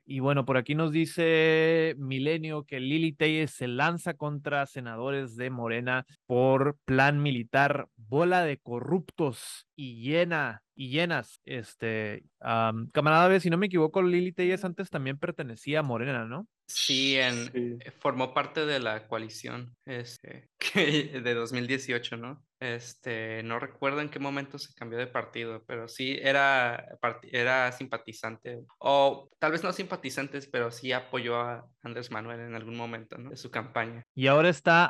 Y 0.05 0.19
bueno, 0.19 0.45
por 0.45 0.57
aquí 0.57 0.75
nos 0.75 0.91
dice 0.91 1.95
Milenio 1.97 2.63
que 2.63 2.79
Lili 2.79 3.13
Telles 3.13 3.51
se 3.51 3.67
lanza 3.67 4.13
contra 4.13 4.65
senadores 4.65 5.35
de 5.35 5.49
Morena 5.49 6.05
por 6.29 6.77
plan 6.85 7.23
militar, 7.23 7.87
bola 7.95 8.43
de 8.43 8.59
corruptos 8.59 9.65
y 9.75 10.03
llena 10.03 10.61
y 10.75 10.91
llenas. 10.91 11.41
Este, 11.43 12.23
camarada, 12.39 13.39
si 13.39 13.49
no 13.49 13.57
me 13.57 13.65
equivoco, 13.65 14.03
Lili 14.03 14.31
Telles 14.31 14.63
antes 14.63 14.91
también 14.91 15.17
pertenecía 15.17 15.79
a 15.79 15.81
Morena, 15.81 16.25
¿no? 16.25 16.47
Sí, 16.67 17.17
en, 17.17 17.49
eh, 17.55 17.91
formó 17.97 18.31
parte 18.35 18.67
de 18.67 18.79
la 18.79 19.07
coalición 19.07 19.75
este, 19.87 20.51
de 21.23 21.33
2018, 21.33 22.17
¿no? 22.17 22.45
Este, 22.59 23.41
no 23.43 23.57
recuerdo 23.57 24.01
en 24.01 24.09
qué 24.09 24.19
momento 24.19 24.59
se 24.59 24.73
cambió 24.73 24.99
de 24.99 25.07
partido, 25.07 25.63
pero 25.65 25.87
sí 25.87 26.19
era, 26.21 26.85
era 27.31 27.71
simpatizante, 27.71 28.59
o 28.79 29.29
tal 29.39 29.53
vez 29.53 29.63
no 29.63 29.71
simpatizantes, 29.71 30.47
pero 30.47 30.69
sí 30.69 30.91
apoyó 30.91 31.39
a 31.39 31.65
Andrés 31.83 32.11
Manuel 32.11 32.41
en 32.41 32.55
algún 32.55 32.75
momento 32.75 33.15
de 33.17 33.37
su 33.37 33.49
campaña. 33.49 34.03
Y 34.13 34.27
ahora 34.27 34.49
está 34.49 34.85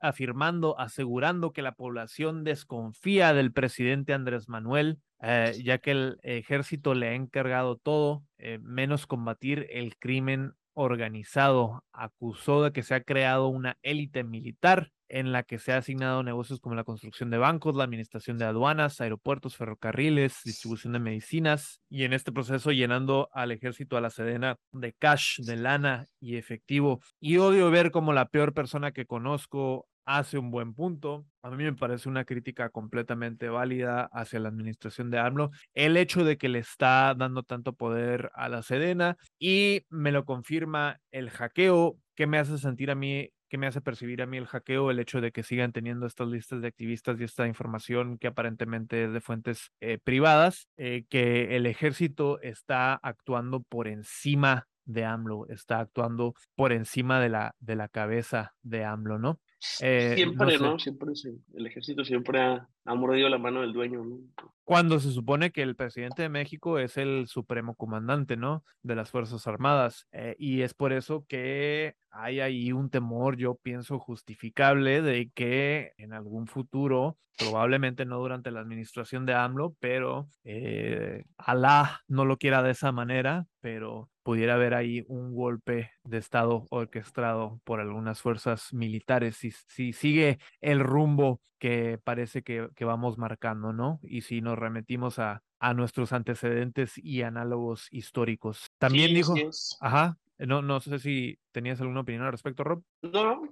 afirmando, 0.00 0.78
asegurando 0.78 1.52
que 1.52 1.62
la 1.62 1.72
población 1.72 2.44
desconfía 2.44 3.34
del 3.34 3.52
presidente 3.52 4.12
Andrés 4.12 4.48
Manuel, 4.48 5.00
eh, 5.20 5.60
ya 5.64 5.78
que 5.78 5.90
el 5.90 6.18
ejército 6.22 6.94
le 6.94 7.08
ha 7.08 7.14
encargado 7.14 7.76
todo, 7.76 8.22
eh, 8.38 8.60
menos 8.62 9.08
combatir 9.08 9.66
el 9.70 9.96
crimen 9.96 10.52
organizado. 10.74 11.84
Acusó 11.92 12.62
de 12.62 12.72
que 12.72 12.84
se 12.84 12.94
ha 12.94 13.02
creado 13.02 13.48
una 13.48 13.76
élite 13.82 14.22
militar 14.22 14.92
en 15.08 15.32
la 15.32 15.42
que 15.42 15.58
se 15.58 15.72
ha 15.72 15.78
asignado 15.78 16.22
negocios 16.22 16.60
como 16.60 16.74
la 16.74 16.84
construcción 16.84 17.30
de 17.30 17.38
bancos, 17.38 17.76
la 17.76 17.84
administración 17.84 18.38
de 18.38 18.44
aduanas, 18.44 19.00
aeropuertos, 19.00 19.56
ferrocarriles, 19.56 20.40
distribución 20.44 20.92
de 20.92 20.98
medicinas 21.00 21.80
y 21.88 22.04
en 22.04 22.12
este 22.12 22.32
proceso 22.32 22.72
llenando 22.72 23.28
al 23.32 23.52
ejército, 23.52 23.96
a 23.96 24.00
la 24.00 24.10
Sedena 24.10 24.56
de 24.72 24.92
cash, 24.92 25.40
de 25.40 25.56
lana 25.56 26.06
y 26.20 26.36
efectivo. 26.36 27.00
Y 27.20 27.38
odio 27.38 27.70
ver 27.70 27.90
como 27.90 28.12
la 28.12 28.28
peor 28.28 28.54
persona 28.54 28.92
que 28.92 29.06
conozco 29.06 29.86
hace 30.08 30.38
un 30.38 30.50
buen 30.50 30.72
punto. 30.74 31.26
A 31.42 31.50
mí 31.50 31.62
me 31.64 31.74
parece 31.74 32.08
una 32.08 32.24
crítica 32.24 32.70
completamente 32.70 33.50
válida 33.50 34.08
hacia 34.10 34.40
la 34.40 34.48
administración 34.48 35.10
de 35.10 35.18
AMLO. 35.18 35.50
El 35.74 35.98
hecho 35.98 36.24
de 36.24 36.38
que 36.38 36.48
le 36.48 36.60
está 36.60 37.14
dando 37.14 37.42
tanto 37.42 37.74
poder 37.74 38.30
a 38.34 38.48
la 38.48 38.62
Sedena 38.62 39.18
y 39.38 39.82
me 39.90 40.10
lo 40.10 40.24
confirma 40.24 40.98
el 41.12 41.28
hackeo 41.28 41.98
que 42.14 42.26
me 42.26 42.38
hace 42.38 42.56
sentir 42.56 42.90
a 42.90 42.94
mí 42.94 43.28
que 43.48 43.58
me 43.58 43.66
hace 43.66 43.80
percibir 43.80 44.22
a 44.22 44.26
mí 44.26 44.36
el 44.36 44.46
hackeo, 44.46 44.90
el 44.90 44.98
hecho 44.98 45.20
de 45.20 45.32
que 45.32 45.42
sigan 45.42 45.72
teniendo 45.72 46.06
estas 46.06 46.28
listas 46.28 46.60
de 46.60 46.68
activistas 46.68 47.20
y 47.20 47.24
esta 47.24 47.46
información 47.46 48.18
que 48.18 48.28
aparentemente 48.28 49.04
es 49.04 49.12
de 49.12 49.20
fuentes 49.20 49.72
eh, 49.80 49.98
privadas, 50.02 50.68
eh, 50.76 51.04
que 51.08 51.56
el 51.56 51.66
ejército 51.66 52.40
está 52.40 52.94
actuando 52.94 53.60
por 53.60 53.88
encima 53.88 54.66
de 54.84 55.04
AMLO, 55.04 55.46
está 55.48 55.80
actuando 55.80 56.34
por 56.54 56.72
encima 56.72 57.20
de 57.20 57.28
la, 57.28 57.54
de 57.60 57.76
la 57.76 57.88
cabeza 57.88 58.54
de 58.62 58.84
AMLO, 58.84 59.18
¿no? 59.18 59.40
Eh, 59.80 60.12
siempre, 60.14 60.58
¿no? 60.58 60.78
Siempre 60.78 61.12
el 61.54 61.66
ejército 61.66 62.04
siempre 62.04 62.40
ha, 62.40 62.68
ha, 62.88 62.94
mordido 62.94 63.28
la 63.28 63.38
mano 63.38 63.60
del 63.60 63.72
dueño, 63.72 64.04
¿no? 64.04 64.18
Cuando 64.64 65.00
se 65.00 65.12
supone 65.12 65.50
que 65.50 65.62
el 65.62 65.76
presidente 65.76 66.20
de 66.20 66.28
México 66.28 66.78
es 66.78 66.98
el 66.98 67.26
supremo 67.26 67.74
comandante, 67.74 68.36
¿no? 68.36 68.64
De 68.82 68.94
las 68.94 69.10
Fuerzas 69.10 69.46
Armadas. 69.46 70.06
Eh, 70.12 70.36
y 70.38 70.60
es 70.60 70.74
por 70.74 70.92
eso 70.92 71.24
que 71.26 71.94
hay 72.10 72.40
ahí 72.40 72.72
un 72.72 72.90
temor, 72.90 73.36
yo 73.36 73.54
pienso, 73.54 73.98
justificable 73.98 75.00
de 75.00 75.30
que 75.34 75.92
en 75.96 76.12
algún 76.12 76.46
futuro, 76.46 77.16
probablemente 77.38 78.04
no 78.04 78.18
durante 78.18 78.50
la 78.50 78.60
administración 78.60 79.24
de 79.24 79.32
AMLO, 79.32 79.74
pero 79.80 80.28
eh, 80.44 81.24
Alá 81.38 82.02
no 82.06 82.26
lo 82.26 82.36
quiera 82.36 82.62
de 82.62 82.72
esa 82.72 82.92
manera, 82.92 83.46
pero 83.60 84.10
pudiera 84.22 84.56
haber 84.56 84.74
ahí 84.74 85.02
un 85.08 85.34
golpe 85.34 85.92
de 86.04 86.18
Estado 86.18 86.66
orquestado 86.68 87.58
por 87.64 87.80
algunas 87.80 88.20
fuerzas 88.20 88.74
militares 88.74 89.36
si, 89.36 89.50
si 89.50 89.94
sigue 89.94 90.38
el 90.60 90.80
rumbo 90.80 91.40
que 91.58 91.98
parece 92.02 92.42
que, 92.42 92.68
que, 92.74 92.84
vamos 92.84 93.18
marcando, 93.18 93.72
¿no? 93.72 94.00
Y 94.02 94.22
si 94.22 94.40
nos 94.40 94.58
remetimos 94.58 95.18
a, 95.18 95.42
a 95.58 95.74
nuestros 95.74 96.12
antecedentes 96.12 96.96
y 96.96 97.22
análogos 97.22 97.88
históricos. 97.90 98.70
También 98.78 99.14
dijo, 99.14 99.34
ajá, 99.80 100.18
no, 100.46 100.62
no 100.62 100.80
sé 100.80 100.98
si 100.98 101.38
tenías 101.52 101.80
alguna 101.80 102.00
opinión 102.00 102.24
al 102.24 102.32
respecto, 102.32 102.64
Rob. 102.64 102.82
No, 103.02 103.42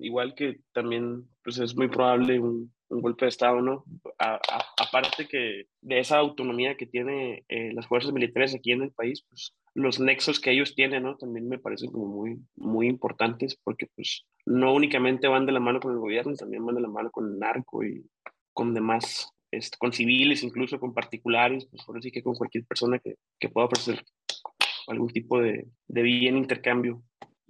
igual 0.00 0.34
que 0.34 0.60
también 0.72 1.28
pues 1.44 1.58
es 1.58 1.76
muy 1.76 1.88
probable 1.88 2.40
un, 2.40 2.72
un 2.88 3.00
golpe 3.00 3.24
de 3.24 3.30
Estado, 3.30 3.60
¿no? 3.60 3.84
aparte 4.18 5.26
que 5.26 5.64
de 5.80 5.98
esa 5.98 6.18
autonomía 6.18 6.76
que 6.76 6.86
tiene 6.86 7.44
eh, 7.48 7.72
las 7.72 7.86
fuerzas 7.86 8.12
militares 8.12 8.54
aquí 8.54 8.72
en 8.72 8.82
el 8.82 8.92
país, 8.92 9.24
pues 9.28 9.54
los 9.74 9.98
nexos 9.98 10.38
que 10.38 10.50
ellos 10.50 10.74
tienen, 10.74 11.04
¿no? 11.04 11.16
También 11.16 11.48
me 11.48 11.58
parecen 11.58 11.90
como 11.90 12.06
muy, 12.06 12.38
muy 12.56 12.88
importantes 12.88 13.58
porque 13.64 13.86
pues 13.94 14.26
no 14.44 14.74
únicamente 14.74 15.28
van 15.28 15.46
de 15.46 15.52
la 15.52 15.60
mano 15.60 15.80
con 15.80 15.92
el 15.92 15.98
gobierno, 15.98 16.34
también 16.34 16.64
van 16.66 16.74
de 16.74 16.82
la 16.82 16.88
mano 16.88 17.10
con 17.10 17.32
el 17.32 17.38
narco 17.38 17.82
y 17.82 18.04
con 18.52 18.74
demás, 18.74 19.30
este, 19.50 19.78
con 19.78 19.92
civiles, 19.92 20.42
incluso 20.42 20.78
con 20.78 20.92
particulares, 20.92 21.66
pues 21.70 21.82
por 21.84 21.96
así 21.96 22.10
que 22.10 22.22
con 22.22 22.34
cualquier 22.34 22.66
persona 22.66 22.98
que, 22.98 23.14
que 23.38 23.48
pueda 23.48 23.66
ofrecer 23.66 24.04
algún 24.88 25.08
tipo 25.08 25.40
de, 25.40 25.66
bien 25.88 26.36
intercambio 26.36 27.02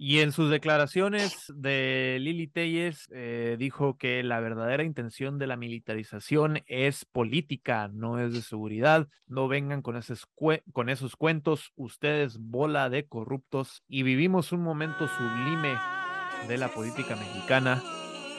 y 0.05 0.19
en 0.19 0.33
sus 0.33 0.49
declaraciones 0.49 1.45
de 1.55 2.17
Lili 2.19 2.47
Telles 2.47 3.07
eh, 3.13 3.55
dijo 3.57 3.97
que 3.97 4.21
la 4.21 4.41
verdadera 4.41 4.83
intención 4.83 5.39
de 5.39 5.47
la 5.47 5.55
militarización 5.55 6.61
es 6.65 7.05
política, 7.05 7.89
no 7.93 8.19
es 8.19 8.33
de 8.33 8.41
seguridad. 8.41 9.07
No 9.27 9.47
vengan 9.47 9.81
con 9.81 9.95
esos, 9.95 10.27
con 10.73 10.89
esos 10.89 11.15
cuentos, 11.15 11.71
ustedes 11.77 12.37
bola 12.37 12.89
de 12.89 13.05
corruptos. 13.05 13.83
Y 13.87 14.03
vivimos 14.03 14.51
un 14.51 14.61
momento 14.61 15.07
sublime 15.07 15.77
de 16.49 16.57
la 16.57 16.67
política 16.67 17.15
mexicana 17.15 17.81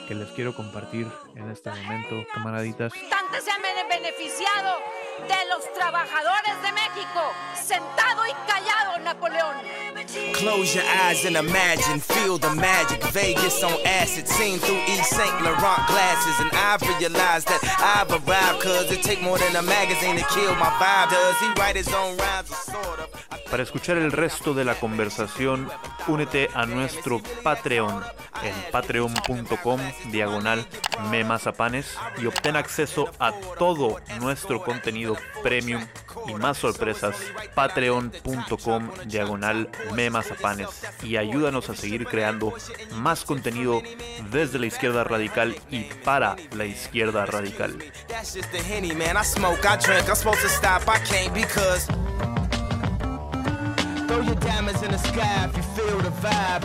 que 0.07 0.15
les 0.15 0.29
quiero 0.29 0.53
compartir 0.53 1.07
en 1.35 1.49
este 1.49 1.69
momento, 1.69 2.23
camaraditas. 2.33 2.93
Tanto 3.09 3.41
se 3.41 3.51
han 3.51 3.61
beneficiado 3.89 4.77
de 5.27 5.49
los 5.49 5.73
trabajadores 5.73 6.61
de 6.61 6.71
México. 6.71 7.21
Sentado 7.55 8.25
y 8.27 8.33
callado, 8.47 8.99
Napoleón. 8.99 9.55
Close 10.33 10.75
your 10.75 10.83
eyes 10.83 11.25
and 11.25 11.37
imagine, 11.37 11.99
feel 11.99 12.37
the 12.37 12.49
magic. 12.49 13.01
Vegas 13.11 13.63
on 13.63 13.73
acid, 13.85 14.27
seen 14.27 14.59
through 14.59 14.79
East 14.87 15.09
St. 15.11 15.41
Laurent 15.41 15.87
glasses. 15.87 16.39
And 16.39 16.51
I 16.53 16.77
realized 16.99 17.47
that 17.47 17.61
I've 17.79 18.11
arrived, 18.11 18.61
cause 18.61 18.91
it 18.91 19.01
take 19.01 19.21
more 19.21 19.37
than 19.37 19.55
a 19.55 19.61
magazine 19.61 20.17
to 20.17 20.25
kill 20.25 20.53
my 20.55 20.69
vibe. 20.79 21.09
Does 21.09 21.37
he 21.39 21.47
write 21.59 21.75
his 21.75 21.87
own 21.93 22.17
rhymes, 22.17 22.49
sort 22.49 22.99
of? 22.99 23.04
Para 23.49 23.63
escuchar 23.63 23.97
el 23.97 24.11
resto 24.11 24.53
de 24.53 24.65
la 24.65 24.75
conversación, 24.75 25.69
únete 26.07 26.49
a 26.53 26.65
nuestro 26.65 27.21
Patreon 27.43 28.03
en 28.43 28.71
patreon.com 28.71 29.79
diagonal 30.11 30.67
memazapanes 31.09 31.95
y 32.21 32.25
obtén 32.25 32.55
acceso 32.55 33.09
a 33.19 33.31
todo 33.57 33.97
nuestro 34.19 34.63
contenido 34.63 35.15
premium 35.43 35.85
y 36.27 36.33
más 36.33 36.57
sorpresas. 36.57 37.15
Patreon.com 37.53 38.89
diagonal 39.05 39.69
memazapanes. 39.93 40.69
Y 41.03 41.17
ayúdanos 41.17 41.69
a 41.69 41.75
seguir 41.75 42.05
creando 42.05 42.53
más 42.93 43.25
contenido 43.25 43.81
desde 44.31 44.59
la 44.59 44.65
izquierda 44.65 45.03
radical 45.03 45.55
y 45.69 45.83
para 46.03 46.35
la 46.55 46.65
izquierda 46.65 47.25
radical. 47.25 47.77
Throw 54.07 54.21
your 54.21 54.35
diamonds 54.35 54.83
in 54.83 54.91
the 54.91 54.97
sky 54.97 55.45
if 55.49 55.57
you 55.57 55.63
feel 55.63 55.97
the 55.99 56.09
vibe. 56.09 56.63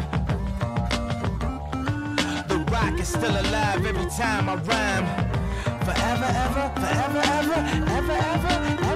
The 2.48 2.58
rock 2.70 3.00
is 3.00 3.08
still 3.08 3.30
alive 3.30 3.84
every 3.86 4.10
time 4.10 4.48
I 4.48 4.56
rhyme. 4.56 5.06
Forever, 5.84 6.28
ever, 6.44 6.72
forever, 6.80 7.22
ever, 7.24 7.60
ever, 7.90 8.12
ever, 8.12 8.82
ever. 8.82 8.89